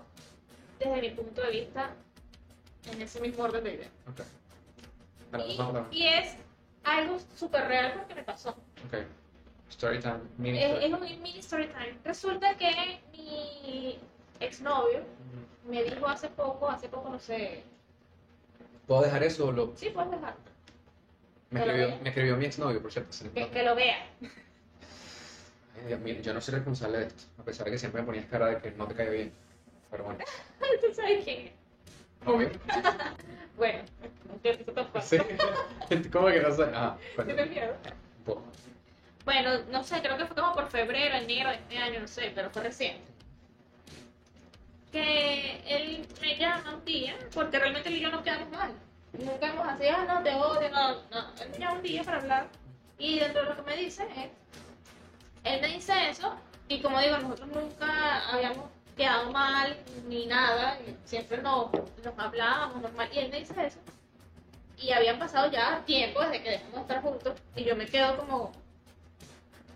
desde 0.79 1.01
mi 1.01 1.09
punto 1.11 1.41
de 1.41 1.51
vista 1.51 1.91
en 2.91 3.01
ese 3.01 3.19
mismo 3.21 3.43
orden 3.43 3.63
de 3.63 3.73
ideas. 3.75 3.91
Ok. 4.09 4.21
Dale, 5.31 5.47
Y, 5.47 5.57
vamos, 5.57 5.73
vamos. 5.73 5.89
y 5.95 6.03
es 6.07 6.35
algo 6.83 7.17
súper 7.37 7.67
real 7.67 7.93
porque 7.95 8.15
me 8.15 8.23
pasó. 8.23 8.49
Ok. 8.87 9.05
Story 9.69 9.99
time. 9.99 10.19
Mini 10.37 10.57
Es, 10.57 10.65
story. 10.71 10.85
es 10.85 10.93
un 10.93 11.21
mini 11.21 11.39
story 11.39 11.67
time. 11.67 11.97
Resulta 12.03 12.57
que 12.57 12.99
mi 13.13 13.99
exnovio 14.39 14.99
Ujú. 14.99 15.45
Me 15.67 15.84
dijo 15.84 16.08
hace 16.08 16.30
poco, 16.30 16.69
hace 16.69 16.89
poco 16.89 17.10
no 17.10 17.19
sé, 17.19 17.63
¿Puedo 18.88 19.04
dejar 19.04 19.24
eso 19.24 19.48
o 19.48 19.52
lo.? 19.52 19.74
sí, 19.76 19.89
puedes 19.89 20.12
dejar, 20.12 20.36
Me 21.52 21.60
¿Que 21.60 21.65
lo 21.65 21.72
escribió, 21.74 22.00
me 22.02 22.10
escribió 22.10 22.38
mi 22.38 22.45
exnovio, 22.45 22.82
por 22.82 22.91
cierto. 22.91 23.15
que, 23.52 23.63
lo 23.63 23.76
vea. 23.76 23.98
Ay, 25.76 25.88
Dios 25.88 26.00
mío, 26.00 26.15
yo 26.22 26.34
no 26.34 26.41
soy 26.41 26.56
responsable 26.56 26.98
de 27.00 27.06
esto, 27.06 27.24
a 27.38 27.43
pesar 27.43 27.65
de 27.65 27.72
que 27.72 27.78
siempre 27.78 28.02
me 28.02 28.08
ponías 28.08 28.26
cara 28.26 28.48
de 28.48 28.58
que 28.58 28.72
no 28.72 28.88
te 28.88 28.95
cae 28.95 29.10
bien. 29.10 29.32
Pero 29.91 30.04
bueno, 30.06 30.19
¿Tú 30.82 30.93
sabes 30.93 31.24
quién 31.24 31.48
es? 31.48 31.52
obvio. 32.26 32.50
Bueno, 33.58 33.80
te. 34.41 34.58
Sí. 35.02 35.17
¿Cómo 36.13 36.28
que 36.28 36.39
no 36.41 36.56
sé? 36.56 36.63
Ah, 36.74 36.98
¿Tienes 37.17 37.36
bueno. 37.36 37.52
miedo? 37.52 37.76
Bueno, 39.26 39.50
no 39.69 39.84
sé, 39.84 40.02
creo 40.02 40.17
que 40.17 40.26
fue 40.26 40.36
como 40.36 40.54
por 40.54 40.69
febrero, 40.69 41.17
enero 41.17 41.50
de 41.50 41.56
este 41.58 41.78
año, 41.78 42.00
no 42.00 42.08
sé, 42.08 42.32
pero 42.34 42.50
fue 42.50 42.63
reciente. 42.63 43.04
Que 44.91 45.62
él 45.67 46.08
me 46.21 46.38
llama 46.38 46.75
un 46.75 46.86
día, 46.86 47.15
porque 47.34 47.60
realmente 47.60 47.89
él 47.89 47.97
y 47.97 47.99
yo 47.99 48.10
nos 48.10 48.23
quedamos 48.23 48.49
mal. 48.49 48.71
Nunca 49.13 49.47
hemos 49.47 49.67
así, 49.67 49.86
ah, 49.88 50.06
no, 50.08 50.23
te 50.23 50.34
odio, 50.34 50.69
no, 50.69 50.93
no. 51.12 51.41
Él 51.41 51.49
me 51.52 51.58
llama 51.58 51.73
un 51.73 51.82
día 51.84 52.04
para 52.04 52.17
hablar 52.17 52.47
y 52.99 53.17
dentro 53.17 53.43
de 53.43 53.49
lo 53.49 53.56
que 53.56 53.62
me 53.62 53.78
dice 53.78 54.04
es, 54.04 54.30
él 55.45 55.62
me 55.62 55.67
dice 55.69 55.93
eso 56.10 56.36
y 56.67 56.82
como 56.82 56.99
digo, 56.99 57.17
nosotros 57.17 57.47
nunca 57.47 58.30
habíamos 58.30 58.69
quedado 58.95 59.32
mal 59.32 59.78
ni 60.08 60.25
nada, 60.25 60.78
siempre 61.06 61.41
nos, 61.41 61.71
nos 61.71 62.19
hablábamos 62.19 62.82
normal 62.82 63.10
y 63.13 63.19
él 63.19 63.32
me 63.32 63.39
dice 63.39 63.54
eso. 63.65 63.80
Y 64.78 64.91
habían 64.91 65.17
pasado 65.17 65.49
ya 65.49 65.82
tiempo 65.86 66.21
desde 66.21 66.43
que 66.43 66.52
dejamos 66.52 66.75
de 66.75 66.82
estar 66.82 67.02
juntos 67.02 67.41
y 67.56 67.63
yo 67.63 67.75
me 67.75 67.86
quedo 67.86 68.17
como, 68.17 68.52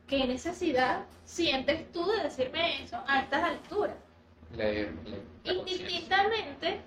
¿qué 0.07 0.25
necesidad 0.25 1.05
sientes 1.23 1.89
tú 1.93 2.05
de 2.05 2.23
decirme 2.23 2.83
eso 2.83 3.01
a 3.07 3.21
estas 3.21 3.43
alturas? 3.43 3.95
Le, 4.55 4.83
le. 4.83 5.23
Indistintamente, 5.45 6.81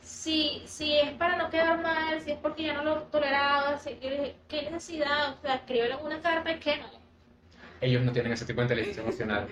si, 0.00 0.62
si 0.66 0.96
es 0.98 1.12
para 1.12 1.36
no 1.36 1.50
quedar 1.50 1.80
mal, 1.82 2.20
si 2.22 2.32
es 2.32 2.38
porque 2.38 2.64
ya 2.64 2.74
no 2.74 2.84
lo 2.84 3.02
toleraba, 3.04 3.78
si, 3.78 3.90
yo 4.00 4.10
le 4.10 4.18
dije, 4.18 4.36
¿qué 4.48 4.62
necesidad? 4.70 5.34
O 5.38 5.40
sea, 5.40 5.54
escríbele 5.56 5.96
una 5.96 6.20
carta 6.20 6.50
y 6.52 6.58
quémala. 6.58 6.98
Ellos 7.80 8.02
no 8.02 8.12
tienen 8.12 8.32
ese 8.32 8.44
tipo 8.44 8.60
de 8.60 8.64
inteligencia 8.66 9.02
emocional. 9.02 9.48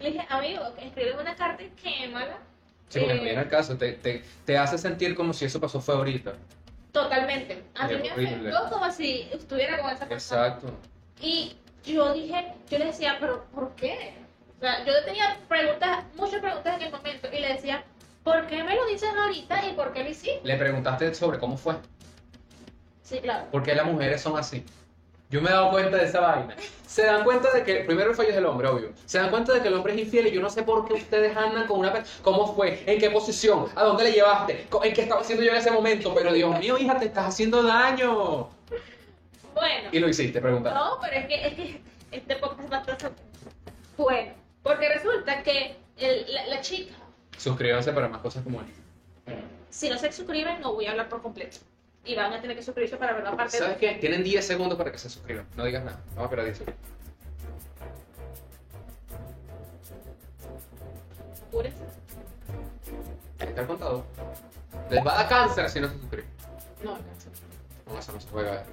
Le 0.00 0.10
dije, 0.10 0.26
amigo, 0.28 0.62
escríbele 0.78 1.20
una 1.20 1.36
carta 1.36 1.62
y 1.62 1.70
quémala. 1.70 2.38
Sí, 2.88 3.00
porque 3.00 3.30
Eh, 3.30 3.34
el 3.34 3.48
caso, 3.48 3.76
te, 3.76 3.92
te, 3.94 4.22
te 4.44 4.56
hace 4.58 4.78
sentir 4.78 5.14
como 5.14 5.32
si 5.32 5.44
eso 5.44 5.60
pasó 5.60 5.80
fue 5.80 5.94
ahorita. 5.94 6.34
Totalmente. 6.92 7.62
A 7.74 7.86
mí 7.88 7.96
me 7.96 8.10
afectó 8.10 8.70
como 8.70 8.90
si 8.90 9.28
estuviera 9.32 9.78
con 9.80 9.90
esa 9.90 10.08
persona. 10.08 10.46
Exacto. 10.46 10.72
Y 11.20 11.56
yo 11.84 12.12
dije, 12.14 12.54
yo 12.70 12.78
le 12.78 12.86
decía, 12.86 13.16
pero 13.20 13.44
¿por 13.54 13.74
qué? 13.74 14.14
O 14.56 14.60
sea, 14.60 14.84
yo 14.84 14.92
tenía 15.04 15.36
preguntas, 15.48 16.04
muchas 16.14 16.40
preguntas 16.40 16.76
en 16.76 16.82
el 16.86 16.92
momento 16.92 17.28
y 17.32 17.40
le 17.40 17.48
decía, 17.54 17.84
¿por 18.24 18.46
qué 18.46 18.64
me 18.64 18.74
lo 18.74 18.86
dices 18.86 19.10
ahorita 19.14 19.66
y 19.66 19.72
por 19.74 19.92
qué 19.92 20.02
lo 20.02 20.10
hiciste? 20.10 20.40
Le 20.42 20.56
preguntaste 20.56 21.14
sobre 21.14 21.38
cómo 21.38 21.56
fue. 21.56 21.74
Sí, 23.02 23.18
claro. 23.20 23.46
¿Por 23.52 23.62
qué 23.62 23.74
las 23.74 23.86
mujeres 23.86 24.20
son 24.20 24.38
así? 24.38 24.64
Yo 25.28 25.42
me 25.42 25.50
he 25.50 25.52
dado 25.52 25.70
cuenta 25.70 25.96
de 25.96 26.04
esa 26.04 26.20
vaina. 26.20 26.54
Se 26.86 27.04
dan 27.04 27.24
cuenta 27.24 27.52
de 27.52 27.64
que, 27.64 27.76
primero 27.80 28.10
el 28.10 28.16
fallo 28.16 28.28
es 28.30 28.34
del 28.36 28.46
hombre, 28.46 28.68
obvio. 28.68 28.92
Se 29.06 29.18
dan 29.18 29.28
cuenta 29.30 29.52
de 29.52 29.60
que 29.60 29.68
el 29.68 29.74
hombre 29.74 29.92
es 29.94 29.98
infiel 30.00 30.28
y 30.28 30.30
yo 30.30 30.40
no 30.40 30.48
sé 30.48 30.62
por 30.62 30.86
qué 30.86 30.94
ustedes 30.94 31.36
andan 31.36 31.66
con 31.66 31.80
una 31.80 31.92
persona. 31.92 32.20
¿Cómo 32.22 32.54
fue? 32.54 32.82
¿En 32.86 32.98
qué 33.00 33.10
posición? 33.10 33.66
¿A 33.74 33.82
dónde 33.82 34.04
le 34.04 34.12
llevaste? 34.12 34.66
¿En 34.82 34.94
qué 34.94 35.02
estaba 35.02 35.20
haciendo 35.20 35.44
yo 35.44 35.50
en 35.50 35.56
ese 35.58 35.70
momento? 35.72 36.14
Pero 36.14 36.32
Dios 36.32 36.56
mío, 36.58 36.78
hija, 36.78 36.96
te 36.98 37.06
estás 37.06 37.26
haciendo 37.26 37.62
daño. 37.62 38.48
Bueno, 39.54 39.88
Y 39.90 39.98
lo 39.98 40.08
hiciste, 40.08 40.40
pregunta. 40.40 40.72
no, 40.72 40.98
pero 41.02 41.16
es 41.16 41.26
que, 41.26 41.46
es 41.46 41.54
que 41.54 41.80
este 42.12 42.36
podcast 42.36 42.72
va 42.72 42.76
a 42.78 42.80
estar 42.92 43.12
bueno. 43.96 44.32
Porque 44.66 44.88
resulta 44.88 45.42
que 45.44 45.76
el- 45.96 46.34
la, 46.34 46.46
la 46.46 46.60
chica, 46.60 46.92
Suscríbanse 47.38 47.92
para 47.92 48.08
más 48.08 48.20
cosas 48.20 48.42
como 48.42 48.60
esta. 48.60 48.72
si 49.70 49.88
no 49.88 49.96
se 49.96 50.10
suscriben, 50.10 50.60
no 50.60 50.72
voy 50.74 50.86
a 50.86 50.90
hablar 50.90 51.08
por 51.08 51.22
completo. 51.22 51.58
Y 52.04 52.16
van 52.16 52.32
a 52.32 52.40
tener 52.40 52.56
que 52.56 52.62
suscribirse 52.64 52.96
para 52.96 53.12
ver 53.14 53.22
la 53.24 53.36
parte 53.36 53.58
¿Sabes 53.58 53.76
qué? 53.78 53.92
Tienen 53.94 54.24
10 54.24 54.44
segundos 54.44 54.76
para 54.76 54.90
que 54.90 54.98
se 54.98 55.08
suscriban. 55.08 55.46
No 55.56 55.64
digas 55.64 55.84
nada. 55.84 56.00
Vamos 56.10 56.18
a 56.20 56.24
esperar 56.24 56.44
10 56.46 56.58
segundos. 56.58 56.80
Apúrense. 61.48 61.78
Está 63.38 63.66
contado. 63.66 64.04
Les 64.90 65.04
va 65.06 65.12
a 65.12 65.16
dar 65.18 65.28
cáncer 65.28 65.70
si 65.70 65.80
no 65.80 65.88
se 65.88 65.98
suscriben. 65.98 66.26
No, 66.82 66.94
alcanza. 66.96 67.28
No, 67.86 67.98
eso 67.98 68.12
no 68.12 68.20
se 68.20 68.28
puede 68.28 68.50
ver. 68.50 68.64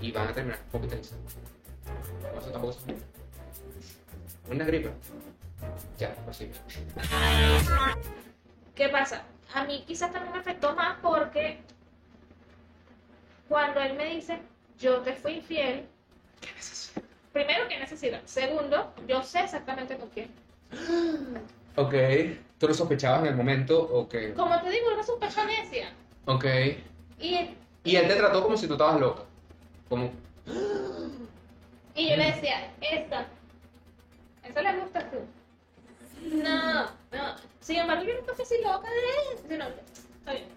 Y 0.00 0.12
van 0.12 0.28
a 0.28 0.32
terminar 0.32 0.58
competencia. 0.70 1.16
Tampoco 2.52 2.72
se 2.72 4.52
Una 4.52 4.64
gripe. 4.64 4.90
Ya, 5.98 6.14
pues 6.24 6.36
sí. 6.38 6.50
¿Qué 8.74 8.88
pasa? 8.88 9.22
A 9.54 9.64
mí 9.64 9.84
quizás 9.86 10.12
también 10.12 10.32
me 10.32 10.40
afectó 10.40 10.74
más 10.74 10.98
porque 11.02 11.58
cuando 13.48 13.80
él 13.80 13.94
me 13.94 14.06
dice, 14.14 14.38
yo 14.78 14.98
te 14.98 15.12
fui 15.14 15.34
infiel, 15.34 15.86
primero, 17.32 17.68
¿qué 17.68 17.78
necesidad? 17.78 18.20
Segundo, 18.24 18.92
yo 19.06 19.22
sé 19.22 19.40
exactamente 19.40 19.96
con 19.96 20.08
quién. 20.10 20.30
Ok. 21.76 21.94
¿Tú 22.58 22.68
lo 22.68 22.74
sospechabas 22.74 23.20
en 23.20 23.26
el 23.26 23.36
momento 23.36 23.80
o 23.80 24.08
qué? 24.08 24.34
Como 24.34 24.60
te 24.60 24.70
digo, 24.70 24.92
una 24.92 25.02
sospecha 25.02 25.44
necia. 25.44 25.92
Ok. 26.26 26.44
Y, 27.18 27.50
Y 27.84 27.96
él 27.96 28.08
te 28.08 28.16
trató 28.16 28.42
como 28.42 28.56
si 28.56 28.66
tú 28.66 28.74
estabas 28.74 29.00
loca. 29.00 29.22
Como, 29.88 30.10
y 31.94 32.10
yo 32.10 32.16
le 32.16 32.26
decía, 32.32 32.72
esta, 32.80 33.26
esa 34.44 34.62
le 34.62 34.80
gusta 34.80 35.10
tú. 35.10 35.18
No, 36.22 36.84
no. 36.84 37.36
Sin 37.60 37.76
embargo, 37.76 38.04
yo 38.04 38.14
nunca 38.14 38.34
fui 38.34 38.44
así 38.44 38.54
loca 38.62 38.88
de 38.88 38.96
él. 38.96 39.38
Sino, 39.48 39.64
está 40.18 40.32
bien. 40.32 40.48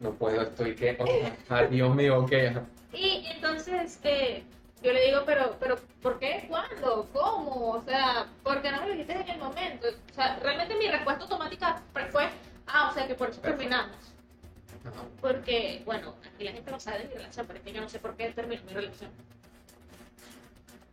no 0.00 0.12
puedo, 0.12 0.42
estoy 0.42 0.74
que. 0.74 0.96
oh, 1.00 1.66
Dios 1.70 1.94
mío, 1.94 2.18
ok. 2.20 2.32
ajá. 2.50 2.64
Y 2.92 3.24
entonces 3.26 3.98
eh, 4.02 4.44
yo 4.82 4.92
le 4.92 5.04
digo, 5.06 5.22
pero, 5.24 5.56
pero, 5.60 5.76
¿por 6.02 6.18
qué? 6.18 6.46
¿Cuándo? 6.48 7.08
¿Cómo? 7.12 7.72
O 7.72 7.82
sea, 7.82 8.26
¿por 8.42 8.60
qué 8.62 8.70
no 8.70 8.80
me 8.80 8.88
lo 8.88 8.92
dijiste 8.92 9.12
en 9.12 9.28
el 9.28 9.38
momento? 9.38 9.88
O 9.88 10.14
sea, 10.14 10.38
realmente 10.40 10.74
mi 10.76 10.88
respuesta 10.88 11.22
automática 11.22 11.82
fue, 12.10 12.28
ah, 12.66 12.88
o 12.90 12.94
sea, 12.94 13.06
que 13.06 13.14
por 13.14 13.30
eso 13.30 13.40
terminamos. 13.40 13.96
Ajá. 14.84 15.04
Porque, 15.20 15.82
bueno, 15.84 16.14
aquí 16.26 16.44
la 16.44 16.52
gente 16.52 16.70
no 16.70 16.80
sabe 16.80 17.00
de 17.00 17.08
mi 17.08 17.14
relación, 17.14 17.46
pero 17.46 17.58
es 17.58 17.64
que 17.64 17.72
yo 17.72 17.80
no 17.80 17.88
sé 17.88 17.98
por 17.98 18.16
qué 18.16 18.30
terminó 18.30 18.62
mi 18.64 18.72
relación. 18.72 19.10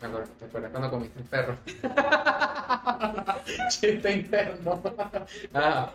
Me 0.01 0.07
acuerdo, 0.07 0.29
¿te 0.37 0.45
acuerdas 0.45 0.71
cuando 0.71 0.89
comiste 0.91 1.19
el 1.19 1.25
perro? 1.25 1.57
Chiste 3.69 4.11
interno. 4.11 4.81
Ah, 5.53 5.91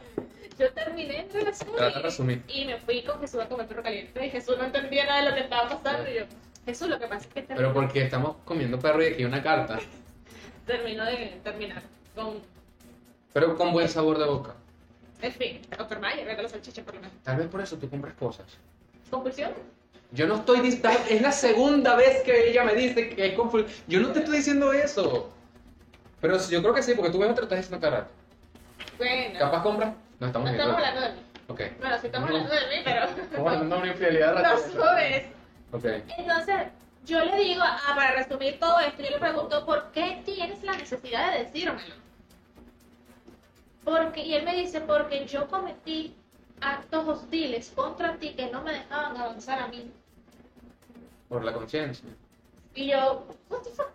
Yo 0.58 0.72
terminé 0.72 1.26
mi 1.32 1.40
relación 1.40 1.70
y, 1.74 2.02
resumir. 2.02 2.42
y 2.48 2.64
me 2.64 2.78
fui 2.78 3.02
con 3.04 3.20
Jesús 3.20 3.40
a 3.40 3.48
comer 3.48 3.66
perro 3.68 3.82
caliente. 3.82 4.26
Y 4.26 4.30
Jesús 4.30 4.56
no 4.58 4.64
entendía 4.64 5.06
nada 5.06 5.22
de 5.24 5.30
lo 5.30 5.34
que 5.36 5.42
estaba 5.42 5.68
pasando. 5.68 6.10
Y 6.10 6.14
yo, 6.14 6.22
Jesús, 6.66 6.88
lo 6.88 6.98
que 6.98 7.06
pasa 7.06 7.20
es 7.20 7.26
que 7.28 7.42
pero 7.42 7.46
terminó, 7.58 7.72
porque 7.74 8.02
estamos 8.02 8.36
comiendo 8.44 8.78
perro 8.78 9.02
y 9.02 9.06
aquí 9.06 9.16
hay 9.18 9.24
una 9.24 9.42
carta. 9.42 9.78
terminó 10.66 11.04
de 11.04 11.40
terminar. 11.44 11.82
con, 12.16 12.40
Pero 13.32 13.56
con 13.56 13.72
buen 13.72 13.88
sabor 13.88 14.18
de 14.18 14.24
boca. 14.26 14.54
en 15.20 15.32
fin, 15.32 15.60
doctor 15.78 16.00
Mayer, 16.00 16.26
vete 16.26 16.42
la 16.42 16.48
salchicha 16.48 16.82
por 16.82 16.94
lo 16.94 17.00
menos. 17.02 17.14
Tal 17.22 17.36
vez 17.36 17.46
por 17.48 17.60
eso 17.60 17.76
tú 17.78 17.88
compras 17.88 18.14
cosas. 18.14 18.46
¿Compulsión? 19.10 19.52
Yo 20.12 20.26
no 20.26 20.36
estoy 20.36 20.60
dista- 20.60 20.92
es 21.08 21.22
la 21.22 21.32
segunda 21.32 21.96
vez 21.96 22.22
que 22.22 22.50
ella 22.50 22.64
me 22.64 22.74
dice 22.74 23.10
que 23.10 23.26
es 23.28 23.34
confusión. 23.34 23.70
Yo 23.88 24.00
no 24.00 24.12
te 24.12 24.18
estoy 24.20 24.36
diciendo 24.38 24.72
eso. 24.72 25.30
Pero 26.20 26.38
yo 26.48 26.60
creo 26.62 26.74
que 26.74 26.82
sí, 26.82 26.94
porque 26.94 27.10
tú 27.10 27.18
te 27.18 27.26
lo 27.26 27.30
estás 27.32 27.58
diciendo 27.58 27.80
cada 27.80 28.00
rato. 28.00 28.12
Bueno, 28.98 29.38
¿Capaz 29.38 29.62
compras? 29.62 29.88
No 29.88 29.96
no 30.20 30.26
estamos 30.26 30.50
bien. 30.50 30.60
estamos 30.60 30.78
¿no? 30.80 30.86
hablando 30.86 31.00
de 31.00 31.12
mí. 31.14 31.20
Ok. 31.48 31.60
Bueno, 31.80 31.98
sí 31.98 32.06
estamos 32.06 32.28
hablando 32.28 32.54
de 32.54 32.60
mí, 32.60 32.82
pero 32.84 33.04
Estamos 33.04 33.52
hablando 33.52 33.74
de 33.76 33.82
una 33.82 33.90
infidelidad 33.90 34.34
no 34.34 34.42
racista. 34.42 34.70
subes. 34.70 35.24
Ok. 35.72 35.84
Entonces, 36.18 36.56
yo 37.06 37.24
le 37.24 37.36
digo, 37.38 37.62
ah, 37.64 37.92
para 37.96 38.12
resumir 38.12 38.60
todo 38.60 38.78
esto, 38.80 39.02
yo 39.02 39.10
le 39.10 39.18
pregunto, 39.18 39.64
¿por 39.66 39.90
qué 39.92 40.22
tienes 40.24 40.62
la 40.62 40.76
necesidad 40.76 41.32
de 41.32 41.44
decírmelo? 41.44 41.94
Porque, 43.84 44.22
y 44.22 44.34
él 44.34 44.44
me 44.44 44.54
dice, 44.54 44.80
porque 44.82 45.26
yo 45.26 45.48
cometí 45.48 46.14
actos 46.60 47.08
hostiles 47.08 47.72
contra 47.74 48.14
ti 48.16 48.34
que 48.34 48.48
no 48.50 48.62
me 48.62 48.72
dejaban 48.74 49.16
avanzar 49.16 49.58
a 49.58 49.66
mí. 49.68 49.90
Por 51.32 51.44
la 51.44 51.52
conciencia. 51.54 52.06
Y 52.74 52.90
yo, 52.90 53.26
what 53.48 53.62
the 53.62 53.70
fuck? 53.70 53.88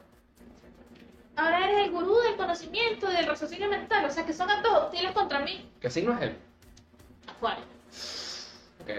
Ahora 1.35 1.65
eres 1.69 1.85
el 1.85 1.91
gurú 1.91 2.17
del 2.21 2.35
conocimiento, 2.35 3.07
del 3.07 3.27
raciocinio 3.27 3.69
mental, 3.69 4.05
o 4.05 4.09
sea 4.09 4.25
que 4.25 4.33
son 4.33 4.49
actos 4.49 4.71
hostiles 4.71 5.11
contra 5.11 5.41
mí. 5.41 5.69
¿Qué 5.79 5.87
signo 5.91 6.15
es 6.15 6.21
él? 6.23 6.35
¿Cuál? 7.39 7.57
Ok. 8.81 8.89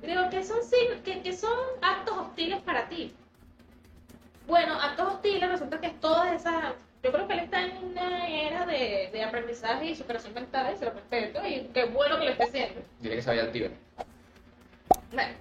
Digo, 0.00 0.30
que 0.30 0.44
son, 0.44 0.58
que, 1.02 1.22
que 1.22 1.32
son 1.32 1.58
actos 1.82 2.16
hostiles 2.16 2.62
para 2.62 2.88
ti. 2.88 3.12
Bueno, 4.46 4.74
actos 4.80 5.14
hostiles 5.14 5.50
resulta 5.50 5.80
que 5.80 5.88
es 5.88 5.98
todas 5.98 6.34
esas... 6.34 6.72
Yo 7.02 7.10
creo 7.10 7.26
que 7.26 7.32
él 7.34 7.40
está 7.40 7.62
en 7.62 7.78
una 7.78 8.28
era 8.28 8.64
de, 8.64 9.10
de 9.12 9.24
aprendizaje 9.24 9.86
y 9.86 9.96
superación 9.96 10.34
mental 10.34 10.72
y 10.72 10.78
se 10.78 10.84
lo 10.84 10.92
respeto 10.92 11.44
y 11.44 11.68
qué 11.74 11.86
bueno 11.86 12.16
que 12.16 12.26
lo 12.26 12.30
esté 12.30 12.44
haciendo. 12.44 12.80
Dile 13.00 13.16
que 13.16 13.22
vaya 13.22 13.42
al 13.42 13.50
tigre. 13.50 13.76
Bueno, 15.10 15.34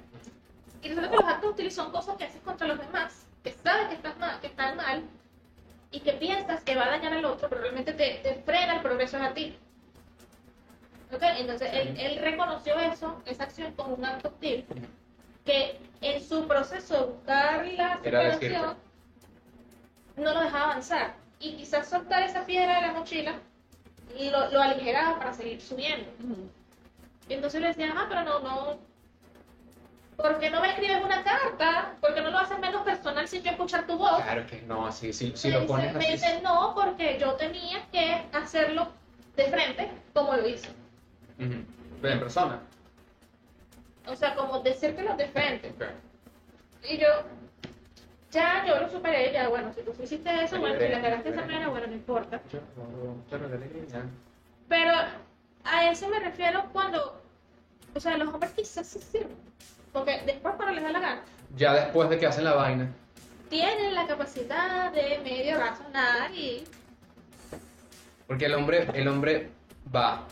y 0.85 0.89
resulta 0.89 1.09
que 1.09 1.15
los 1.15 1.25
actos 1.25 1.49
hostiles 1.49 1.73
son 1.73 1.91
cosas 1.91 2.15
que 2.15 2.25
haces 2.25 2.41
contra 2.43 2.67
los 2.67 2.77
demás, 2.77 3.25
que 3.43 3.51
sabes 3.63 3.87
que, 3.87 3.95
estás 3.95 4.17
mal, 4.19 4.39
que 4.39 4.47
están 4.47 4.77
mal 4.77 5.01
y 5.89 5.99
que 5.99 6.13
piensas 6.13 6.63
que 6.63 6.75
va 6.75 6.85
a 6.85 6.89
dañar 6.91 7.13
al 7.13 7.25
otro, 7.25 7.49
pero 7.49 7.61
realmente 7.61 7.91
te, 7.93 8.19
te 8.21 8.35
frena 8.43 8.75
el 8.75 8.81
progreso 8.81 9.17
a 9.17 9.33
ti. 9.33 9.57
¿Ok? 11.11 11.23
Entonces 11.39 11.69
él, 11.73 11.95
él 11.99 12.19
reconoció 12.19 12.77
eso, 12.79 13.19
esa 13.25 13.45
acción 13.45 13.73
como 13.73 13.95
un 13.95 14.05
acto 14.05 14.27
hostil, 14.27 14.63
que 15.43 15.79
en 16.01 16.23
su 16.23 16.47
proceso 16.47 16.93
de 16.93 17.05
buscar 17.05 17.65
la 17.65 17.95
superación 17.97 18.77
no 20.17 20.33
lo 20.33 20.41
dejaba 20.41 20.65
avanzar. 20.65 21.15
Y 21.39 21.53
quizás 21.55 21.89
soltar 21.89 22.21
esa 22.21 22.45
piedra 22.45 22.75
de 22.75 22.81
la 22.81 22.93
mochila 22.93 23.39
y 24.15 24.29
lo, 24.29 24.51
lo 24.51 24.61
aligeraba 24.61 25.17
para 25.17 25.33
seguir 25.33 25.59
subiendo. 25.61 26.11
Y 27.27 27.33
entonces 27.33 27.59
le 27.59 27.69
decía, 27.69 27.91
ah, 27.97 28.05
pero 28.07 28.23
no, 28.23 28.39
no. 28.39 28.94
¿Por 30.25 30.39
qué 30.39 30.49
no 30.49 30.59
me 30.59 30.69
escribes 30.69 31.03
una 31.03 31.23
carta? 31.23 31.93
¿Por 32.01 32.15
qué 32.15 32.21
no 32.21 32.31
lo 32.31 32.39
haces 32.39 32.57
menos 32.57 32.81
personal 32.81 33.27
sin 33.27 33.43
yo 33.43 33.51
escuchar 33.51 33.85
tu 33.85 33.95
voz? 33.95 34.23
Claro 34.23 34.47
que 34.47 34.59
no, 34.63 34.87
así, 34.87 35.13
si, 35.13 35.37
si 35.37 35.49
me, 35.49 35.53
lo 35.53 35.59
dice, 35.59 35.71
pones 35.71 35.93
me 35.93 35.99
así. 35.99 36.11
dice, 36.13 36.41
no, 36.41 36.73
porque 36.73 37.19
yo 37.19 37.33
tenía 37.33 37.85
que 37.91 38.25
hacerlo 38.33 38.87
de 39.35 39.43
frente 39.51 39.91
como 40.15 40.33
lo 40.33 40.47
hice. 40.47 40.69
Ujú. 41.39 41.63
Pero 42.01 42.13
en 42.15 42.19
persona. 42.19 42.59
O 44.07 44.15
sea, 44.15 44.33
como 44.33 44.61
decírtelo 44.61 45.15
de 45.15 45.27
frente. 45.27 45.75
Y 46.89 46.97
yo, 46.97 47.07
ya, 48.31 48.65
yo 48.65 48.79
lo 48.79 48.89
superé, 48.89 49.31
ya, 49.31 49.47
bueno, 49.47 49.71
si 49.75 49.83
tú 49.83 49.93
hiciste 50.01 50.43
eso, 50.43 50.59
bueno, 50.59 50.79
si 50.79 50.87
le 50.87 51.01
cagaste 51.01 51.29
esa 51.29 51.41
manera, 51.41 51.67
bueno, 51.67 51.85
no 51.85 51.93
importa. 51.93 52.41
Yo 52.51 52.61
ya. 53.91 54.05
Pero 54.69 54.91
a 55.63 55.89
eso 55.91 56.09
me 56.09 56.19
refiero 56.19 56.65
cuando, 56.73 57.21
o 57.93 57.99
sea, 57.99 58.17
los 58.17 58.33
hombres 58.33 58.53
quizás 58.53 58.87
se 58.87 58.99
sirven. 58.99 59.45
Porque 59.95 60.21
después 60.25 60.55
cuando 60.55 60.73
les 60.75 60.83
da 60.83 60.91
la 60.91 60.99
gana, 60.99 61.21
Ya 61.55 61.73
después 61.73 62.09
de 62.09 62.19
que 62.19 62.25
hacen 62.27 62.43
la 62.43 62.53
vaina. 62.53 62.91
tienen 63.49 63.95
la 63.95 64.05
capacidad 64.05 64.91
de 64.91 65.19
medio 65.23 65.57
razonar 65.57 66.35
y 66.35 66.65
Porque 68.27 68.45
el 68.47 68.55
hombre, 68.55 68.89
el 68.93 69.07
hombre 69.07 69.49
va, 69.95 70.25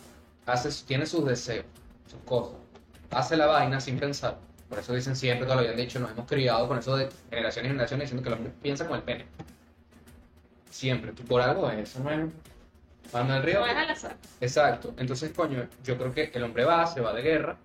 hace, 0.45 0.69
tiene 0.85 1.05
sus 1.05 1.25
deseos, 1.25 1.65
sus 2.11 2.19
cosas, 2.25 2.57
hace 3.11 3.37
la 3.37 3.45
vaina 3.45 3.79
sin 3.79 3.97
pensar. 3.97 4.37
Por 4.67 4.79
eso 4.79 4.93
dicen 4.93 5.15
siempre, 5.15 5.45
todo 5.45 5.55
lo 5.55 5.61
habían 5.61 5.77
dicho, 5.77 5.97
nos 5.99 6.11
hemos 6.11 6.27
criado 6.27 6.67
con 6.67 6.79
eso 6.79 6.97
de 6.97 7.07
generaciones 7.29 7.69
y 7.69 7.71
generaciones 7.71 8.05
diciendo 8.09 8.21
que 8.23 8.29
el 8.29 8.35
hombre 8.35 8.53
piensa 8.61 8.85
con 8.85 8.97
el 8.97 9.03
pene. 9.03 9.25
Siempre, 10.69 11.13
tú 11.13 11.23
por 11.23 11.39
algo 11.41 11.69
es 11.69 11.89
eso, 11.89 11.99
no 12.03 12.11
es. 12.11 12.29
Cuando 13.11 13.35
el 13.35 13.43
río. 13.43 13.59
no 13.61 13.67
es 13.67 13.77
al 13.77 13.89
azar. 13.89 14.17
Exacto. 14.41 14.93
Entonces, 14.97 15.31
coño, 15.33 15.69
yo 15.83 15.97
creo 15.97 16.11
que 16.13 16.31
el 16.33 16.43
hombre 16.43 16.65
va, 16.65 16.85
se 16.85 16.99
va 16.99 17.13
de 17.13 17.21
guerra. 17.21 17.55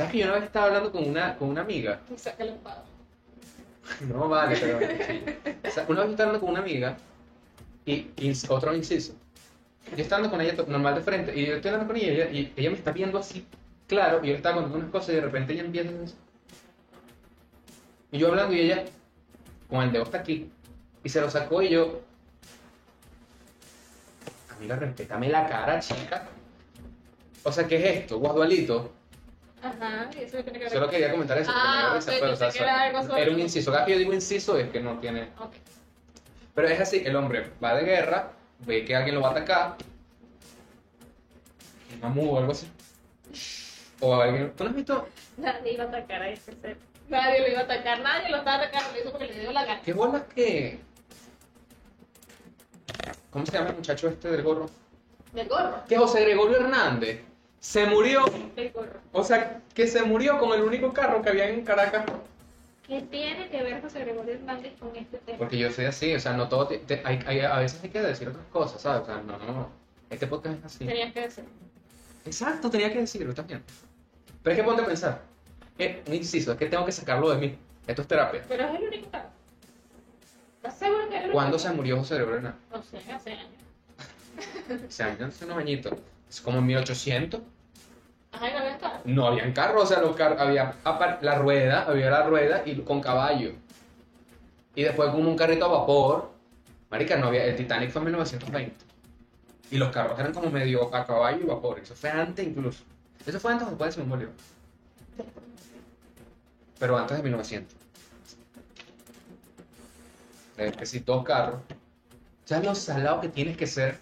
¿Sabes 0.00 0.12
que 0.12 0.18
yo 0.20 0.24
una 0.24 0.34
vez 0.36 0.44
estaba 0.44 0.66
hablando 0.66 0.92
con 0.92 1.06
una, 1.06 1.36
con 1.36 1.50
una 1.50 1.60
amiga? 1.60 2.00
Y 2.10 2.16
saca 2.16 2.42
enfado. 2.42 2.84
No 4.08 4.30
vale, 4.30 4.56
pero. 4.58 4.78
sí. 4.80 5.22
O 5.68 5.70
sea, 5.70 5.84
una 5.88 6.00
vez 6.00 6.10
estaba 6.12 6.28
hablando 6.30 6.40
con 6.40 6.48
una 6.48 6.60
amiga 6.60 6.96
y, 7.84 8.10
otro 8.48 8.74
inciso. 8.74 9.12
Yo 9.94 10.02
estaba 10.02 10.24
hablando 10.24 10.38
con 10.38 10.40
ella 10.40 10.64
normal 10.66 10.94
de 10.94 11.00
frente 11.02 11.38
y 11.38 11.44
yo 11.44 11.56
estoy 11.56 11.72
hablando 11.72 11.92
con 11.92 12.02
ella 12.02 12.30
y 12.30 12.50
ella, 12.56 12.70
me 12.70 12.76
está 12.76 12.92
viendo 12.92 13.18
así, 13.18 13.46
claro, 13.88 14.20
y 14.22 14.28
yo 14.28 14.32
le 14.32 14.36
estaba 14.36 14.54
contando 14.54 14.78
unas 14.78 14.90
cosas 14.90 15.10
y 15.10 15.16
de 15.16 15.20
repente 15.20 15.52
ella 15.52 15.64
empieza 15.64 15.90
a 15.90 15.92
Y 18.12 18.18
yo 18.18 18.28
hablando 18.28 18.54
y 18.54 18.60
ella 18.60 18.84
con 19.68 19.82
el 19.82 19.92
dedo 19.92 20.04
hasta 20.04 20.18
aquí 20.18 20.50
y 21.04 21.08
se 21.10 21.20
lo 21.20 21.30
sacó 21.30 21.60
y 21.60 21.68
yo. 21.68 22.00
Amiga, 24.56 24.76
respétame 24.76 25.28
la 25.28 25.46
cara, 25.46 25.78
chica. 25.78 26.26
O 27.42 27.52
sea, 27.52 27.68
¿qué 27.68 27.76
es 27.76 27.98
esto? 27.98 28.18
Guadualito. 28.18 28.99
Ajá, 29.62 30.10
eso 30.18 30.36
tiene 30.42 30.52
que 30.58 30.64
ver 30.64 30.70
Solo 30.72 30.88
quería 30.88 31.10
comentar 31.10 31.36
eso. 31.38 31.50
porque 31.52 31.68
Ah, 31.68 31.74
me 31.74 31.80
dio 31.88 31.94
risa, 31.96 32.10
ok, 32.12 32.16
pero, 32.20 32.32
o 32.32 32.36
sea, 32.36 32.46
pensé 32.46 32.58
que 32.58 32.64
era 32.64 32.82
algo 32.82 33.02
sobre- 33.02 33.22
era 33.22 33.30
un 33.32 33.40
inciso. 33.40 33.72
Cada 33.72 33.84
que 33.84 33.92
yo 33.92 33.98
digo 33.98 34.12
inciso 34.14 34.56
es 34.58 34.70
que 34.70 34.80
no 34.80 34.98
tiene. 35.00 35.28
Ok. 35.38 35.52
Pero 36.54 36.68
es 36.68 36.80
así, 36.80 37.02
el 37.04 37.14
hombre 37.16 37.50
va 37.62 37.74
de 37.74 37.84
guerra, 37.84 38.32
ve 38.60 38.84
que 38.84 38.96
alguien 38.96 39.14
lo 39.16 39.20
va 39.20 39.28
a 39.28 39.32
atacar, 39.32 39.76
un 41.94 42.00
mamú 42.00 42.34
o 42.34 42.38
algo 42.38 42.52
así. 42.52 42.66
O 44.00 44.14
alguien... 44.14 44.52
¿Tú 44.56 44.64
no 44.64 44.70
has 44.70 44.76
visto 44.76 45.08
Nadie 45.36 45.74
iba 45.74 45.84
a 45.84 45.88
atacar 45.88 46.22
a 46.22 46.28
ese 46.30 46.52
ser. 46.60 46.76
Nadie 47.08 47.40
lo 47.40 47.48
iba 47.48 47.60
a 47.60 47.64
atacar, 47.64 48.00
nadie 48.00 48.30
lo 48.30 48.38
estaba 48.38 48.56
atacando, 48.62 48.92
lo 48.92 49.00
hizo 49.00 49.10
porque 49.10 49.26
le 49.26 49.40
dio 49.40 49.52
la 49.52 49.64
gana. 49.64 49.80
qué 49.82 49.92
bolas 49.92 50.22
que... 50.34 50.80
¿Cómo 53.30 53.46
se 53.46 53.52
llama 53.52 53.70
el 53.70 53.76
muchacho 53.76 54.08
este 54.08 54.28
del 54.30 54.42
gorro? 54.42 54.68
Del 55.32 55.48
gorro. 55.48 55.84
Que 55.88 55.96
José 55.96 56.22
Gregorio 56.22 56.56
Hernández 56.60 57.20
se 57.60 57.86
murió, 57.86 58.24
o 59.12 59.22
sea, 59.24 59.60
que 59.74 59.86
se 59.86 60.02
murió 60.02 60.38
con 60.38 60.52
el 60.52 60.62
único 60.62 60.92
carro 60.92 61.22
que 61.22 61.28
había 61.30 61.48
en 61.48 61.62
Caracas. 61.64 62.04
¿Qué 62.86 63.02
tiene 63.02 63.48
que 63.50 63.62
ver 63.62 63.80
José 63.82 64.00
Gregorio 64.00 64.34
Hernández 64.34 64.72
con 64.80 64.96
este 64.96 65.18
tema? 65.18 65.38
Porque 65.38 65.58
yo 65.58 65.70
soy 65.70 65.84
así, 65.84 66.12
o 66.14 66.18
sea, 66.20 66.32
no 66.32 66.48
todo... 66.48 66.66
te- 66.66 66.78
te- 66.78 67.02
hay, 67.04 67.20
hay- 67.26 67.40
a 67.40 67.58
veces 67.58 67.80
hay 67.84 67.90
que 67.90 68.00
decir 68.00 68.28
otras 68.28 68.44
cosas, 68.50 68.80
¿sabes? 68.82 69.02
O 69.02 69.06
sea, 69.06 69.16
no, 69.22 69.38
no, 69.38 69.46
no. 69.52 69.68
Este 70.08 70.26
podcast 70.26 70.58
es 70.58 70.64
así. 70.64 70.86
Tenías 70.86 71.12
que 71.12 71.20
decir. 71.20 71.44
Exacto, 72.26 72.68
tenía 72.68 72.92
que 72.92 72.98
decirlo, 73.00 73.30
estás 73.30 73.46
bien. 73.46 73.62
Pero 74.42 74.54
es 74.54 74.60
que 74.60 74.64
ponte 74.66 74.82
a 74.82 74.86
pensar. 74.86 75.22
Eh, 75.78 76.02
un 76.06 76.14
inciso, 76.14 76.52
es 76.52 76.58
que 76.58 76.66
tengo 76.66 76.84
que 76.84 76.92
sacarlo 76.92 77.30
de 77.30 77.36
mí. 77.36 77.56
Esto 77.86 78.02
es 78.02 78.08
terapia. 78.08 78.42
Pero 78.48 78.64
es 78.64 78.74
el 78.80 78.88
único 78.88 79.10
caso. 79.10 79.28
¿Estás 80.56 80.78
seguro 80.78 81.00
que 81.08 81.14
es 81.14 81.20
el 81.20 81.20
único? 81.26 81.32
¿Cuándo 81.34 81.58
se 81.58 81.70
murió 81.72 81.96
José 81.98 82.14
Gregorio 82.16 82.36
Hernández? 82.38 82.60
No 82.72 82.82
sé, 82.82 83.12
hace 83.12 83.32
años. 83.32 83.48
Hace 85.28 85.44
unos 85.44 85.56
añitos. 85.58 85.92
Es 86.30 86.40
como 86.40 86.58
en 86.58 86.66
1800. 86.66 87.40
Ajá, 88.30 88.48
y 88.48 88.52
no 88.52 88.58
había 88.58 88.70
estado. 88.70 89.00
No 89.04 89.26
habían 89.26 89.52
carros, 89.52 89.82
o 89.82 89.86
sea, 89.86 90.00
los 90.00 90.14
carros, 90.14 90.40
había 90.40 90.76
la 91.22 91.34
rueda, 91.34 91.84
había 91.88 92.08
la 92.08 92.22
rueda 92.22 92.62
y 92.64 92.76
con 92.82 93.00
caballo. 93.00 93.52
Y 94.76 94.84
después 94.84 95.10
como 95.10 95.28
un 95.28 95.36
carrito 95.36 95.64
a 95.64 95.80
vapor. 95.80 96.30
Marica, 96.88 97.16
no 97.16 97.26
había, 97.26 97.44
el 97.44 97.56
Titanic 97.56 97.90
fue 97.90 98.00
en 98.00 98.06
1920. 98.06 98.76
Y 99.72 99.78
los 99.78 99.90
carros 99.90 100.18
eran 100.18 100.32
como 100.32 100.50
medio 100.50 100.94
a 100.94 101.04
caballo 101.04 101.40
y 101.42 101.46
vapor. 101.46 101.80
Eso 101.80 101.96
fue 101.96 102.10
antes 102.10 102.46
incluso. 102.46 102.84
Eso 103.26 103.40
fue 103.40 103.52
antes 103.52 103.66
o 103.66 103.70
después 103.70 103.88
de 103.88 103.92
Simón 103.94 104.10
Bolívar. 104.10 104.34
Pero 106.78 106.96
antes 106.96 107.16
de 107.16 107.22
1900. 107.24 107.76
Es 110.58 110.76
que 110.76 110.86
si 110.86 111.00
dos 111.00 111.24
carros. 111.24 111.60
¿Sabes 112.44 112.64
lo 112.64 112.74
salado 112.74 113.20
que 113.20 113.28
tienes 113.28 113.56
que 113.56 113.66
ser 113.66 113.98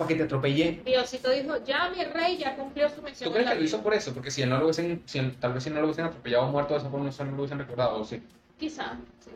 para 0.00 0.08
que 0.08 0.14
te 0.14 0.22
atropellen 0.22 0.82
Diosito 0.82 1.28
dijo, 1.30 1.62
ya 1.64 1.90
mi 1.90 2.02
rey 2.04 2.38
ya 2.38 2.56
cumplió 2.56 2.88
su 2.88 3.02
misión. 3.02 3.28
¿Tú 3.28 3.34
crees 3.34 3.50
que 3.50 3.54
lo 3.56 3.62
hizo 3.62 3.76
vida". 3.76 3.84
por 3.84 3.94
eso? 3.94 4.14
Porque 4.14 4.30
si 4.30 4.40
él 4.40 4.48
no 4.48 4.56
lo 4.58 4.64
hubiesen, 4.64 5.02
si 5.04 5.18
él- 5.18 5.36
tal 5.38 5.52
vez 5.52 5.62
si 5.62 5.68
no 5.70 5.76
lo 5.80 5.84
hubiesen 5.86 6.06
atropellado 6.06 6.44
o 6.46 6.50
muerto 6.50 6.72
de 6.72 6.80
esa 6.80 6.88
forma, 6.88 7.10
no 7.10 7.24
lo 7.32 7.36
hubiesen 7.36 7.58
recordado, 7.58 8.00
¿o 8.00 8.04
sí? 8.04 8.22
Quizá, 8.58 8.96
sí. 9.22 9.30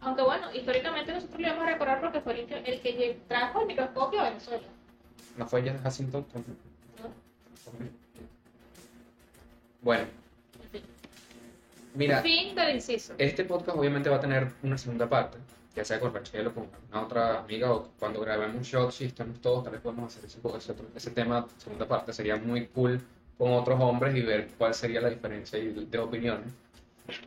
Aunque 0.00 0.22
bueno, 0.22 0.52
históricamente 0.54 1.12
nosotros 1.12 1.38
lo 1.40 1.46
íbamos 1.46 1.64
a 1.64 1.72
recordar 1.72 2.00
porque 2.00 2.20
fue 2.22 2.40
el 2.40 2.46
que, 2.46 2.54
el 2.58 2.80
que 2.80 3.20
trajo 3.28 3.60
el 3.60 3.66
microscopio 3.66 4.20
a 4.20 4.24
Venezuela. 4.30 4.62
No 5.36 5.46
fue 5.46 5.62
ya 5.62 5.78
Jacinto. 5.82 6.24
¿no? 6.34 7.10
Bueno, 9.82 10.04
En 10.64 10.70
fin. 10.70 10.82
mira, 11.94 12.22
Fin 12.22 12.54
del 12.54 12.76
inciso. 12.76 13.14
este 13.18 13.44
podcast 13.44 13.76
obviamente 13.78 14.08
va 14.08 14.16
a 14.16 14.20
tener 14.20 14.48
una 14.62 14.78
segunda 14.78 15.08
parte. 15.08 15.38
Ya 15.76 15.84
sea 15.84 16.00
con 16.00 16.12
Rachel 16.14 16.46
o 16.48 16.54
con 16.54 16.66
una 16.90 17.02
otra 17.02 17.38
amiga 17.40 17.70
o 17.72 17.88
cuando 17.98 18.20
grabemos 18.20 18.66
shots 18.66 19.02
y 19.02 19.04
estamos 19.04 19.40
todos, 19.40 19.62
tal 19.62 19.74
vez 19.74 19.82
podemos 19.82 20.10
hacer 20.12 20.24
ese, 20.24 20.38
ese, 20.56 20.72
otro- 20.72 20.86
ese 20.96 21.10
tema, 21.10 21.46
segunda 21.58 21.86
parte, 21.86 22.12
sería 22.12 22.36
muy 22.36 22.66
cool 22.68 23.00
con 23.38 23.52
otros 23.52 23.78
hombres 23.80 24.16
y 24.16 24.22
ver 24.22 24.48
cuál 24.56 24.74
sería 24.74 25.00
la 25.02 25.10
diferencia 25.10 25.58
y- 25.58 25.86
de 25.88 25.98
opiniones. 25.98 26.46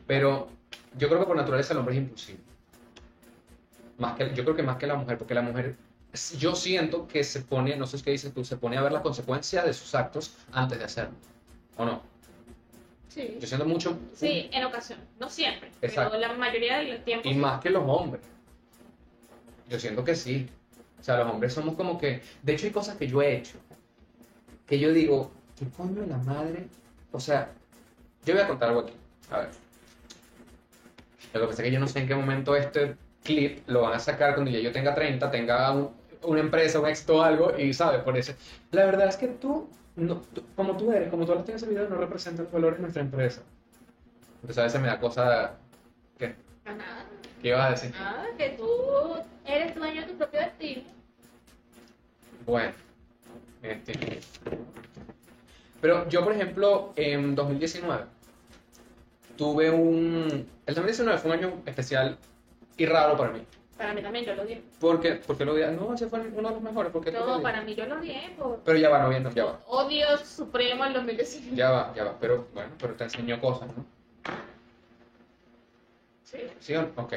Pero 0.06 0.48
yo 0.98 1.08
creo 1.08 1.20
que 1.20 1.26
por 1.26 1.36
naturaleza 1.36 1.72
el 1.72 1.78
hombre 1.78 1.94
es 1.94 2.00
impulsivo. 2.02 2.38
Más 3.98 4.16
que, 4.16 4.34
yo 4.34 4.42
creo 4.44 4.56
que 4.56 4.62
más 4.62 4.76
que 4.76 4.86
la 4.86 4.94
mujer, 4.96 5.16
porque 5.18 5.34
la 5.34 5.42
mujer, 5.42 5.76
yo 6.38 6.54
siento 6.56 7.06
que 7.06 7.22
se 7.22 7.40
pone, 7.42 7.76
no 7.76 7.86
sé 7.86 8.02
qué 8.02 8.10
dices 8.10 8.32
tú, 8.34 8.44
se 8.44 8.56
pone 8.56 8.76
a 8.76 8.82
ver 8.82 8.92
las 8.92 9.02
consecuencias 9.02 9.64
de 9.64 9.72
sus 9.74 9.94
actos 9.94 10.34
antes 10.52 10.78
de 10.78 10.84
hacerlo. 10.84 11.14
¿O 11.76 11.84
no? 11.84 12.02
Sí. 13.08 13.36
Yo 13.40 13.46
siento 13.46 13.66
mucho. 13.66 13.98
Sí, 14.14 14.48
en 14.52 14.64
ocasiones. 14.64 15.04
No 15.18 15.28
siempre, 15.28 15.70
Exacto. 15.82 16.12
pero 16.16 16.28
la 16.28 16.32
mayoría 16.34 16.78
del 16.78 17.02
tiempo. 17.04 17.28
Y 17.28 17.32
sí. 17.34 17.38
más 17.38 17.60
que 17.60 17.70
los 17.70 17.82
hombres. 17.86 18.22
Yo 19.70 19.78
siento 19.78 20.04
que 20.04 20.14
sí. 20.14 20.48
O 21.00 21.02
sea, 21.02 21.16
los 21.18 21.30
hombres 21.32 21.54
somos 21.54 21.74
como 21.76 21.98
que. 21.98 22.20
De 22.42 22.52
hecho, 22.52 22.66
hay 22.66 22.72
cosas 22.72 22.96
que 22.96 23.06
yo 23.06 23.22
he 23.22 23.36
hecho. 23.36 23.56
Que 24.66 24.78
yo 24.78 24.92
digo, 24.92 25.30
¿qué 25.58 25.66
coño 25.68 26.02
de 26.02 26.06
la 26.08 26.18
madre? 26.18 26.66
O 27.12 27.20
sea, 27.20 27.50
yo 28.26 28.34
voy 28.34 28.42
a 28.42 28.48
contar 28.48 28.68
algo 28.68 28.80
aquí. 28.82 28.92
A 29.30 29.38
ver. 29.38 29.48
Lo 31.32 31.40
que 31.40 31.46
pasa 31.46 31.62
es 31.62 31.68
que 31.68 31.72
yo 31.72 31.80
no 31.80 31.88
sé 31.88 32.00
en 32.00 32.08
qué 32.08 32.14
momento 32.14 32.56
este 32.56 32.96
clip 33.22 33.66
lo 33.68 33.82
van 33.82 33.94
a 33.94 33.98
sacar 33.98 34.34
cuando 34.34 34.50
ya 34.50 34.58
yo 34.58 34.72
tenga 34.72 34.94
30, 34.94 35.30
tenga 35.30 35.70
un- 35.72 35.90
una 36.22 36.40
empresa, 36.40 36.80
un 36.80 36.86
éxito 36.86 37.22
algo, 37.22 37.56
y 37.56 37.72
sabes, 37.72 38.02
por 38.02 38.16
eso. 38.16 38.32
La 38.72 38.84
verdad 38.84 39.08
es 39.08 39.16
que 39.16 39.28
tú, 39.28 39.68
no, 39.96 40.22
como 40.56 40.76
tú 40.76 40.90
eres, 40.92 41.08
como 41.08 41.24
tú 41.24 41.32
hablaste 41.32 41.52
en 41.52 41.56
ese 41.56 41.66
video, 41.66 41.88
no 41.88 41.96
representas 41.96 42.44
los 42.44 42.52
valores 42.52 42.78
de 42.78 42.82
nuestra 42.82 43.02
empresa. 43.02 43.42
Entonces 44.36 44.58
a 44.58 44.62
veces 44.64 44.80
me 44.80 44.88
da 44.88 44.98
cosa. 44.98 45.52
¿Qué? 46.18 46.34
Ah, 47.40 47.42
¿Qué 47.42 47.48
ibas 47.48 47.66
a 47.66 47.70
decir? 47.70 47.90
nada, 47.92 48.26
que 48.36 48.50
tú 48.50 48.68
eres 49.46 49.74
dueño 49.74 50.02
de 50.02 50.06
tu 50.08 50.18
propio 50.18 50.40
destino. 50.40 50.82
Bueno, 52.44 52.72
este, 53.62 54.20
pero 55.80 56.08
yo, 56.08 56.22
por 56.22 56.34
ejemplo, 56.34 56.92
en 56.96 57.34
2019 57.34 58.04
tuve 59.36 59.70
un... 59.70 60.46
El 60.66 60.74
2019 60.74 61.18
fue 61.18 61.30
un 61.30 61.38
año 61.38 61.62
especial 61.64 62.18
y 62.76 62.86
raro 62.86 63.16
para 63.16 63.30
mí. 63.32 63.40
Para 63.78 63.94
mí 63.94 64.02
también, 64.02 64.26
yo 64.26 64.34
lo 64.34 64.42
odié. 64.42 64.62
¿Por 64.78 65.00
qué? 65.00 65.12
Porque 65.26 65.46
lo 65.46 65.52
odié. 65.54 65.70
No, 65.72 65.94
ese 65.94 66.06
fue 66.08 66.20
uno 66.20 66.48
de 66.48 66.54
los 66.54 66.62
mejores. 66.62 66.92
¿Por 66.92 67.02
qué 67.02 67.12
No, 67.12 67.40
para 67.40 67.62
mí 67.62 67.74
yo 67.74 67.86
lo 67.86 67.98
odié 67.98 68.34
por 68.36 68.60
Pero 68.62 68.78
ya 68.78 68.90
va, 68.90 68.98
no, 69.02 69.08
bien, 69.08 69.22
no, 69.22 69.30
ya 69.30 69.46
va. 69.46 69.60
odio 69.68 70.18
supremo 70.18 70.84
al 70.84 70.92
2019. 70.92 71.56
Ya 71.56 71.70
va, 71.70 71.94
ya 71.94 72.04
va. 72.04 72.18
Pero 72.20 72.46
bueno, 72.52 72.70
pero 72.78 72.94
te 72.94 73.04
enseñó 73.04 73.40
cosas, 73.40 73.68
¿no? 73.74 73.99
Sí, 76.30 76.38
¿Sí 76.60 76.74
o 76.76 76.82
no? 76.82 76.88
Ok. 76.96 77.14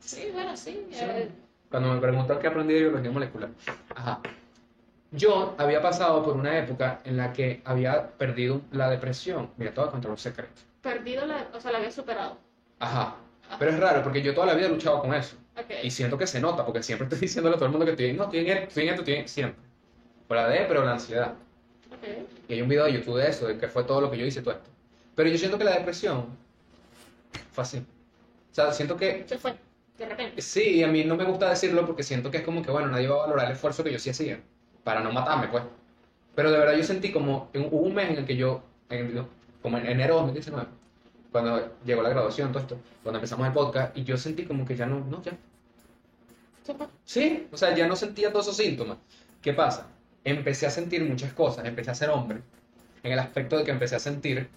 sí, 0.00 0.28
bueno, 0.32 0.56
sí. 0.56 0.86
Sí. 0.90 0.98
eh, 1.00 1.30
Cuando 1.70 1.94
me 1.94 2.00
preguntan 2.00 2.38
qué 2.38 2.46
aprendí 2.48 2.74
de 2.74 2.80
biología 2.80 3.10
molecular. 3.10 3.48
Ajá. 3.94 4.20
Yo 5.12 5.54
había 5.56 5.80
pasado 5.80 6.22
por 6.22 6.36
una 6.36 6.58
época 6.58 7.00
en 7.04 7.16
la 7.16 7.32
que 7.32 7.62
había 7.64 8.08
perdido 8.10 8.60
la 8.72 8.90
depresión. 8.90 9.50
Mira, 9.56 9.72
te 9.72 9.80
voy 9.80 9.88
a 9.88 9.92
contar 9.92 10.10
un 10.10 10.18
secreto. 10.18 10.50
perdido 10.82 11.24
la, 11.24 11.48
o 11.54 11.60
sea, 11.60 11.72
la 11.72 11.78
había 11.78 11.90
superado. 11.90 12.36
Ajá. 12.78 13.16
Pero 13.58 13.70
es 13.70 13.78
raro 13.80 14.02
porque 14.02 14.20
yo 14.22 14.34
toda 14.34 14.48
la 14.48 14.54
vida 14.54 14.66
he 14.66 14.70
luchado 14.70 15.00
con 15.00 15.14
eso. 15.14 15.36
Ok. 15.56 15.70
Y 15.84 15.90
siento 15.90 16.18
que 16.18 16.26
se 16.26 16.40
nota 16.40 16.64
porque 16.66 16.82
siempre 16.82 17.04
estoy 17.06 17.20
diciéndole 17.26 17.54
a 17.54 17.58
todo 17.58 17.66
el 17.66 17.70
mundo 17.72 17.86
que 17.86 17.92
estoy 17.92 18.06
en, 18.10 18.16
no, 18.16 18.24
estoy 18.24 18.40
en 18.40 18.48
esto, 18.48 18.68
estoy 18.68 18.82
en 18.82 18.88
esto, 18.90 19.00
estoy 19.02 19.14
en 19.14 19.28
siempre. 19.28 19.62
Por 20.28 20.36
la 20.36 20.48
D, 20.48 20.64
pero 20.68 20.84
la 20.84 20.92
ansiedad. 20.92 21.32
ok. 21.90 22.26
Y 22.48 22.54
hay 22.54 22.62
un 22.62 22.68
video 22.68 22.84
de 22.84 22.92
YouTube 22.92 23.16
de 23.18 23.28
eso, 23.28 23.46
de 23.46 23.56
que 23.56 23.68
fue 23.68 23.84
todo 23.84 24.00
lo 24.02 24.10
que 24.10 24.18
yo 24.18 24.26
hice, 24.26 24.42
todo 24.42 24.54
esto. 24.54 24.68
Pero 25.14 25.30
yo 25.30 25.38
siento 25.38 25.56
que 25.56 25.64
la 25.64 25.72
depresión 25.78 26.26
fue 27.52 27.62
así. 27.62 27.86
O 28.56 28.58
sea, 28.58 28.72
siento 28.72 28.96
que 28.96 29.22
Se 29.28 29.36
fue, 29.36 29.54
de 29.98 30.06
repente. 30.06 30.40
sí, 30.40 30.82
a 30.82 30.88
mí 30.88 31.04
no 31.04 31.14
me 31.14 31.24
gusta 31.24 31.50
decirlo 31.50 31.84
porque 31.84 32.02
siento 32.02 32.30
que 32.30 32.38
es 32.38 32.42
como 32.42 32.62
que, 32.62 32.70
bueno, 32.70 32.88
nadie 32.88 33.06
va 33.06 33.16
a 33.16 33.26
valorar 33.26 33.44
el 33.48 33.52
esfuerzo 33.52 33.84
que 33.84 33.92
yo 33.92 33.98
sí 33.98 34.08
hacía 34.08 34.40
para 34.82 35.00
no 35.02 35.12
matarme, 35.12 35.48
pues. 35.48 35.62
Pero 36.34 36.50
de 36.50 36.56
verdad 36.58 36.74
yo 36.74 36.82
sentí 36.82 37.12
como, 37.12 37.50
en- 37.52 37.66
hubo 37.66 37.80
un 37.80 37.94
mes 37.94 38.08
en 38.08 38.16
el 38.16 38.24
que 38.24 38.34
yo, 38.34 38.62
en- 38.88 39.26
como 39.60 39.76
en 39.76 39.84
enero 39.86 40.14
de 40.14 40.20
2019, 40.22 40.68
cuando 41.30 41.76
llegó 41.84 42.00
la 42.00 42.08
graduación, 42.08 42.50
todo 42.50 42.62
esto, 42.62 42.78
cuando 43.02 43.18
empezamos 43.18 43.46
el 43.46 43.52
podcast, 43.52 43.94
y 43.94 44.04
yo 44.04 44.16
sentí 44.16 44.46
como 44.46 44.64
que 44.64 44.74
ya 44.74 44.86
no, 44.86 45.00
no, 45.00 45.22
ya. 45.22 45.32
Sí, 47.04 47.46
o 47.52 47.58
sea, 47.58 47.74
ya 47.74 47.86
no 47.86 47.94
sentía 47.94 48.32
todos 48.32 48.46
esos 48.46 48.56
síntomas. 48.56 48.96
¿Qué 49.42 49.52
pasa? 49.52 49.86
Empecé 50.24 50.66
a 50.66 50.70
sentir 50.70 51.04
muchas 51.04 51.34
cosas, 51.34 51.66
empecé 51.66 51.90
a 51.90 51.94
ser 51.94 52.08
hombre, 52.08 52.40
en 53.02 53.12
el 53.12 53.18
aspecto 53.18 53.58
de 53.58 53.64
que 53.64 53.70
empecé 53.70 53.96
a 53.96 54.00
sentir 54.00 54.48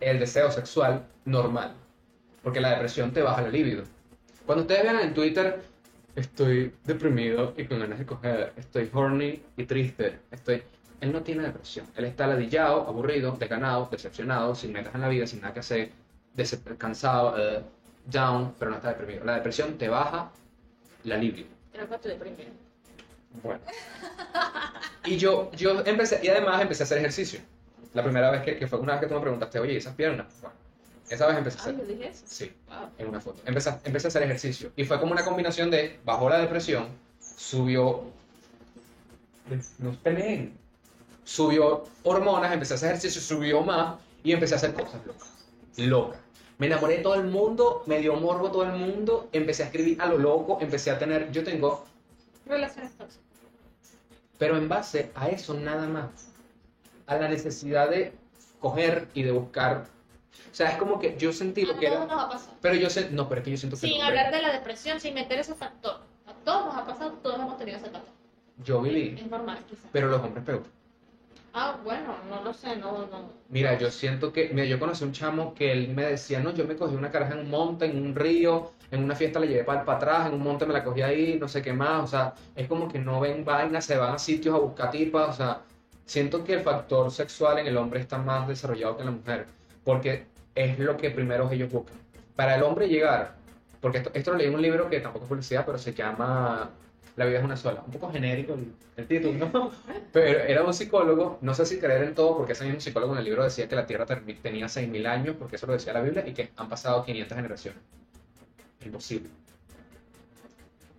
el 0.00 0.18
deseo 0.20 0.50
sexual 0.50 1.06
normal, 1.24 1.72
porque 2.42 2.60
la 2.60 2.70
depresión 2.70 3.12
te 3.12 3.22
baja 3.22 3.42
la 3.42 3.48
libido. 3.48 3.84
Cuando 4.46 4.62
ustedes 4.62 4.82
vean 4.82 5.00
en 5.00 5.14
Twitter, 5.14 5.62
estoy 6.16 6.74
deprimido 6.84 7.54
y 7.56 7.64
con 7.64 7.78
ganas 7.80 7.98
de 7.98 8.06
coger, 8.06 8.52
estoy 8.56 8.90
horny 8.92 9.42
y 9.56 9.64
triste, 9.64 10.18
estoy... 10.30 10.62
Él 11.00 11.12
no 11.12 11.22
tiene 11.22 11.42
depresión, 11.42 11.86
él 11.96 12.04
está 12.04 12.28
ladillado, 12.28 12.86
aburrido, 12.86 13.32
desganado, 13.32 13.88
decepcionado, 13.90 14.54
sin 14.54 14.72
metas 14.72 14.94
en 14.94 15.00
la 15.00 15.08
vida, 15.08 15.26
sin 15.26 15.40
nada 15.40 15.52
que 15.52 15.60
hacer, 15.60 15.90
cansado, 16.78 17.34
eh, 17.36 17.62
down, 18.06 18.54
pero 18.56 18.70
no 18.70 18.76
está 18.76 18.90
deprimido. 18.90 19.24
La 19.24 19.34
depresión 19.34 19.76
te 19.78 19.88
baja 19.88 20.30
la 21.02 21.16
libido. 21.16 21.48
Estoy 21.72 22.12
deprimido. 22.12 22.50
Bueno. 23.42 23.60
Y 25.04 25.16
yo, 25.16 25.50
yo 25.56 25.82
empecé, 25.84 26.20
y 26.22 26.28
además 26.28 26.62
empecé 26.62 26.84
a 26.84 26.86
hacer 26.86 26.98
ejercicio. 26.98 27.40
La 27.92 28.04
primera 28.04 28.30
vez 28.30 28.42
que, 28.42 28.56
que 28.56 28.68
fue 28.68 28.78
una 28.78 28.92
vez 28.92 29.00
que 29.00 29.08
tú 29.08 29.14
me 29.14 29.20
preguntaste, 29.20 29.58
oye, 29.58 29.72
¿y 29.72 29.76
esas 29.78 29.96
piernas? 29.96 30.28
Bueno, 30.40 30.56
esa 31.14 31.26
vez 31.26 31.38
empecé 31.38 31.58
a 31.58 31.60
hacer. 31.62 31.76
yo 31.78 31.84
dije 31.84 32.08
eso. 32.08 32.22
Sí, 32.26 32.52
Wow. 32.68 32.88
en 32.98 33.08
una 33.08 33.20
foto. 33.20 33.40
Empecé, 33.44 33.70
empecé 33.84 34.06
a 34.06 34.08
hacer 34.08 34.22
ejercicio. 34.22 34.72
Y 34.76 34.84
fue 34.84 34.98
como 35.00 35.12
una 35.12 35.24
combinación 35.24 35.70
de 35.70 35.98
bajó 36.04 36.28
la 36.28 36.38
depresión, 36.38 36.88
subió. 37.36 38.04
No 39.78 39.92
peleen. 40.02 40.56
Subió 41.24 41.84
hormonas, 42.02 42.52
empecé 42.52 42.74
a 42.74 42.76
hacer 42.76 42.88
ejercicio, 42.90 43.20
subió 43.20 43.60
más 43.62 43.96
y 44.24 44.32
empecé 44.32 44.54
a 44.54 44.56
hacer 44.56 44.74
cosas 44.74 45.04
locas. 45.06 45.28
Locas. 45.76 46.20
Me 46.58 46.66
enamoré 46.66 46.98
de 46.98 47.02
todo 47.02 47.14
el 47.14 47.24
mundo, 47.24 47.82
me 47.86 47.98
dio 48.00 48.14
morbo 48.16 48.50
todo 48.50 48.64
el 48.64 48.72
mundo, 48.72 49.28
empecé 49.32 49.62
a 49.64 49.66
escribir 49.66 50.00
a 50.00 50.06
lo 50.06 50.18
loco, 50.18 50.58
empecé 50.60 50.90
a 50.90 50.98
tener. 50.98 51.30
Yo 51.32 51.42
tengo 51.44 51.84
Relaciones 52.46 52.92
tóxicas. 52.96 53.24
pero 54.38 54.56
en 54.56 54.68
base 54.68 55.10
a 55.14 55.28
eso 55.28 55.54
nada 55.54 55.86
más. 55.88 56.10
A 57.06 57.16
la 57.16 57.28
necesidad 57.28 57.88
de 57.90 58.12
coger 58.60 59.08
y 59.14 59.22
de 59.22 59.32
buscar. 59.32 59.86
O 60.50 60.54
sea, 60.54 60.70
es 60.70 60.76
como 60.76 60.98
que 60.98 61.16
yo 61.18 61.32
sentí 61.32 61.64
lo 61.64 61.78
que 61.78 61.86
era. 61.86 62.04
nos 62.04 62.22
ha 62.22 62.28
pasado. 62.28 62.56
Pero 62.60 62.74
yo 62.74 62.90
sé. 62.90 63.10
No, 63.10 63.28
pero 63.28 63.40
es 63.40 63.44
que 63.44 63.50
yo 63.52 63.56
siento 63.56 63.76
que. 63.76 63.86
Sin 63.86 64.00
no, 64.00 64.06
hablar 64.06 64.32
de 64.32 64.42
la 64.42 64.52
depresión, 64.52 65.00
sin 65.00 65.14
meter 65.14 65.38
ese 65.38 65.54
factor. 65.54 66.00
A 66.26 66.32
todos 66.44 66.66
nos 66.66 66.76
ha 66.76 66.86
pasado, 66.86 67.12
todos 67.22 67.36
hemos 67.36 67.56
tenido 67.58 67.78
ese 67.78 67.90
factor. 67.90 68.12
Yo 68.64 68.82
viví. 68.82 69.16
Es 69.18 69.30
normal, 69.30 69.58
quizás. 69.68 69.86
Pero 69.92 70.08
los 70.08 70.20
hombres 70.20 70.44
peor. 70.44 70.62
Ah, 71.54 71.76
bueno, 71.84 72.16
no 72.30 72.42
lo 72.42 72.54
sé, 72.54 72.76
no, 72.76 73.06
no. 73.06 73.30
Mira, 73.48 73.76
yo 73.78 73.90
siento 73.90 74.32
que. 74.32 74.50
Mira, 74.54 74.66
yo 74.66 74.78
conocí 74.78 75.04
un 75.04 75.12
chamo 75.12 75.54
que 75.54 75.72
él 75.72 75.88
me 75.88 76.04
decía, 76.04 76.40
no, 76.40 76.52
yo 76.54 76.66
me 76.66 76.76
cogí 76.76 76.94
una 76.94 77.10
caraja 77.10 77.34
en 77.34 77.40
un 77.40 77.50
monte, 77.50 77.86
en 77.86 77.98
un 77.98 78.14
río, 78.14 78.72
en 78.90 79.04
una 79.04 79.14
fiesta 79.14 79.38
la 79.38 79.46
llevé 79.46 79.64
para, 79.64 79.84
para 79.84 79.98
atrás, 79.98 80.28
en 80.28 80.34
un 80.34 80.42
monte 80.42 80.64
me 80.64 80.72
la 80.72 80.82
cogí 80.82 81.02
ahí, 81.02 81.38
no 81.38 81.48
sé 81.48 81.60
qué 81.60 81.72
más. 81.72 82.04
O 82.04 82.06
sea, 82.06 82.34
es 82.56 82.68
como 82.68 82.88
que 82.88 82.98
no 82.98 83.20
ven 83.20 83.44
vainas, 83.44 83.84
se 83.84 83.96
van 83.96 84.14
a 84.14 84.18
sitios 84.18 84.54
a 84.54 84.58
buscar 84.58 84.90
tipas. 84.90 85.28
O 85.30 85.32
sea, 85.32 85.60
siento 86.06 86.42
que 86.44 86.54
el 86.54 86.60
factor 86.60 87.10
sexual 87.10 87.58
en 87.58 87.66
el 87.66 87.76
hombre 87.76 88.00
está 88.00 88.18
más 88.18 88.48
desarrollado 88.48 88.96
que 88.96 89.02
en 89.02 89.06
la 89.06 89.12
mujer. 89.12 89.46
Porque 89.84 90.26
es 90.54 90.78
lo 90.78 90.96
que 90.96 91.10
primero 91.10 91.50
ellos 91.50 91.70
buscan. 91.70 91.96
Para 92.36 92.56
el 92.56 92.62
hombre 92.62 92.88
llegar, 92.88 93.34
porque 93.80 93.98
esto, 93.98 94.10
esto 94.14 94.32
lo 94.32 94.38
leí 94.38 94.46
en 94.48 94.54
un 94.54 94.62
libro 94.62 94.88
que 94.88 95.00
tampoco 95.00 95.24
es 95.24 95.28
publicidad, 95.28 95.64
pero 95.66 95.78
se 95.78 95.92
llama 95.92 96.70
La 97.16 97.24
vida 97.26 97.38
es 97.38 97.44
una 97.44 97.56
sola. 97.56 97.82
Un 97.84 97.92
poco 97.92 98.10
genérico 98.10 98.54
el, 98.54 98.72
el 98.96 99.06
título, 99.06 99.48
¿no? 99.52 99.70
Pero 100.12 100.40
era 100.40 100.62
un 100.62 100.72
psicólogo, 100.74 101.38
no 101.42 101.54
sé 101.54 101.66
si 101.66 101.78
creer 101.78 102.04
en 102.04 102.14
todo, 102.14 102.36
porque 102.38 102.52
ese 102.52 102.64
mismo 102.64 102.80
psicólogo 102.80 103.12
en 103.12 103.18
el 103.18 103.24
libro 103.24 103.44
decía 103.44 103.68
que 103.68 103.76
la 103.76 103.86
Tierra 103.86 104.06
tenía 104.06 104.66
6.000 104.66 105.06
años, 105.06 105.36
porque 105.38 105.56
eso 105.56 105.66
lo 105.66 105.72
decía 105.74 105.92
la 105.94 106.00
Biblia, 106.02 106.24
y 106.26 106.32
que 106.32 106.50
han 106.56 106.68
pasado 106.68 107.04
500 107.04 107.36
generaciones. 107.36 107.80
Imposible. 108.84 109.28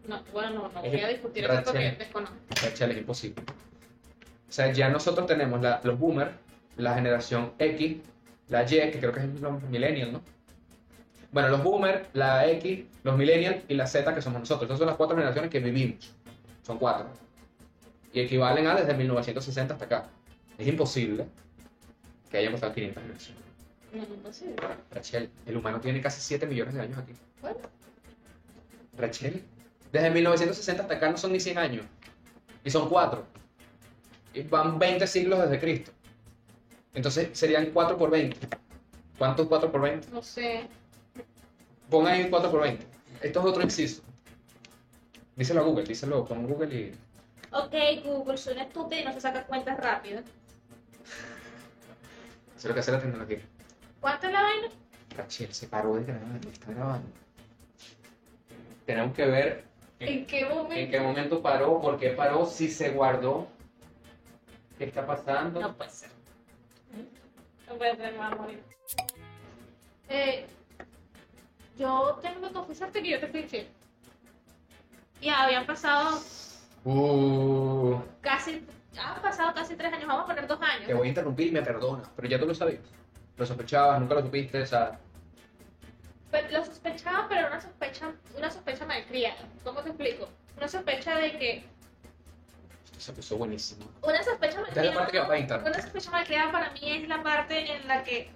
No, 0.07 0.21
bueno, 0.33 0.49
no, 0.51 0.69
no 0.69 0.81
voy 0.81 0.99
a 0.99 1.07
discutir 1.07 1.45
eso 1.45 1.63
porque 1.63 1.95
desconozco. 1.97 2.35
Rachel, 2.61 2.91
es 2.91 2.97
imposible. 2.97 3.43
O 4.49 4.51
sea, 4.51 4.71
ya 4.71 4.89
nosotros 4.89 5.25
tenemos 5.27 5.61
la- 5.61 5.79
los 5.83 5.97
boomers, 5.97 6.31
la 6.77 6.93
generación 6.95 7.53
X, 7.57 7.97
la 8.53 8.63
Y, 8.63 8.91
que 8.91 8.99
creo 8.99 9.11
que 9.11 9.19
es 9.19 9.41
los 9.41 9.63
millennials, 9.63 10.13
¿no? 10.13 10.21
Bueno, 11.31 11.49
los 11.49 11.63
boomers, 11.63 12.07
la 12.13 12.47
X, 12.47 12.85
los 13.03 13.17
millennials 13.17 13.63
y 13.67 13.73
la 13.73 13.87
Z, 13.87 14.13
que 14.13 14.21
somos 14.21 14.41
nosotros. 14.41 14.69
Esas 14.69 14.77
son 14.77 14.87
las 14.87 14.95
cuatro 14.95 15.15
generaciones 15.15 15.49
que 15.49 15.59
vivimos. 15.59 16.13
Son 16.61 16.77
cuatro. 16.77 17.07
Y 18.13 18.19
equivalen 18.19 18.67
a 18.67 18.75
desde 18.75 18.93
1960 18.93 19.73
hasta 19.73 19.85
acá. 19.85 20.09
Es 20.59 20.67
imposible 20.67 21.25
que 22.29 22.37
hayan 22.37 22.53
pasado 22.53 22.75
500 22.75 23.01
generaciones. 23.01 23.43
No, 23.91 24.03
es 24.03 24.09
imposible. 24.09 24.55
Rachel, 24.91 25.29
el 25.47 25.57
humano 25.57 25.81
tiene 25.81 25.99
casi 25.99 26.21
7 26.21 26.45
millones 26.45 26.75
de 26.75 26.81
años 26.81 26.99
aquí. 26.99 27.13
Bueno, 27.41 27.57
Rachel, 28.95 29.43
desde 29.91 30.11
1960 30.11 30.83
hasta 30.83 30.93
acá 30.93 31.09
no 31.09 31.17
son 31.17 31.31
ni 31.31 31.39
100 31.39 31.57
años. 31.57 31.85
Y 32.63 32.69
son 32.69 32.87
4. 32.87 33.25
Y 34.35 34.43
van 34.43 34.77
20 34.77 35.07
siglos 35.07 35.39
desde 35.41 35.59
Cristo. 35.59 35.91
Entonces 36.93 37.29
serían 37.37 37.71
4 37.71 37.97
por 37.97 38.09
20. 38.09 38.47
¿Cuánto 39.17 39.43
es 39.43 39.47
4 39.49 39.71
por 39.71 39.81
20? 39.81 40.09
no 40.11 40.21
sé. 40.21 40.67
Pon 41.89 42.07
ahí 42.07 42.29
4 42.29 42.51
por 42.51 42.61
20. 42.61 42.85
Esto 43.21 43.39
es 43.39 43.45
otro 43.45 43.63
inciso. 43.63 44.01
Díselo 45.35 45.61
a 45.61 45.63
Google, 45.63 45.85
díselo 45.85 46.25
con 46.25 46.45
Google 46.47 46.75
y. 46.75 46.91
Ok, 47.51 47.73
Google, 48.03 48.37
soy 48.37 48.53
una 48.53 48.63
estúpida 48.63 49.01
y 49.01 49.05
no 49.05 49.13
se 49.13 49.21
saca 49.21 49.45
cuentas 49.45 49.77
rápido. 49.77 50.19
Eso 52.57 52.57
es 52.57 52.65
lo 52.65 52.73
que 52.73 52.79
hace 52.79 52.91
la 52.91 52.99
tecnología. 53.01 53.39
¿Cuánto 53.99 54.27
es 54.27 54.33
la 54.33 54.41
vaina? 54.41 54.67
Rachel 55.15 55.53
se 55.53 55.67
paró 55.67 55.95
de 55.95 56.03
grabar, 56.05 56.39
está 56.51 56.71
grabando. 56.71 57.07
Tenemos 58.85 59.15
que 59.15 59.25
ver 59.25 59.63
en, 59.99 60.07
¿En 60.09 60.25
qué 60.25 60.45
momento? 60.45 60.73
en 60.75 60.91
qué 60.91 60.99
momento 60.99 61.41
paró, 61.41 61.79
por 61.81 61.97
qué 61.99 62.09
paró, 62.09 62.45
si 62.45 62.67
se 62.69 62.89
guardó, 62.89 63.47
qué 64.77 64.85
está 64.85 65.05
pasando. 65.05 65.61
No 65.61 65.75
puede 65.75 65.89
ser. 65.91 66.09
No 67.79 68.37
morir. 68.37 68.63
Eh, 70.09 70.45
yo 71.77 72.19
tengo 72.21 72.47
que 72.47 72.53
confesarte 72.53 73.01
que 73.01 73.09
yo 73.09 73.19
te 73.19 73.39
infiel. 73.39 73.67
Y 75.21 75.29
habían 75.29 75.65
pasado 75.65 76.19
Uh, 76.85 77.97
casi, 78.19 78.65
han 79.01 79.21
pasado 79.21 79.53
casi 79.53 79.75
tres 79.77 79.93
años, 79.93 80.05
vamos 80.05 80.25
a 80.25 80.27
poner 80.27 80.47
dos 80.47 80.59
años. 80.61 80.85
te 80.85 80.93
voy 80.93 81.05
a 81.07 81.09
interrumpir 81.09 81.47
y 81.47 81.51
me 81.51 81.61
perdonas, 81.61 82.09
pero 82.15 82.27
ya 82.27 82.37
tú 82.37 82.45
lo 82.45 82.53
sabías. 82.53 82.81
Lo 83.37 83.45
sospechabas, 83.45 84.01
nunca 84.01 84.15
lo 84.15 84.21
supiste, 84.21 84.61
o 84.61 84.65
sea. 84.65 84.99
Pero 86.29 86.51
lo 86.51 86.65
sospechaba, 86.65 87.27
pero 87.29 87.39
era 87.41 87.49
una 87.49 87.61
sospecha, 87.61 88.11
una 88.37 88.51
sospecha 88.51 88.85
malcriada. 88.85 89.37
¿Cómo 89.63 89.81
te 89.81 89.89
explico? 89.89 90.27
Una 90.57 90.67
sospecha 90.67 91.15
de 91.15 91.37
que 91.39 91.63
Se 93.03 93.11
puso 93.11 93.35
buenísimo. 93.35 93.85
Una 94.01 94.23
sospecha 94.23 94.61
Instagram. 95.37 95.65
Una 95.65 95.81
sospecha 95.81 96.09
malcriada 96.09 96.51
para 96.53 96.71
mí 96.71 96.79
es 96.83 97.07
la 97.09 97.21
parte 97.21 97.69
en 97.69 97.85
la 97.85 98.01
que 98.01 98.29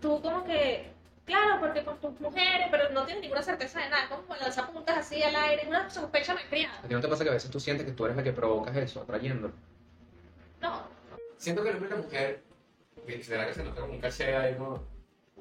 tú 0.00 0.22
como 0.22 0.44
que, 0.44 0.90
claro, 1.26 1.60
porque 1.60 1.84
con 1.84 2.00
tus 2.00 2.18
mujeres, 2.20 2.68
pero 2.70 2.88
no 2.88 3.04
tienes 3.04 3.20
ninguna 3.20 3.42
certeza 3.42 3.80
de 3.80 3.90
nada, 3.90 4.08
como 4.08 4.34
lanzar 4.36 4.70
puntas 4.72 4.96
así 4.96 5.22
al 5.22 5.36
aire, 5.36 5.60
es 5.60 5.68
una 5.68 5.90
sospecha 5.90 6.32
malcriada. 6.32 6.78
¿A 6.78 6.88
ti 6.88 6.94
no 6.94 7.02
te 7.02 7.08
pasa 7.08 7.22
que 7.22 7.28
a 7.28 7.34
veces 7.34 7.50
tú 7.50 7.60
sientes 7.60 7.84
que 7.84 7.92
tú 7.92 8.06
eres 8.06 8.16
la 8.16 8.22
que 8.22 8.32
provocas 8.32 8.74
eso, 8.74 9.02
atrayéndolo? 9.02 9.52
No, 10.62 10.88
Siento 11.36 11.62
que 11.62 11.68
el 11.68 11.74
hombre 11.76 11.90
y 11.90 11.92
la 11.92 12.02
mujer, 12.02 12.42
será 13.22 13.46
que 13.46 13.52
se 13.52 13.62
nota 13.62 13.82
como 13.82 13.92
un 13.92 14.00
caché 14.00 14.34
ahí, 14.34 14.56
¿no? 14.58 14.82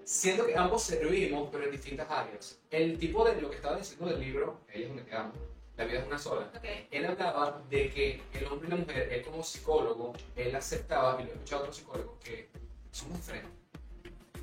Siento 0.04 0.46
que 0.46 0.58
ambos 0.58 0.84
servimos, 0.84 1.48
pero 1.54 1.64
en 1.64 1.72
distintas 1.72 2.10
áreas. 2.10 2.60
El 2.70 3.00
tipo 3.00 3.24
de 3.24 3.42
lo 3.42 3.50
que 3.50 3.56
estaba 3.56 3.78
diciendo 3.78 4.08
del 4.08 4.20
libro, 4.20 4.60
Ella 4.74 4.84
es 4.84 4.88
donde 4.90 5.06
quedamos, 5.06 5.36
La 5.80 5.86
vida 5.86 6.00
es 6.00 6.08
una 6.08 6.20
sola. 6.20 6.52
ok. 6.54 6.66
Él 6.92 7.06
hablaba 7.06 7.62
de 7.70 7.90
que 7.90 8.22
el 8.34 8.46
hombre 8.48 8.68
y 8.68 8.72
la 8.72 8.76
mujer, 8.76 9.14
él 9.14 9.24
como 9.24 9.42
psicólogo, 9.42 10.12
él 10.36 10.54
aceptaba, 10.54 11.18
y 11.22 11.24
lo 11.24 11.30
he 11.30 11.34
escuchado 11.36 11.62
a 11.62 11.64
otros 11.64 11.78
psicólogos, 11.78 12.20
que 12.22 12.50
somos 12.92 13.16
diferentes. 13.20 13.52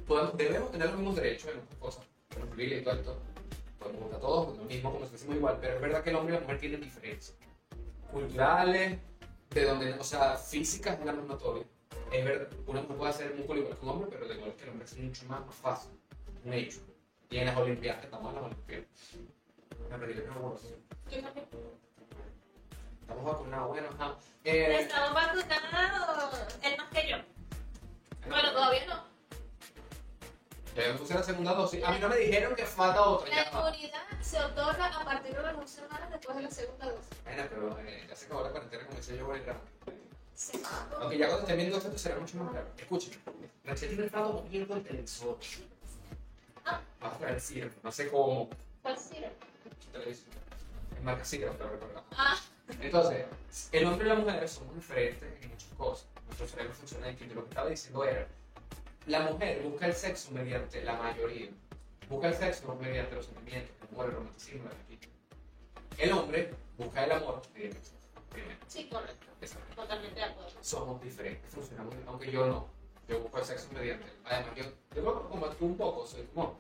Podemos, 0.07 0.35
debemos 0.39 0.73
tener 0.73 0.87
los 0.89 0.97
mismos 0.97 1.17
derechos 1.17 1.51
en 1.51 1.61
muchas 1.61 1.77
cosas, 1.79 2.07
en 2.35 2.49
familia 2.49 2.79
y 2.79 2.83
todo 2.83 2.95
esto. 2.95 3.19
Podemos 3.79 4.01
votar 4.01 4.21
todos 4.21 4.57
lo 4.57 4.65
mismo, 4.65 4.91
como 4.91 5.05
si 5.05 5.11
fuésemos 5.11 5.37
igual, 5.37 5.59
pero 5.61 5.75
es 5.75 5.81
verdad 5.83 6.03
que 6.03 6.09
el 6.09 6.17
hombre 6.17 6.33
y 6.33 6.37
la 6.39 6.41
mujer 6.41 6.59
tienen 6.59 6.81
diferencias. 6.81 7.37
Culturales, 8.11 8.99
de 9.51 9.65
donde, 9.67 9.93
o 9.93 10.05
sea, 10.05 10.39
físicas 10.39 10.99
es 10.99 11.05
la 11.05 11.13
más 11.13 11.27
notoria. 11.27 11.65
Es 12.13 12.25
verdad, 12.25 12.49
una 12.67 12.81
mujer 12.81 12.97
puede 12.97 13.11
hacer 13.11 13.35
músculo 13.35 13.61
igual 13.61 13.77
que 13.77 13.85
un 13.85 13.91
hombre, 13.91 14.09
pero 14.11 14.27
de 14.27 14.37
igual 14.37 14.55
que 14.55 14.63
el 14.63 14.71
hombre 14.71 14.87
es 14.87 14.97
mucho 14.97 15.27
más, 15.27 15.45
más 15.45 15.55
fácil. 15.55 15.91
Un 16.47 16.55
hecho. 16.55 16.81
Y 17.29 17.37
en 17.37 17.45
las 17.45 17.57
Olimpiadas, 17.59 18.05
estamos 18.05 18.31
en 18.31 18.35
las 18.37 18.45
Olimpiadas. 18.45 18.87
Me 19.91 19.99
perdí 19.99 20.15
la 20.15 20.35
evolución. 20.35 20.96
Yo 21.11 21.23
también. 21.23 21.47
Estamos 23.01 23.25
vacunados, 23.25 23.69
bueno, 23.69 23.89
ajá. 23.99 24.17
Eh, 24.45 24.81
Estamos 24.81 25.15
vacunados, 25.15 26.39
él 26.63 26.77
más 26.77 26.91
que 26.91 27.09
yo. 27.09 27.17
Bueno, 28.29 28.53
todavía 28.53 28.87
no. 28.87 29.05
ya 30.75 30.93
me 30.93 30.99
puse 30.99 31.15
la 31.15 31.23
segunda 31.23 31.55
dosis. 31.55 31.85
A 31.85 31.93
mí 31.93 31.99
no 32.01 32.09
me 32.09 32.17
dijeron 32.17 32.55
que 32.57 32.65
falta 32.67 33.01
otra. 33.03 33.29
La 33.35 33.49
inmunidad 33.49 34.03
se 34.21 34.41
otorga 34.41 34.87
a 34.87 35.05
partir 35.05 35.37
de 35.37 35.43
las 35.43 35.57
dos 35.57 35.71
semanas 35.71 36.11
después 36.11 36.37
de 36.37 36.43
la 36.43 36.51
segunda 36.51 36.87
dosis. 36.87 37.23
Bueno, 37.25 37.43
pero 37.49 37.79
eh, 37.81 38.07
ya 38.09 38.17
se 38.17 38.27
acabó 38.27 38.43
la 38.43 38.51
cuarentena, 38.51 38.87
comencé 38.87 39.17
yo 39.17 39.27
por 39.27 39.37
el 39.37 39.45
grano. 39.45 39.61
Sí. 40.35 40.61
Aunque 41.01 41.17
ya 41.19 41.27
cuando 41.29 41.43
estén 41.43 41.57
viendo 41.57 41.79
esto 41.79 41.97
será 41.97 42.19
mucho 42.19 42.37
más 42.39 42.51
claro. 42.51 42.67
Escuchen, 42.77 43.23
Rachel 43.65 43.89
tiene 43.89 44.03
el 44.03 44.07
estado 44.09 44.33
moviendo 44.33 44.75
el 44.75 44.83
televisor. 44.83 45.39
Ah. 46.65 46.81
Vamos 47.01 47.23
a 47.23 47.27
decir, 47.27 47.73
no 47.83 47.93
sé 47.93 48.11
cómo. 48.11 48.51
¿Cuál? 48.83 48.97
Televisión. 49.93 50.46
Marca 51.03 51.25
Sigro, 51.25 51.55
pero 51.57 51.71
recordar. 51.71 52.05
Ah, 52.13 52.39
Entonces, 52.81 53.27
el 53.73 53.87
hombre 53.87 54.07
y 54.07 54.09
la 54.09 54.15
mujer 54.17 54.49
somos 54.49 54.75
diferentes 54.75 55.43
en 55.43 55.51
muchas 55.51 55.73
cosas. 55.77 56.07
Nuestro 56.27 56.49
cerebro 56.49 56.75
funciona 56.75 57.07
distinto. 57.09 57.35
Lo 57.35 57.45
que 57.45 57.51
estaba 57.51 57.71
diciendo 57.71 58.05
era, 58.05 58.29
la 59.07 59.21
mujer 59.21 59.63
busca 59.63 59.87
el 59.87 59.95
sexo 59.95 60.33
mediante 60.33 60.83
la 60.83 60.95
mayoría. 60.95 61.51
Busca 62.09 62.29
el 62.29 62.35
sexo 62.35 62.75
mediante 62.77 63.15
los 63.15 63.27
sentimientos, 63.27 63.71
el 63.81 63.89
amor, 63.95 64.07
el 64.07 64.13
romanticismo, 64.13 64.65
la 64.65 64.71
conquista. 64.71 65.07
El 65.99 66.13
hombre 66.13 66.55
busca 66.77 67.05
el 67.05 67.13
amor 67.13 67.43
mediante 67.55 67.79
el 67.79 67.85
sexo. 67.85 67.97
Sí, 68.67 68.89
correcto. 68.89 69.27
Exacto. 69.41 69.75
Totalmente 69.75 70.17
de 70.21 70.25
acuerdo. 70.25 70.51
Somos 70.61 71.03
diferentes, 71.03 71.51
funcionamos, 71.51 71.95
aunque 72.07 72.31
yo 72.31 72.47
no. 72.47 72.69
Yo 73.09 73.21
busco 73.21 73.39
el 73.39 73.45
sexo 73.45 73.69
mediante. 73.73 74.07
Además, 74.25 74.55
yo, 74.57 74.65
yo 74.95 75.03
lo 75.03 75.29
como 75.29 75.47
tú 75.51 75.67
un 75.67 75.77
poco, 75.77 76.07
soy 76.07 76.25
como, 76.35 76.59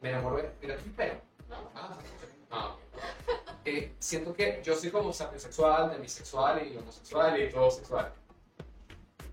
me 0.00 0.10
enamoro 0.10 0.36
de, 0.36 0.50
mira 0.60 0.76
tu 0.76 0.90
pelo. 0.92 1.14
¿No? 1.48 1.70
Ah, 1.74 1.96
ah, 2.50 2.68
ok. 2.74 2.83
Eh, 3.66 3.94
siento 3.98 4.34
que 4.34 4.60
yo 4.62 4.76
soy 4.76 4.90
como 4.90 5.12
sapiosexual, 5.12 5.90
demisexual 5.90 6.66
y 6.66 6.76
homosexual 6.76 7.40
y 7.42 7.50
todo 7.50 7.70
sexual. 7.70 8.12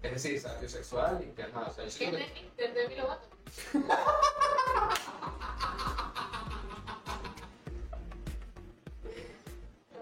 Es 0.02 0.12
decir, 0.12 0.40
sapiosexual 0.40 1.22
y 1.24 1.32
que 1.36 1.48
nada, 1.50 1.68
o 1.68 1.74
sea, 1.74 1.84
yo 1.86 1.90
¿Qué 1.90 1.92
siento 1.92 2.18
que- 2.58 2.68
Demi 2.70 2.96
Lovato? 2.96 3.28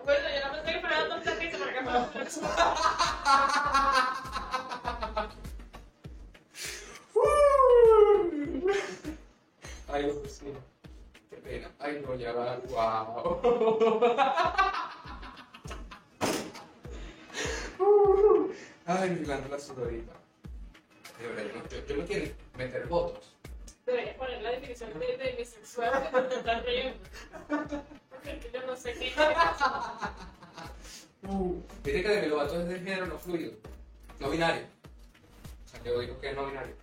Bueno, 0.06 0.28
yo 0.30 0.48
no 0.48 0.54
pensé 0.54 0.74
que 0.74 0.80
fuera 0.80 1.10
tanta 1.10 1.36
risa 1.36 1.58
porque 1.58 1.82
fue 1.84 1.94
Ay, 1.94 2.89
Ay, 11.90 12.02
no, 12.06 12.14
ya 12.16 12.32
va. 12.34 12.58
Wow. 12.70 14.30
Ay, 18.86 19.10
mi 19.12 19.26
glándula 19.26 19.60
sudorita. 19.60 20.14
De 21.20 21.28
verdad, 21.28 21.44
yo, 21.54 21.60
no- 21.62 21.70
yo, 21.70 21.86
yo 21.86 21.96
no 21.98 22.06
quiero 22.06 22.32
meter 22.58 22.88
votos. 22.88 23.36
Deberías 23.86 24.16
poner 24.18 24.42
la 24.42 24.52
definición 24.52 25.00
de 25.00 25.18
demisexual 25.18 26.10
que 26.12 26.22
te 26.22 26.36
estás 26.36 26.66
riendo. 26.66 27.00
Porque 28.10 28.50
yo 28.54 28.66
no 28.66 28.76
sé 28.76 28.94
qué 28.94 29.08
es. 29.08 29.14
Uh, 31.28 31.62
Viste 31.84 32.02
que 32.02 32.08
Demi 32.08 32.28
Lovato 32.28 32.60
es 32.62 32.68
del 32.70 32.82
género 32.82 33.06
no 33.06 33.20
fluido, 33.20 33.52
no 34.22 34.30
binario. 34.30 34.64
O 35.66 35.68
sea, 35.70 35.84
yo 35.84 36.00
digo 36.00 36.18
que 36.20 36.30
es 36.30 36.36
no 36.36 36.46
binario. 36.48 36.74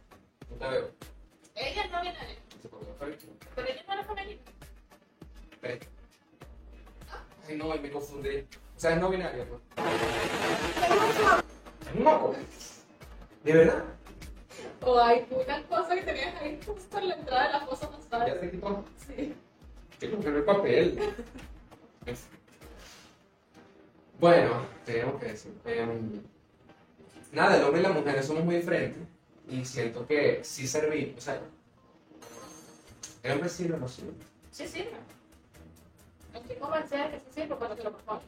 No 0.50 0.57
te 0.57 0.68
veo. 0.68 0.90
Ella 1.54 1.84
es 1.84 1.90
no 1.90 2.00
binaria, 2.02 2.36
pero 3.54 3.66
ella 3.66 3.82
no 3.88 3.92
era 3.94 4.04
femenina. 4.04 4.40
Pero- 5.66 5.90
Ay, 7.48 7.56
no, 7.56 7.68
me 7.76 7.90
confundí. 7.90 8.38
O 8.76 8.80
sea, 8.80 8.92
es 8.94 9.00
no 9.00 9.08
binario, 9.10 9.44
¿no? 9.46 9.60
Es 11.86 11.94
un 11.96 12.02
moco. 12.04 12.34
¿De 13.44 13.52
verdad? 13.52 13.84
O 14.82 14.98
hay 15.00 15.26
una 15.30 15.62
cosa 15.64 15.94
que 15.94 16.02
tenías 16.02 16.34
ahí 16.42 16.60
justo 16.66 16.98
en 16.98 17.08
la 17.08 17.14
entrada 17.14 17.46
de 17.46 17.52
la 17.52 17.66
fosa 17.66 17.90
Ya 18.10 18.18
nasal. 18.18 18.40
se 18.40 18.50
quitó. 18.50 18.84
Sí. 19.06 19.34
Que 20.00 20.10
coger 20.10 20.34
el 20.34 20.44
papel. 20.44 21.14
Bueno, 24.18 24.62
tenemos 24.84 25.20
que 25.20 25.26
decir. 25.26 25.52
em, 25.64 26.20
nada, 27.32 27.56
el 27.56 27.64
hombre 27.64 27.80
y 27.80 27.82
la 27.82 27.90
mujer 27.90 28.22
somos 28.24 28.44
muy 28.44 28.56
diferentes. 28.56 29.02
Y 29.48 29.64
siento 29.64 30.06
que 30.06 30.40
sí 30.42 30.66
servimos. 30.66 31.18
O 31.18 31.20
sea, 31.20 31.40
el 33.22 33.32
hombre 33.32 33.48
sirve 33.48 33.74
o 33.74 33.78
no 33.78 33.88
sirve. 33.88 34.12
Sí 34.50 34.66
sirve. 34.66 34.90
Estoy 34.90 35.15
convencida 36.61 37.05
de 37.09 37.11
que 37.12 37.20
sí 37.20 37.26
sirve 37.34 37.57
cuando 37.57 37.76
te 37.76 37.84
lo 37.84 37.93
propones. 37.93 38.24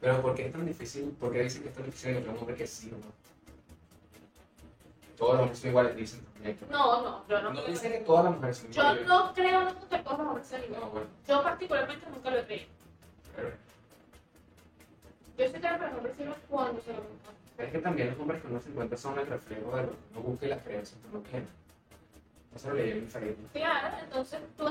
Pero 0.00 0.20
¿por 0.22 0.34
qué 0.34 0.46
es 0.46 0.52
tan 0.52 0.66
difícil? 0.66 1.10
¿Por 1.20 1.32
qué 1.32 1.42
dicen 1.42 1.62
que 1.62 1.68
es 1.68 1.74
tan 1.74 1.84
difícil 1.84 2.10
encontrar 2.10 2.34
un 2.34 2.40
hombre 2.40 2.56
que 2.56 2.66
sirva? 2.66 2.98
Todos 5.16 5.32
los 5.34 5.40
hombres 5.42 5.58
son 5.60 5.70
iguales, 5.70 5.96
dicen 5.96 6.24
también. 6.34 6.58
No, 6.70 7.02
no, 7.02 7.28
yo 7.28 7.42
no, 7.42 7.50
No 7.52 7.60
creo. 7.62 7.66
dicen 7.74 7.92
que 7.92 7.98
todas 8.00 8.24
las 8.24 8.34
mujeres 8.34 8.56
son 8.58 8.72
Yo 8.72 8.82
iguales. 8.82 9.06
no 9.06 9.32
creo 9.34 9.60
nunca 9.64 9.88
que 9.88 9.98
todos 10.02 10.18
los 10.18 10.26
hombres 10.26 10.46
sean 10.48 10.60
No, 10.62 10.66
iguales. 10.66 10.90
bueno, 10.92 11.06
Yo 11.28 11.42
particularmente 11.44 12.06
nunca 12.10 12.30
lo 12.30 12.38
he 12.38 12.44
creído. 12.44 12.66
pero, 13.36 13.48
Yo 15.38 15.46
sí 15.46 15.52
creo 15.52 15.78
que 15.78 15.84
los 15.86 15.94
hombres 15.94 16.16
sirven 16.16 16.34
cuando 16.48 16.80
se 16.82 16.92
lo 16.92 16.98
proponen. 17.00 17.36
es 17.58 17.70
que 17.72 17.78
también 17.78 18.10
los 18.10 18.18
hombres 18.18 18.42
que 18.42 18.48
uno 18.48 18.60
se 18.60 18.68
encuentra 18.70 18.98
son 18.98 19.18
el 19.20 19.26
reflejo 19.28 19.76
de 19.76 19.82
lo 19.82 19.90
que 19.90 19.96
uno 20.10 20.20
busca 20.22 20.46
y 20.46 20.48
las 20.48 20.62
creencias 20.62 21.00
que 21.00 21.08
uno 21.16 21.20
tiene. 21.20 21.46
Eso 22.54 22.68
lo 22.68 22.74
leí 22.74 22.90
en 22.92 23.08
Facebook. 23.08 23.50
Claro, 23.52 23.96
entonces 24.02 24.40
tú, 24.56 24.64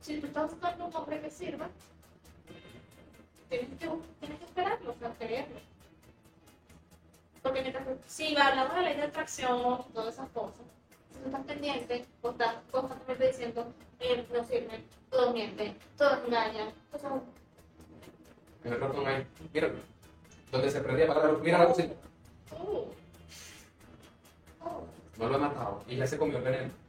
si 0.00 0.20
tú 0.20 0.26
estás 0.26 0.50
buscando 0.50 0.86
un 0.86 0.96
hombre 0.96 1.20
que 1.20 1.30
sirva, 1.30 1.68
tienes 3.48 3.68
que, 3.78 3.88
tienes 4.20 4.38
que 4.38 4.44
esperarlo, 4.44 4.90
o 4.90 4.94
sea, 4.94 5.14
creerlo. 5.14 5.60
Porque 7.42 7.62
mientras, 7.62 7.86
si 8.06 8.36
hablamos 8.36 8.74
de 8.74 8.82
ley 8.82 8.96
de 8.96 9.02
atracción, 9.02 9.84
todas 9.94 10.14
esas 10.14 10.28
cosas, 10.30 10.60
tú 11.12 11.26
estás 11.26 11.44
pendiente 11.44 12.04
o 12.22 12.30
estás 12.30 12.56
constantemente 12.70 13.28
diciendo, 13.28 13.72
eh, 14.00 14.26
no 14.32 14.44
sirve, 14.44 14.84
todo 15.10 15.32
miente, 15.32 15.74
todo 15.96 16.24
engaña. 16.26 16.72
El 18.64 18.80
ratón 18.80 19.06
ahí. 19.06 19.26
Mira, 19.54 19.70
donde 20.50 20.70
se 20.70 20.80
prendía 20.80 21.06
para 21.06 21.32
la. 21.32 21.38
Mira 21.38 21.58
la 21.58 21.66
cosita. 21.66 21.94
uh, 22.58 22.86
oh, 24.62 24.86
No 25.18 25.28
lo 25.28 25.36
he 25.36 25.38
matado. 25.38 25.82
Y 25.88 25.96
ya 25.96 26.06
se 26.06 26.18
comió 26.18 26.38
el 26.38 26.44
veneno. 26.44 26.79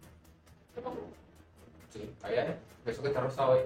Sí, 1.92 2.14
ahí 2.24 2.36
es. 2.36 2.92
Eso 2.94 3.02
que 3.02 3.10
está 3.10 3.22
rosado 3.22 3.54
ahí. 3.54 3.62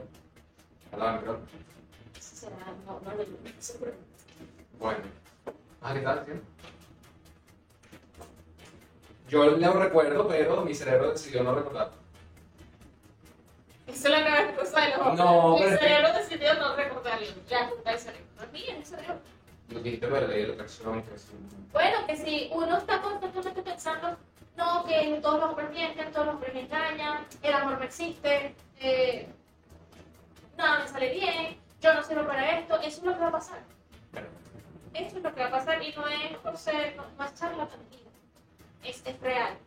Al 0.91 0.99
lado 0.99 1.11
del 1.11 1.19
micrófono. 1.21 1.47
será, 2.19 2.55
no, 2.85 2.99
no 2.99 3.13
lo 3.13 3.25
seguro. 3.61 3.91
Bueno. 4.79 4.99
Ah, 5.81 5.93
¿qué 5.93 5.99
tal? 6.01 6.25
tío? 6.25 6.33
Yo 9.27 9.57
lo 9.57 9.73
recuerdo, 9.73 10.27
pero 10.27 10.61
mi 10.63 10.73
cerebro 10.75 11.11
decidió 11.11 11.43
no 11.43 11.55
recordar. 11.55 11.91
Eso 13.87 14.07
es 14.07 14.09
la 14.09 14.21
nueva 14.29 14.55
cosa 14.55 14.81
de 14.81 14.89
los 14.89 14.99
hombres. 14.99 15.19
No, 15.25 15.53
Mi 15.53 15.59
pero 15.63 15.77
cerebro 15.79 16.13
decidió 16.13 16.53
no 16.55 16.75
recordarlo. 16.75 17.27
Ya, 17.47 17.69
puta 17.69 17.91
el 17.91 17.99
cerebro. 17.99 18.25
No 18.37 18.43
es 18.43 18.51
es 18.67 18.77
mi 18.79 18.85
cerebro. 18.85 19.19
Lo 19.69 19.79
dijiste 19.79 20.07
lo 20.07 20.15
de 20.15 20.21
la 20.21 20.27
un- 20.91 21.03
Bueno, 21.71 21.97
que 22.07 22.17
si 22.17 22.49
uno 22.53 22.77
está 22.77 23.01
constantemente 23.01 23.61
pensando, 23.63 24.17
no, 24.57 24.85
que 24.85 25.19
todos 25.21 25.39
los 25.39 25.49
hombres 25.49 25.71
mienten, 25.71 26.11
todos 26.11 26.25
los 26.27 26.35
hombres 26.35 26.53
me 26.53 26.61
engañan, 26.61 27.25
el 27.41 27.53
amor 27.53 27.77
no 27.77 27.83
existe, 27.83 28.55
eh, 28.79 29.27
nada 30.57 30.79
me 30.79 30.87
sale 30.87 31.11
bien, 31.11 31.57
yo 31.81 31.93
no 31.93 32.03
sirvo 32.03 32.25
para 32.25 32.59
esto, 32.59 32.75
eso 32.79 32.99
es 32.99 33.03
lo 33.03 33.13
que 33.13 33.19
va 33.19 33.27
a 33.27 33.31
pasar. 33.31 33.59
Eso 34.93 35.17
es 35.17 35.23
lo 35.23 35.33
que 35.33 35.41
va 35.41 35.47
a 35.47 35.51
pasar 35.51 35.83
y 35.83 35.93
no 35.93 36.07
es 36.07 36.37
por 36.37 36.57
ser, 36.57 36.95
no, 36.95 37.03
no 37.17 37.25
es 37.25 37.33
charlatanería. 37.35 37.99
Es, 38.83 39.01
es 39.05 39.19
real. 39.19 39.57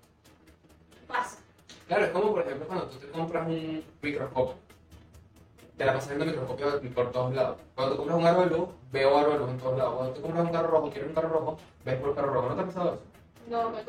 Pasa. 1.07 1.39
Claro, 1.87 2.05
es 2.05 2.11
como 2.11 2.33
por 2.33 2.43
ejemplo 2.43 2.67
cuando 2.67 2.87
tú 2.87 2.99
te 2.99 3.11
compras 3.11 3.47
un 3.47 3.85
microscopio. 4.01 4.55
Te 5.77 5.85
la 5.85 5.93
pasas 5.93 6.09
viendo 6.09 6.27
microscopio 6.27 6.81
por 6.93 7.13
todos 7.13 7.35
lados. 7.35 7.59
Cuando 7.75 7.97
compras 7.97 8.19
un 8.19 8.27
aro 8.27 8.43
de 8.43 8.67
veo 8.91 9.19
aro 9.19 9.33
de 9.33 9.39
luz 9.39 9.51
en 9.51 9.59
todos 9.59 9.79
lados. 9.79 9.95
Cuando 9.95 10.15
te 10.15 10.21
compras 10.21 10.45
un 10.45 10.53
carro 10.53 10.69
rojo, 10.69 10.91
quieres 10.91 11.09
un 11.09 11.15
carro 11.15 11.29
rojo, 11.29 11.59
ves 11.85 11.97
por 12.01 12.09
el 12.11 12.15
carro 12.15 12.33
rojo. 12.33 12.49
¿No 12.49 12.55
te 12.57 12.61
ha 12.63 12.67
pasado 12.67 12.95
eso? 12.95 13.03
No 13.49 13.71
me 13.71 13.83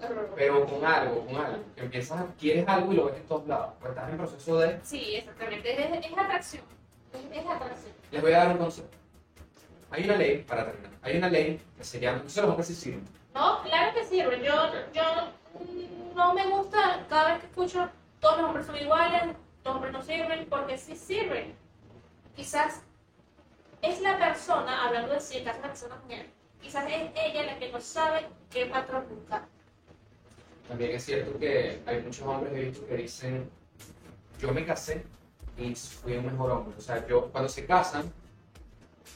carro. 0.00 0.28
Pero 0.34 0.66
con 0.66 0.84
algo, 0.84 1.26
con 1.26 1.36
algo. 1.36 1.62
Empiezas, 1.76 2.24
quieres 2.38 2.66
algo 2.66 2.92
y 2.92 2.96
lo 2.96 3.06
ves 3.06 3.16
en 3.16 3.26
todos 3.26 3.46
lados. 3.46 3.74
Pues 3.80 3.90
estás 3.90 4.10
en 4.10 4.16
proceso 4.16 4.58
de... 4.58 4.80
Sí, 4.82 5.16
exactamente. 5.16 5.72
Es, 5.72 6.06
es 6.06 6.18
atracción. 6.18 6.64
Es, 7.12 7.38
es 7.38 7.46
atracción. 7.46 7.92
Les 8.10 8.22
voy 8.22 8.32
a 8.32 8.38
dar 8.38 8.48
un 8.52 8.58
consejo. 8.58 8.88
Hay 9.90 10.04
una 10.04 10.16
ley, 10.16 10.38
para 10.42 10.66
terminar, 10.66 10.92
hay 11.02 11.16
una 11.18 11.28
ley 11.28 11.60
que 11.76 11.84
se 11.84 12.00
llama... 12.00 12.16
Entonces 12.16 12.42
los 12.42 12.50
hombres 12.50 12.66
sí 12.66 12.74
sirven. 12.74 13.04
No, 13.34 13.62
claro 13.62 13.94
que 13.94 14.04
sirve. 14.04 14.42
Yo, 14.44 14.54
yo 14.92 15.02
no 16.14 16.34
me 16.34 16.46
gusta 16.46 17.04
cada 17.08 17.32
vez 17.32 17.40
que 17.40 17.46
escucho 17.46 17.88
todos 18.20 18.38
los 18.38 18.46
hombres 18.46 18.66
son 18.66 18.76
iguales, 18.76 19.36
los 19.64 19.74
hombres 19.74 19.92
no 19.92 20.02
sirven, 20.02 20.46
porque 20.48 20.78
sí 20.78 20.96
sirven. 20.96 21.54
Quizás 22.34 22.80
es 23.82 24.00
la 24.00 24.18
persona, 24.18 24.86
hablando 24.86 25.12
de 25.12 25.20
si 25.20 25.42
caso 25.42 25.56
de 25.56 25.62
la 25.62 25.68
persona 25.68 25.96
mujer, 26.02 26.30
quizás 26.64 26.84
es 26.88 27.10
ella 27.14 27.42
la 27.44 27.58
que 27.58 27.70
no 27.70 27.80
sabe 27.80 28.26
qué 28.50 28.66
patrón 28.66 29.06
buscar. 29.08 29.44
También 30.66 30.92
es 30.92 31.04
cierto 31.04 31.38
que 31.38 31.82
hay 31.84 32.00
muchos 32.00 32.26
hombres 32.26 32.52
he 32.54 32.60
visto 32.64 32.86
que 32.86 32.96
dicen, 32.96 33.50
yo 34.40 34.52
me 34.52 34.64
casé 34.64 35.04
y 35.58 35.74
fui 35.74 36.16
un 36.16 36.26
mejor 36.26 36.50
hombre. 36.50 36.74
O 36.78 36.80
sea, 36.80 37.06
yo, 37.06 37.30
cuando 37.30 37.50
se 37.50 37.66
casan, 37.66 38.10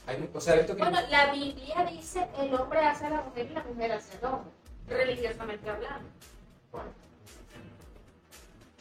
hay, 0.06 0.28
o 0.32 0.40
sea, 0.40 0.54
he 0.54 0.58
visto 0.58 0.76
que... 0.76 0.82
Bueno, 0.82 1.00
la 1.08 1.32
Biblia 1.32 1.88
dice 1.90 2.28
el 2.38 2.54
hombre 2.54 2.80
hace 2.80 3.06
a 3.06 3.10
la 3.10 3.22
mujer 3.22 3.46
y 3.50 3.54
la 3.54 3.64
mujer 3.64 3.92
hace 3.92 4.18
al 4.18 4.34
hombre, 4.34 4.52
religiosamente 4.86 5.70
hablando. 5.70 6.08
Bueno, 6.70 6.90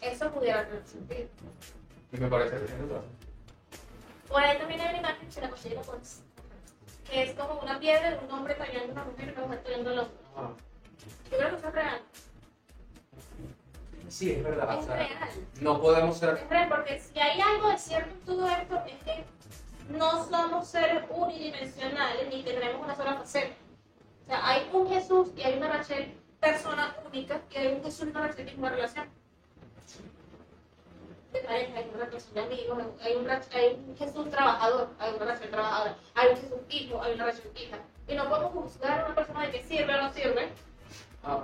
Eso 0.01 0.29
pudiera 0.31 0.67
tener 0.67 0.85
sentido. 0.85 1.29
y 2.11 2.17
me 2.17 2.27
parece 2.27 2.57
que. 2.57 2.73
Por 4.27 4.43
ahí 4.43 4.57
también 4.57 4.81
hay 4.81 4.89
una 4.89 4.97
imagen, 4.97 5.31
se 5.31 5.39
la 5.39 5.49
considero 5.49 5.81
que 7.09 7.23
es 7.23 7.33
como 7.35 7.59
una 7.61 7.79
piedra 7.79 8.11
de 8.11 8.17
un 8.25 8.31
hombre 8.31 8.55
tallando 8.55 8.91
una 8.93 9.03
mujer 9.05 9.29
y 9.29 9.31
una 9.31 9.41
mujer 9.47 9.63
tallando 9.63 9.89
al 9.91 9.99
hombre. 9.99 10.17
Ah, 10.35 10.49
Yo 11.31 11.37
creo 11.37 11.49
que 11.49 11.55
eso 11.55 11.67
es 11.67 11.73
real. 11.73 12.01
Sí, 14.09 14.31
es 14.31 14.43
verdad. 14.43 14.75
o 14.75 14.79
Es 14.79 14.85
sea, 14.85 14.95
real. 14.95 15.29
no 15.61 15.81
podemos 15.81 16.17
ser... 16.17 16.37
Es 16.37 16.49
real, 16.49 16.69
porque 16.69 16.99
si 16.99 17.19
hay 17.19 17.39
algo 17.41 17.69
de 17.69 17.77
cierto 17.77 18.09
en 18.11 18.19
todo 18.25 18.47
esto 18.49 18.75
es 18.87 19.03
que 19.03 19.25
no 19.89 20.25
somos 20.25 20.67
seres 20.67 21.03
unidimensionales 21.09 22.27
ni 22.33 22.43
tenemos 22.43 22.83
una 22.83 22.95
sola 22.95 23.15
faceta. 23.15 23.53
O 24.23 24.25
sea, 24.27 24.47
hay 24.47 24.69
un 24.73 24.89
Jesús 24.89 25.29
y 25.35 25.41
hay 25.43 25.57
una 25.57 25.69
Rachel 25.69 26.13
persona 26.39 26.95
única 27.07 27.41
y 27.51 27.57
hay 27.57 27.67
un 27.73 27.83
Jesús 27.83 28.05
y 28.07 28.09
una 28.11 28.27
Rachel 28.27 28.45
que 28.45 28.51
es 28.51 28.57
una 28.57 28.69
relación. 28.69 29.05
De 31.37 31.43
pareja, 31.47 31.77
hay 31.77 31.91
una 31.93 32.05
relación 32.05 32.33
de 32.33 32.41
amigos, 32.41 32.77
hay 33.01 33.15
un, 33.15 33.29
hay 33.29 33.83
un 33.87 33.97
Jesús 33.97 34.29
trabajador, 34.29 34.89
hay 34.99 35.09
una 35.11 35.19
relación 35.19 35.51
trabajadora, 35.51 35.97
hay 36.15 36.29
un 36.29 36.35
Jesús 36.37 36.59
hijo, 36.69 37.01
hay 37.03 37.13
una 37.13 37.25
relación 37.25 37.57
hija. 37.57 37.77
Y 38.07 38.15
no 38.15 38.29
podemos 38.29 38.51
juzgar 38.53 39.01
a 39.01 39.05
una 39.05 39.15
persona 39.15 39.45
de 39.45 39.51
que 39.51 39.63
sirve 39.63 39.93
o 39.93 40.01
no 40.01 40.13
sirve, 40.13 40.49
Ah, 41.23 41.43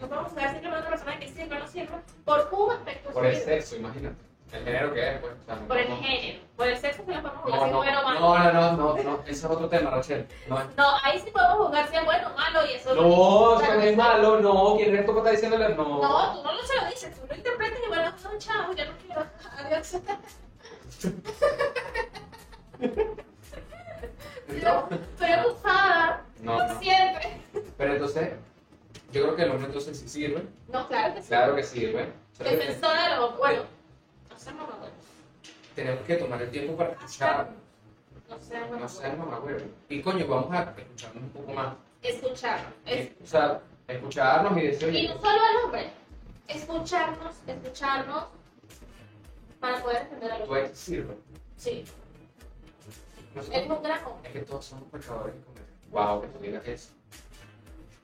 no 0.00 0.08
podemos 0.08 0.28
juzgar 0.28 0.50
simplemente 0.50 0.76
a 0.76 0.80
una 0.80 0.90
persona 0.90 1.12
de 1.12 1.18
que 1.18 1.28
sirve 1.32 1.56
o 1.56 1.58
no 1.58 1.68
sirve 1.68 1.96
por 2.24 2.48
un 2.52 2.70
aspecto 2.72 3.10
por 3.10 3.26
el 3.26 3.36
sexo, 3.36 3.76
imagínate. 3.76 4.27
El 4.52 4.64
género 4.64 4.94
que 4.94 5.08
es, 5.10 5.18
pues. 5.20 5.32
Por 5.68 5.76
el 5.78 5.86
género, 5.96 6.40
por 6.56 6.66
el 6.68 6.78
sexo 6.78 7.04
que 7.04 7.14
lo 7.14 7.22
podemos 7.22 7.42
jugar 7.42 7.60
No, 7.60 7.60
si 7.60 7.66
es 7.66 7.72
no, 7.72 7.76
bueno 7.78 8.00
o 8.00 8.04
malo. 8.04 8.20
no, 8.20 8.52
no, 8.52 8.52
no, 8.76 8.76
no, 8.96 9.02
no, 9.02 9.20
ese 9.22 9.30
es 9.32 9.44
otro 9.44 9.68
tema, 9.68 9.90
Rachel. 9.90 10.26
No, 10.48 10.86
ahí 11.04 11.20
sí 11.20 11.30
podemos 11.30 11.66
jugar 11.66 11.88
si 11.88 11.96
es 11.96 12.04
bueno 12.04 12.28
o 12.28 12.36
malo 12.36 12.66
y 12.66 12.72
eso. 12.72 12.94
no, 12.94 13.60
si 13.60 13.66
no 13.66 13.80
es 13.82 13.96
malo, 13.96 14.40
no, 14.40 14.76
¿quién 14.76 14.94
es 14.94 15.00
esto 15.00 15.12
que 15.12 15.18
está 15.18 15.30
diciéndole? 15.32 15.68
No. 15.74 15.84
No, 16.02 16.34
tú 16.36 16.42
no 16.42 16.52
lo 16.54 16.62
se 16.62 16.76
lo 16.80 16.86
dices, 16.86 17.14
tú 17.14 17.26
lo 17.28 17.34
interpretas 17.36 17.78
y 17.84 17.88
bueno, 17.88 18.12
no, 18.24 18.38
chao, 18.38 18.72
ya 18.74 18.84
no 18.86 18.92
quiero. 19.06 19.26
Adiós. 19.58 19.96
No, 24.62 24.88
Estoy 24.90 25.30
abusada, 25.32 26.24
no, 26.40 26.66
no. 26.66 26.80
siempre. 26.80 27.40
Pero 27.76 27.92
entonces, 27.92 28.30
yo 29.12 29.22
creo 29.22 29.36
que 29.36 29.42
el 29.42 29.50
hombre 29.50 29.66
entonces 29.66 29.98
sí 29.98 30.08
sirve. 30.08 30.42
No, 30.68 30.88
claro 30.88 31.14
que 31.14 31.22
sí. 31.22 31.28
Claro 31.28 31.54
que 31.54 31.62
sirve. 31.62 32.12
Defensora 32.38 33.10
de 33.10 33.16
los 33.16 33.36
bueno. 33.36 33.62
Tenemos 35.78 36.04
que 36.04 36.16
tomar 36.16 36.42
el 36.42 36.50
tiempo 36.50 36.76
para 36.76 36.90
escuchar. 36.90 37.50
No 38.28 38.38
sé, 38.40 38.58
mamá. 38.58 38.76
No 38.80 38.88
sé, 38.88 39.12
mamá, 39.12 39.38
güey. 39.38 39.54
Y 39.88 40.02
coño, 40.02 40.26
vamos 40.26 40.52
a 40.52 40.74
escucharnos 40.76 41.22
un 41.22 41.30
poco 41.30 41.52
más. 41.52 41.74
Escuchar. 42.02 42.60
Es- 42.84 43.10
O 43.22 43.26
sea, 43.26 43.60
escucharnos 43.86 44.58
y 44.58 44.66
decir, 44.66 44.92
Y 44.92 45.06
no 45.08 45.14
solo 45.20 45.40
al 45.40 45.64
hombre. 45.64 45.90
Escucharnos, 46.48 47.34
escucharnos 47.46 48.24
para 49.60 49.80
poder 49.82 50.02
entender 50.02 50.32
a 50.32 50.38
los 50.40 50.48
tú 50.48 50.56
eres 50.56 50.76
sirve. 50.78 51.14
Sí, 51.56 51.84
Nosotros- 53.36 53.62
es 53.62 53.70
un 53.70 53.82
gran 53.82 54.04
hombre. 54.04 54.28
Es 54.28 54.32
que 54.32 54.40
todos 54.40 54.64
somos 54.64 54.84
pecadores 54.90 55.34
y 55.36 55.44
cometemos. 55.44 55.90
Wow, 55.90 56.20
que 56.22 56.28
tú 56.28 56.38
digas 56.40 56.66
eso. 56.66 56.90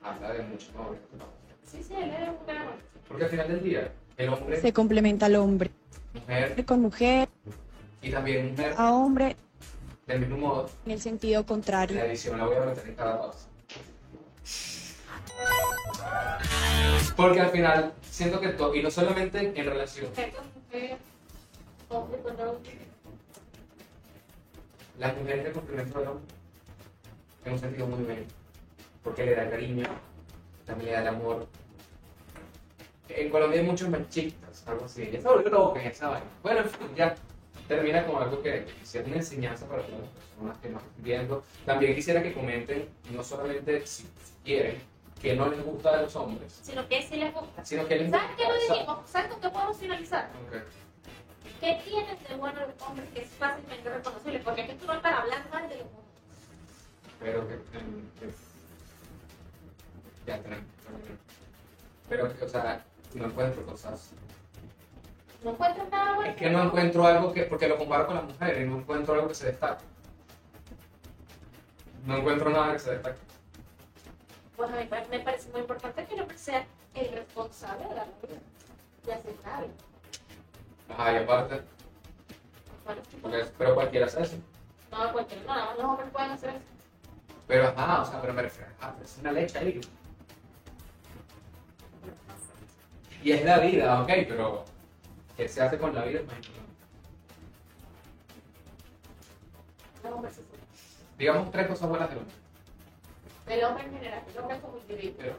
Habla 0.01 0.33
de 0.33 0.43
mucho, 0.43 0.67
no, 0.75 0.83
no. 0.83 1.25
Sí, 1.65 1.83
sí, 1.83 1.93
él 1.93 2.09
es 2.11 2.29
un 2.29 2.45
gran 2.47 2.61
hombre. 2.67 2.83
Porque 3.07 3.23
al 3.25 3.29
final 3.29 3.47
del 3.49 3.63
día, 3.63 3.91
el 4.17 4.29
hombre, 4.29 4.61
Se 4.61 4.71
complementa 4.71 5.25
al 5.25 5.35
hombre. 5.35 5.71
mujer 6.13 6.65
Con 6.65 6.81
mujer, 6.81 7.27
y 8.01 8.11
también 8.11 8.51
mujer, 8.51 8.73
a 8.77 8.93
hombre, 8.93 9.35
del 10.07 10.19
mismo 10.19 10.37
modo, 10.37 10.69
en 10.85 10.91
el 10.91 11.01
sentido 11.01 11.45
contrario. 11.45 11.97
la 11.97 12.05
edición 12.05 12.37
la 12.37 12.45
voy 12.45 12.57
a 12.57 12.65
meter 12.65 12.87
en 12.87 12.95
cada 12.95 13.19
pausa. 13.19 13.47
Porque 17.15 17.41
al 17.41 17.49
final, 17.49 17.93
siento 18.01 18.39
que 18.39 18.49
todo, 18.49 18.75
y 18.75 18.83
no 18.83 18.91
solamente 18.91 19.39
en 19.39 19.65
relación, 19.65 20.07
las 24.97 25.17
mujeres 25.17 25.43
le 25.43 25.51
complementan 25.51 26.01
al 26.01 26.07
hombre 26.09 26.35
en 27.45 27.53
un 27.53 27.59
sentido 27.59 27.87
muy 27.87 28.03
bello. 28.03 28.25
Porque 29.03 29.25
le 29.25 29.35
da 29.35 29.49
cariño, 29.49 29.85
también 30.65 30.89
le 30.89 30.95
da 30.95 31.01
el 31.01 31.07
amor. 31.09 31.47
En 33.07 33.29
Colombia 33.29 33.59
hay 33.59 33.65
muchos 33.65 33.87
machistas, 33.89 34.63
algo 34.67 34.85
así. 34.85 35.09
Ya 35.11 35.21
se 35.21 35.27
volvió 35.27 35.49
loco 35.49 35.77
en 35.77 35.87
esa 35.87 36.09
vaina. 36.09 36.25
Bueno, 36.41 36.61
ya 36.95 37.15
termina 37.67 38.05
con 38.05 38.21
algo 38.21 38.41
que 38.41 38.65
si 38.83 38.97
es 38.97 39.07
una 39.07 39.15
enseñanza 39.17 39.67
para 39.67 39.81
todas 39.83 40.01
las 40.01 40.09
personas 40.09 40.57
que 40.59 40.69
nos 40.69 40.81
están 40.83 41.03
viendo. 41.03 41.43
También 41.65 41.95
quisiera 41.95 42.21
que 42.21 42.33
comenten, 42.33 42.89
no 43.11 43.23
solamente 43.23 43.85
si 43.87 44.05
quieren, 44.43 44.81
que 45.21 45.35
no 45.35 45.47
les 45.49 45.63
gusta 45.63 45.95
de 45.97 46.03
los 46.03 46.15
hombres, 46.15 46.59
Sino 46.63 46.87
que 46.87 47.01
sí 47.01 47.15
les 47.15 47.33
gusta. 47.33 47.65
sino 47.65 47.87
que 47.87 47.95
les 47.95 48.11
¿Sabes 48.11 48.35
qué 48.37 48.43
lo 48.47 48.53
dijimos? 48.73 49.09
¿Sabes 49.09 49.31
con 49.31 49.41
qué 49.41 49.49
podemos 49.49 49.77
finalizar? 49.77 50.29
Ok. 50.47 50.55
¿Qué 51.61 51.81
tienes 51.85 52.29
de 52.29 52.35
bueno 52.35 52.59
los 52.59 52.81
hombres 52.87 53.09
que 53.13 53.21
es 53.21 53.29
fácilmente 53.29 53.89
reconocible? 53.89 54.39
Porque 54.39 54.67
que 54.67 54.73
tú 54.73 54.85
no 54.85 54.93
estás 54.93 55.13
hablando 55.13 55.49
mal 55.49 55.69
de 55.69 55.75
los 55.77 55.85
hombres. 55.85 56.03
Pero 57.19 57.47
que. 57.47 57.55
que- 57.55 58.45
ya 60.27 60.41
tenemos. 60.41 60.65
Pero 62.09 62.37
que, 62.37 62.43
o 62.45 62.49
sea, 62.49 62.83
no 63.13 63.25
encuentro 63.25 63.65
cosas. 63.65 64.09
No 65.45 65.51
encuentras 65.51 65.87
nada 65.91 66.15
bueno. 66.15 66.31
Es 66.31 66.37
que 66.37 66.49
no 66.49 66.63
encuentro 66.63 67.05
algo 67.05 67.31
que. 67.31 67.43
Porque 67.43 67.67
lo 67.67 67.77
comparo 67.77 68.07
con 68.07 68.15
las 68.15 68.23
mujeres, 68.23 68.67
no 68.67 68.79
encuentro 68.79 69.13
algo 69.13 69.27
que 69.27 69.35
se 69.35 69.45
destaque. 69.45 69.83
No 72.03 72.17
encuentro 72.17 72.49
nada 72.49 72.73
que 72.73 72.79
se 72.79 72.91
destaque. 72.93 73.19
Pues 74.57 74.71
a 74.71 74.73
mí 74.75 74.89
me 75.11 75.19
parece 75.19 75.49
muy 75.51 75.61
importante 75.61 76.03
que 76.05 76.15
el 76.15 76.21
hombre 76.21 76.35
sea 76.39 76.65
el 76.95 77.11
responsable 77.11 77.87
de 77.87 77.93
la 77.93 78.05
vida. 78.05 78.41
Y 79.07 79.11
aceptable. 79.11 79.67
Ajá, 80.89 81.13
y 81.13 81.17
aparte, 81.17 81.61
Bueno, 82.83 83.01
porque- 83.21 83.45
pero 83.55 83.75
cualquiera 83.75 84.05
hace 84.07 84.23
eso. 84.23 84.37
no, 84.91 85.13
cualquiera, 85.13 85.43
no, 85.43 85.47
nada 85.53 85.65
más 85.67 85.75
los 85.77 85.85
hombres 85.85 86.09
pueden 86.11 86.31
hacer 86.31 86.49
eso. 86.49 86.59
Pero 87.47 87.67
ajá, 87.67 88.01
o 88.01 88.05
sea, 88.05 88.19
pero 88.21 88.33
me 88.33 88.41
refiero, 88.41 88.71
ah, 88.81 88.91
pero 88.95 89.05
es 89.05 89.17
una 89.19 89.31
leche 89.31 89.59
ahí. 89.59 89.81
Y 93.21 93.31
es 93.31 93.45
la 93.45 93.59
vida, 93.59 94.01
ok, 94.01 94.09
pero 94.27 94.65
¿qué 95.37 95.47
se 95.47 95.61
hace 95.61 95.77
con 95.77 95.93
la 95.93 96.03
vida? 96.05 96.21
Hombres 100.03 100.35
se 100.35 100.41
hacen. 100.41 100.55
Digamos 101.17 101.51
tres 101.51 101.67
cosas 101.67 101.89
buenas 101.89 102.09
del 102.09 102.19
hombre, 102.19 102.35
El 103.47 103.63
hombre 103.63 103.83
en 103.85 103.93
general, 103.93 104.23
el 104.31 104.39
hombre 104.39 104.59
como 104.59 104.77
individuo. 104.77 105.15
pero 105.17 105.33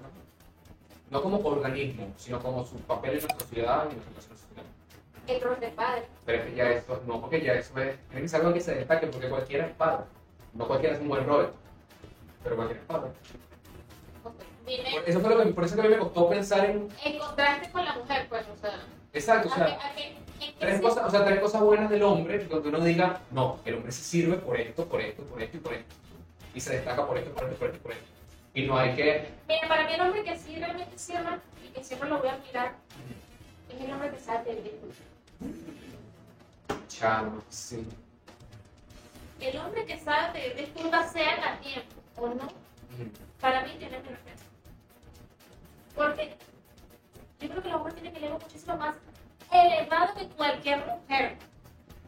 no, 1.10 1.18
no 1.18 1.22
como 1.22 1.36
organismo, 1.38 2.12
sino 2.16 2.40
como 2.40 2.64
su 2.64 2.76
papel 2.80 3.10
en 3.14 3.20
nuestra 3.20 3.38
sociedad 3.40 3.84
y 3.88 3.90
en 3.90 3.96
nuestra 3.96 4.12
relación 4.12 4.38
social. 4.38 4.66
El 5.28 5.40
rol 5.40 5.60
de 5.60 5.68
padre. 5.68 6.02
Pero 6.24 6.38
es 6.42 6.50
que 6.50 6.56
ya 6.56 6.70
eso, 6.70 7.02
no, 7.06 7.20
porque 7.20 7.42
ya 7.42 7.52
eso 7.54 7.78
es, 7.78 7.96
tiene 8.08 8.22
que 8.22 8.28
ser 8.28 8.40
algo 8.40 8.54
que 8.54 8.60
se 8.60 8.74
destaque, 8.74 9.06
porque 9.06 9.28
cualquiera 9.28 9.66
es 9.66 9.74
padre. 9.74 10.04
No 10.54 10.66
cualquiera 10.66 10.94
es 10.96 11.00
un 11.02 11.08
buen 11.08 11.26
rol, 11.26 11.52
pero 12.42 12.56
cualquiera 12.56 12.80
es 12.80 12.86
padre. 12.86 13.10
Dime, 14.66 14.90
Por 14.98 15.08
eso, 15.08 15.20
fue 15.20 15.30
lo 15.30 15.44
que, 15.44 15.50
por 15.52 15.64
eso 15.64 15.74
que 15.76 15.80
a 15.80 15.84
mí 15.84 15.90
me 15.90 15.98
costó 15.98 16.28
pensar 16.28 16.64
en, 16.64 16.88
en 17.04 17.18
contraste 17.20 17.70
con 17.70 17.84
la 17.84 17.94
mujer, 17.94 18.26
pues, 18.28 18.44
o 18.48 18.56
sea. 18.56 18.80
Exacto, 19.18 19.48
o 19.48 19.52
¿a 19.52 19.56
sea, 19.56 19.78
tres 20.58 20.80
cosas, 20.80 21.06
o 21.06 21.10
sea, 21.10 21.24
tres 21.24 21.40
cosas 21.40 21.60
buenas 21.62 21.90
del 21.90 22.02
hombre, 22.02 22.44
donde 22.44 22.68
uno 22.68 22.80
diga, 22.80 23.20
no, 23.30 23.60
el 23.64 23.74
hombre 23.74 23.92
se 23.92 24.02
sirve 24.02 24.36
por 24.36 24.58
esto, 24.58 24.86
por 24.86 25.00
esto, 25.00 25.22
por 25.24 25.42
esto 25.42 25.56
y 25.56 25.60
por 25.60 25.72
esto. 25.74 25.94
Y 26.54 26.60
se 26.60 26.74
destaca 26.76 27.06
por 27.06 27.18
esto, 27.18 27.32
por 27.32 27.44
esto, 27.44 27.58
por 27.58 27.68
esto 27.68 27.82
por 27.82 27.92
esto. 27.92 28.04
Y 28.54 28.62
no 28.62 28.78
hay 28.78 28.94
que, 28.94 29.28
Mira, 29.48 29.68
para 29.68 29.86
mí 29.86 29.92
el 29.92 30.00
hombre 30.00 30.24
que 30.24 30.38
sí 30.38 30.56
realmente 30.56 30.96
sirve 30.98 31.38
y 31.66 31.68
que 31.68 31.84
siempre 31.84 32.08
lo 32.08 32.18
voy 32.18 32.28
a 32.28 32.32
admirar 32.34 32.74
es 33.68 33.84
el 33.84 33.92
hombre 33.92 34.10
que 34.10 34.18
sabe 34.18 34.44
pedir 34.44 34.80
chamo, 36.88 37.42
sí. 37.50 37.86
El 39.40 39.58
hombre 39.58 39.84
que 39.84 39.98
sabe 39.98 40.32
pedir 40.32 40.56
disculpas, 40.56 41.12
sean 41.12 41.42
a 41.44 41.60
tiempo 41.60 41.94
o 42.16 42.28
no, 42.28 42.48
para 43.40 43.62
mí 43.64 43.74
tiene 43.78 43.98
mi 43.98 44.08
respeto. 44.08 44.42
Porque 45.94 46.36
yo 47.40 47.48
creo 47.48 47.62
que 47.62 47.68
el 47.68 47.74
hombre 47.74 47.92
tiene 47.94 48.12
que 48.12 48.26
ego 48.26 48.38
muchísimo 48.38 48.76
más 48.76 48.94
elevado 49.52 50.14
que 50.14 50.26
cualquier 50.28 50.84
mujer. 50.86 51.36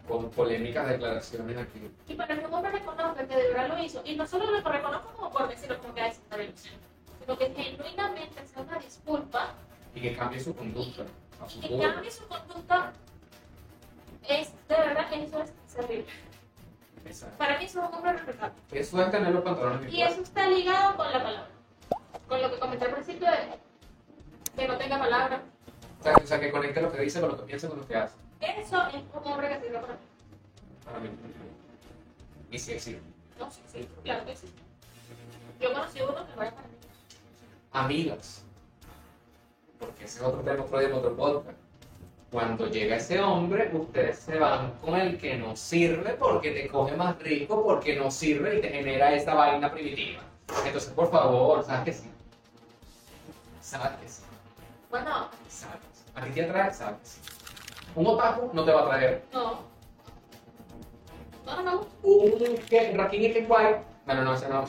Con 0.06 0.30
polémicas 0.30 0.88
declaraciones 0.88 1.58
aquí. 1.58 1.90
Y 2.08 2.14
para 2.14 2.38
que 2.38 2.46
un 2.46 2.54
hombre 2.54 2.72
reconozca 2.72 3.26
que 3.26 3.36
de 3.36 3.48
verdad 3.48 3.68
lo 3.68 3.82
hizo, 3.82 4.00
y 4.04 4.16
no 4.16 4.26
solo 4.26 4.50
lo 4.50 4.60
reconozca 4.60 5.08
como 5.12 5.30
por 5.30 5.48
decirlo 5.48 5.78
como 5.80 5.94
que 5.94 6.00
"Ay, 6.00 6.10
está 6.10 6.36
bien", 6.36 6.54
sino 6.56 7.38
que 7.38 7.50
genuinamente 7.54 8.46
sea 8.46 8.62
una 8.62 8.78
disculpa 8.78 9.54
Y 9.94 10.00
que 10.00 10.16
cambie 10.16 10.40
su 10.40 10.54
conducta 10.56 11.02
a 11.02 11.46
y 11.46 11.60
que 11.60 11.78
cambie 11.78 12.10
su 12.10 12.26
conducta, 12.26 12.92
es 14.28 14.52
de 14.68 14.74
verdad 14.76 15.12
eso 15.12 15.42
es 15.42 15.52
servir. 15.66 16.06
Exacto. 17.04 17.38
Para 17.38 17.58
mí 17.58 17.64
eso 17.64 17.82
es 17.82 17.88
un 17.88 17.94
hombre 17.94 18.12
respetable. 18.14 18.54
Eso 18.72 19.02
es 19.02 19.10
tener 19.10 19.32
los 19.32 19.42
pantalones 19.42 19.92
Y 19.92 20.02
eso 20.02 20.20
está 20.22 20.46
ligado 20.48 20.96
con 20.96 21.06
la 21.12 21.22
palabra. 21.22 21.48
Con 22.28 22.42
lo 22.42 22.50
que 22.50 22.58
comenté 22.58 22.84
al 22.86 22.92
principio 22.92 23.30
de 23.30 23.36
que 24.58 24.68
no 24.68 24.76
tenga 24.76 24.98
palabra. 24.98 25.42
O 26.00 26.02
sea, 26.02 26.16
o 26.16 26.26
sea, 26.26 26.40
que 26.40 26.50
conecte 26.50 26.80
lo 26.80 26.92
que 26.92 27.00
dice 27.00 27.20
con 27.20 27.30
lo 27.30 27.36
que 27.38 27.44
piensa 27.44 27.68
con 27.68 27.78
lo 27.78 27.86
que 27.86 27.96
hace. 27.96 28.16
Eso 28.40 28.76
es 28.88 29.02
un 29.14 29.32
hombre 29.32 29.48
que 29.48 29.60
sirve 29.60 29.78
para 29.78 29.92
mí. 29.94 29.98
Para 30.84 30.98
mí. 30.98 31.08
Y 32.50 32.58
sí 32.58 32.72
existe. 32.72 33.02
No, 33.38 33.50
sí, 33.50 33.60
sí, 33.72 33.88
claro 34.02 34.24
que 34.26 34.36
sí. 34.36 34.46
Yo 35.60 35.72
conocí 35.72 36.00
uno 36.00 36.26
que 36.26 36.36
no 36.36 36.42
era 36.42 36.50
para 36.50 36.68
mí. 36.68 36.74
amigas. 37.72 38.44
Porque 39.78 40.04
ese 40.04 40.18
es 40.18 40.24
otro 40.24 40.40
tema, 40.40 40.64
otro 40.64 40.78
día, 40.78 40.88
en 40.88 40.94
otro 40.94 41.16
podcast. 41.16 41.58
Cuando 42.30 42.66
llega 42.66 42.96
ese 42.96 43.20
hombre, 43.20 43.70
ustedes 43.72 44.18
se 44.18 44.38
van 44.38 44.72
con 44.82 44.96
el 44.96 45.18
que 45.18 45.36
no 45.36 45.56
sirve 45.56 46.10
porque 46.14 46.50
te 46.50 46.68
coge 46.68 46.94
más 46.96 47.18
rico, 47.20 47.62
porque 47.64 47.96
no 47.96 48.10
sirve 48.10 48.58
y 48.58 48.60
te 48.60 48.68
genera 48.68 49.14
esa 49.14 49.34
vaina 49.34 49.72
primitiva. 49.72 50.20
Entonces, 50.66 50.92
por 50.92 51.10
favor, 51.10 51.64
¿sabes 51.64 51.84
que 51.84 51.92
sí? 51.92 52.10
¿Sabes 53.60 53.92
que 53.98 54.08
sí? 54.08 54.22
Bueno, 54.90 55.28
¿Sabes? 55.48 56.04
¿A 56.14 56.22
ti 56.22 56.30
te 56.30 56.44
atrae? 56.44 56.72
¿Sabes? 56.72 57.20
Un 57.94 58.06
otaku 58.06 58.50
no 58.54 58.64
te 58.64 58.72
va 58.72 58.82
a 58.82 58.86
traer. 58.88 59.24
no. 59.32 59.68
No, 61.44 61.62
no, 61.62 61.62
no. 61.62 61.86
Un 62.02 62.58
que, 62.68 62.92
Rakini 62.94 63.32
Kenway, 63.32 63.76
bueno, 64.04 64.24
no, 64.24 64.34
ese 64.34 64.48
no. 64.48 64.64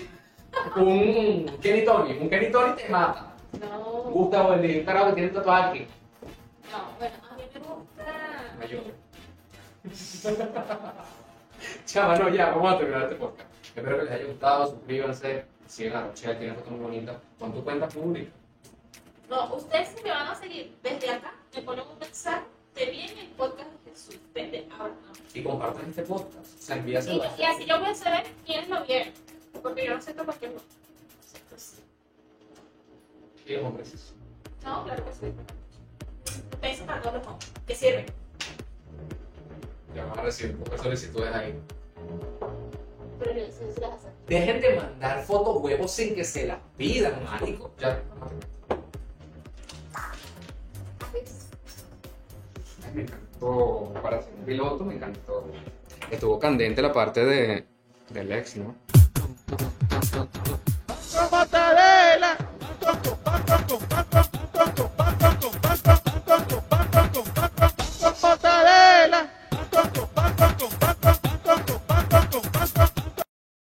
Un 0.77 1.45
Kenny 1.61 1.83
Tony, 1.83 2.13
un 2.13 2.29
Kenny 2.29 2.51
Tony 2.51 2.73
te 2.75 2.87
mata. 2.87 3.33
No. 3.59 4.03
Gustavo, 4.11 4.53
el 4.53 4.61
de 4.61 4.85
carajo 4.85 5.07
que 5.07 5.13
tiene 5.13 5.29
tatuaje. 5.29 5.87
No, 6.71 6.97
bueno, 6.97 7.15
a 7.29 7.35
mí 7.35 7.43
me 7.53 7.59
gusta. 7.59 8.05
Mayor. 8.57 8.81
Chava, 11.85 12.17
no, 12.17 12.29
ya, 12.29 12.51
vamos 12.51 12.73
a 12.73 12.77
terminar 12.77 13.03
este 13.03 13.15
podcast. 13.15 13.49
Espero 13.75 13.97
que 13.97 14.03
les 14.03 14.13
haya 14.13 14.25
gustado, 14.25 14.67
suscríbanse, 14.67 15.45
sigan 15.67 16.03
a 16.03 16.07
Rochelle, 16.07 16.35
tiene 16.35 16.53
fotos 16.53 16.71
muy 16.71 16.79
bonitas. 16.79 17.17
Con 17.37 17.53
tu 17.53 17.63
cuenta 17.63 17.87
pública. 17.89 18.31
No, 19.29 19.53
ustedes 19.55 19.89
si 19.95 20.03
me 20.03 20.09
van 20.09 20.27
a 20.27 20.35
seguir 20.35 20.75
desde 20.81 21.09
acá, 21.11 21.33
me 21.55 21.61
ponen 21.61 21.85
un 21.87 21.99
mensaje, 21.99 22.45
te 22.73 22.85
viene 22.89 23.21
el 23.21 23.27
podcast 23.29 23.69
de 23.85 23.91
Jesús, 23.91 24.17
desde 24.33 24.67
ahora. 24.77 24.93
Y 25.33 25.43
compartan 25.43 25.85
este 25.89 26.01
podcast. 26.03 26.35
O 26.59 26.61
sea, 26.61 26.75
Y, 26.77 26.79
envíaselo. 26.79 27.23
y 27.37 27.43
así 27.43 27.65
yo 27.65 27.79
voy 27.79 27.89
a 27.89 27.95
saber 27.95 28.23
quiénes 28.45 28.69
lo 28.69 28.83
vieron, 28.85 29.13
porque 29.61 29.85
yo 29.85 29.95
no 29.95 30.01
sé 30.01 30.15
uno. 30.19 30.33
Y 33.45 33.53
los 33.55 33.65
hombres. 33.65 34.13
No, 34.63 34.83
claro 34.83 35.05
que 35.05 35.11
sí. 35.13 35.33
Besos 36.61 36.85
para 36.85 37.01
todos 37.01 37.15
los 37.15 37.27
hombres, 37.27 37.49
que 37.65 37.75
sirven. 37.75 38.05
Ya 39.95 40.05
van 40.05 40.19
a 40.19 40.21
recibir 40.23 40.57
solicitudes 40.81 41.33
ahí. 41.33 41.59
Pero 43.19 43.33
yo 43.33 43.45
sí 43.47 43.63
se 43.73 43.81
las. 43.81 44.01
Dejen 44.27 44.61
de 44.61 44.75
mandar 44.75 45.23
fotos 45.23 45.57
huevos 45.61 45.91
sin 45.91 46.13
que 46.15 46.23
se 46.23 46.45
las 46.45 46.59
pidan, 46.77 47.23
marico. 47.23 47.71
Ya. 47.79 48.01
me 52.99 53.05
encantó 53.05 53.93
para 54.01 54.21
ser 54.21 54.33
un 54.37 54.45
piloto, 54.45 54.85
me 54.85 54.95
encantó. 54.95 55.45
Estuvo 56.11 56.39
candente 56.39 56.81
la 56.81 56.93
parte 56.93 57.25
de, 57.25 57.65
del 58.09 58.31
ex, 58.31 58.57
¿no? 58.57 58.75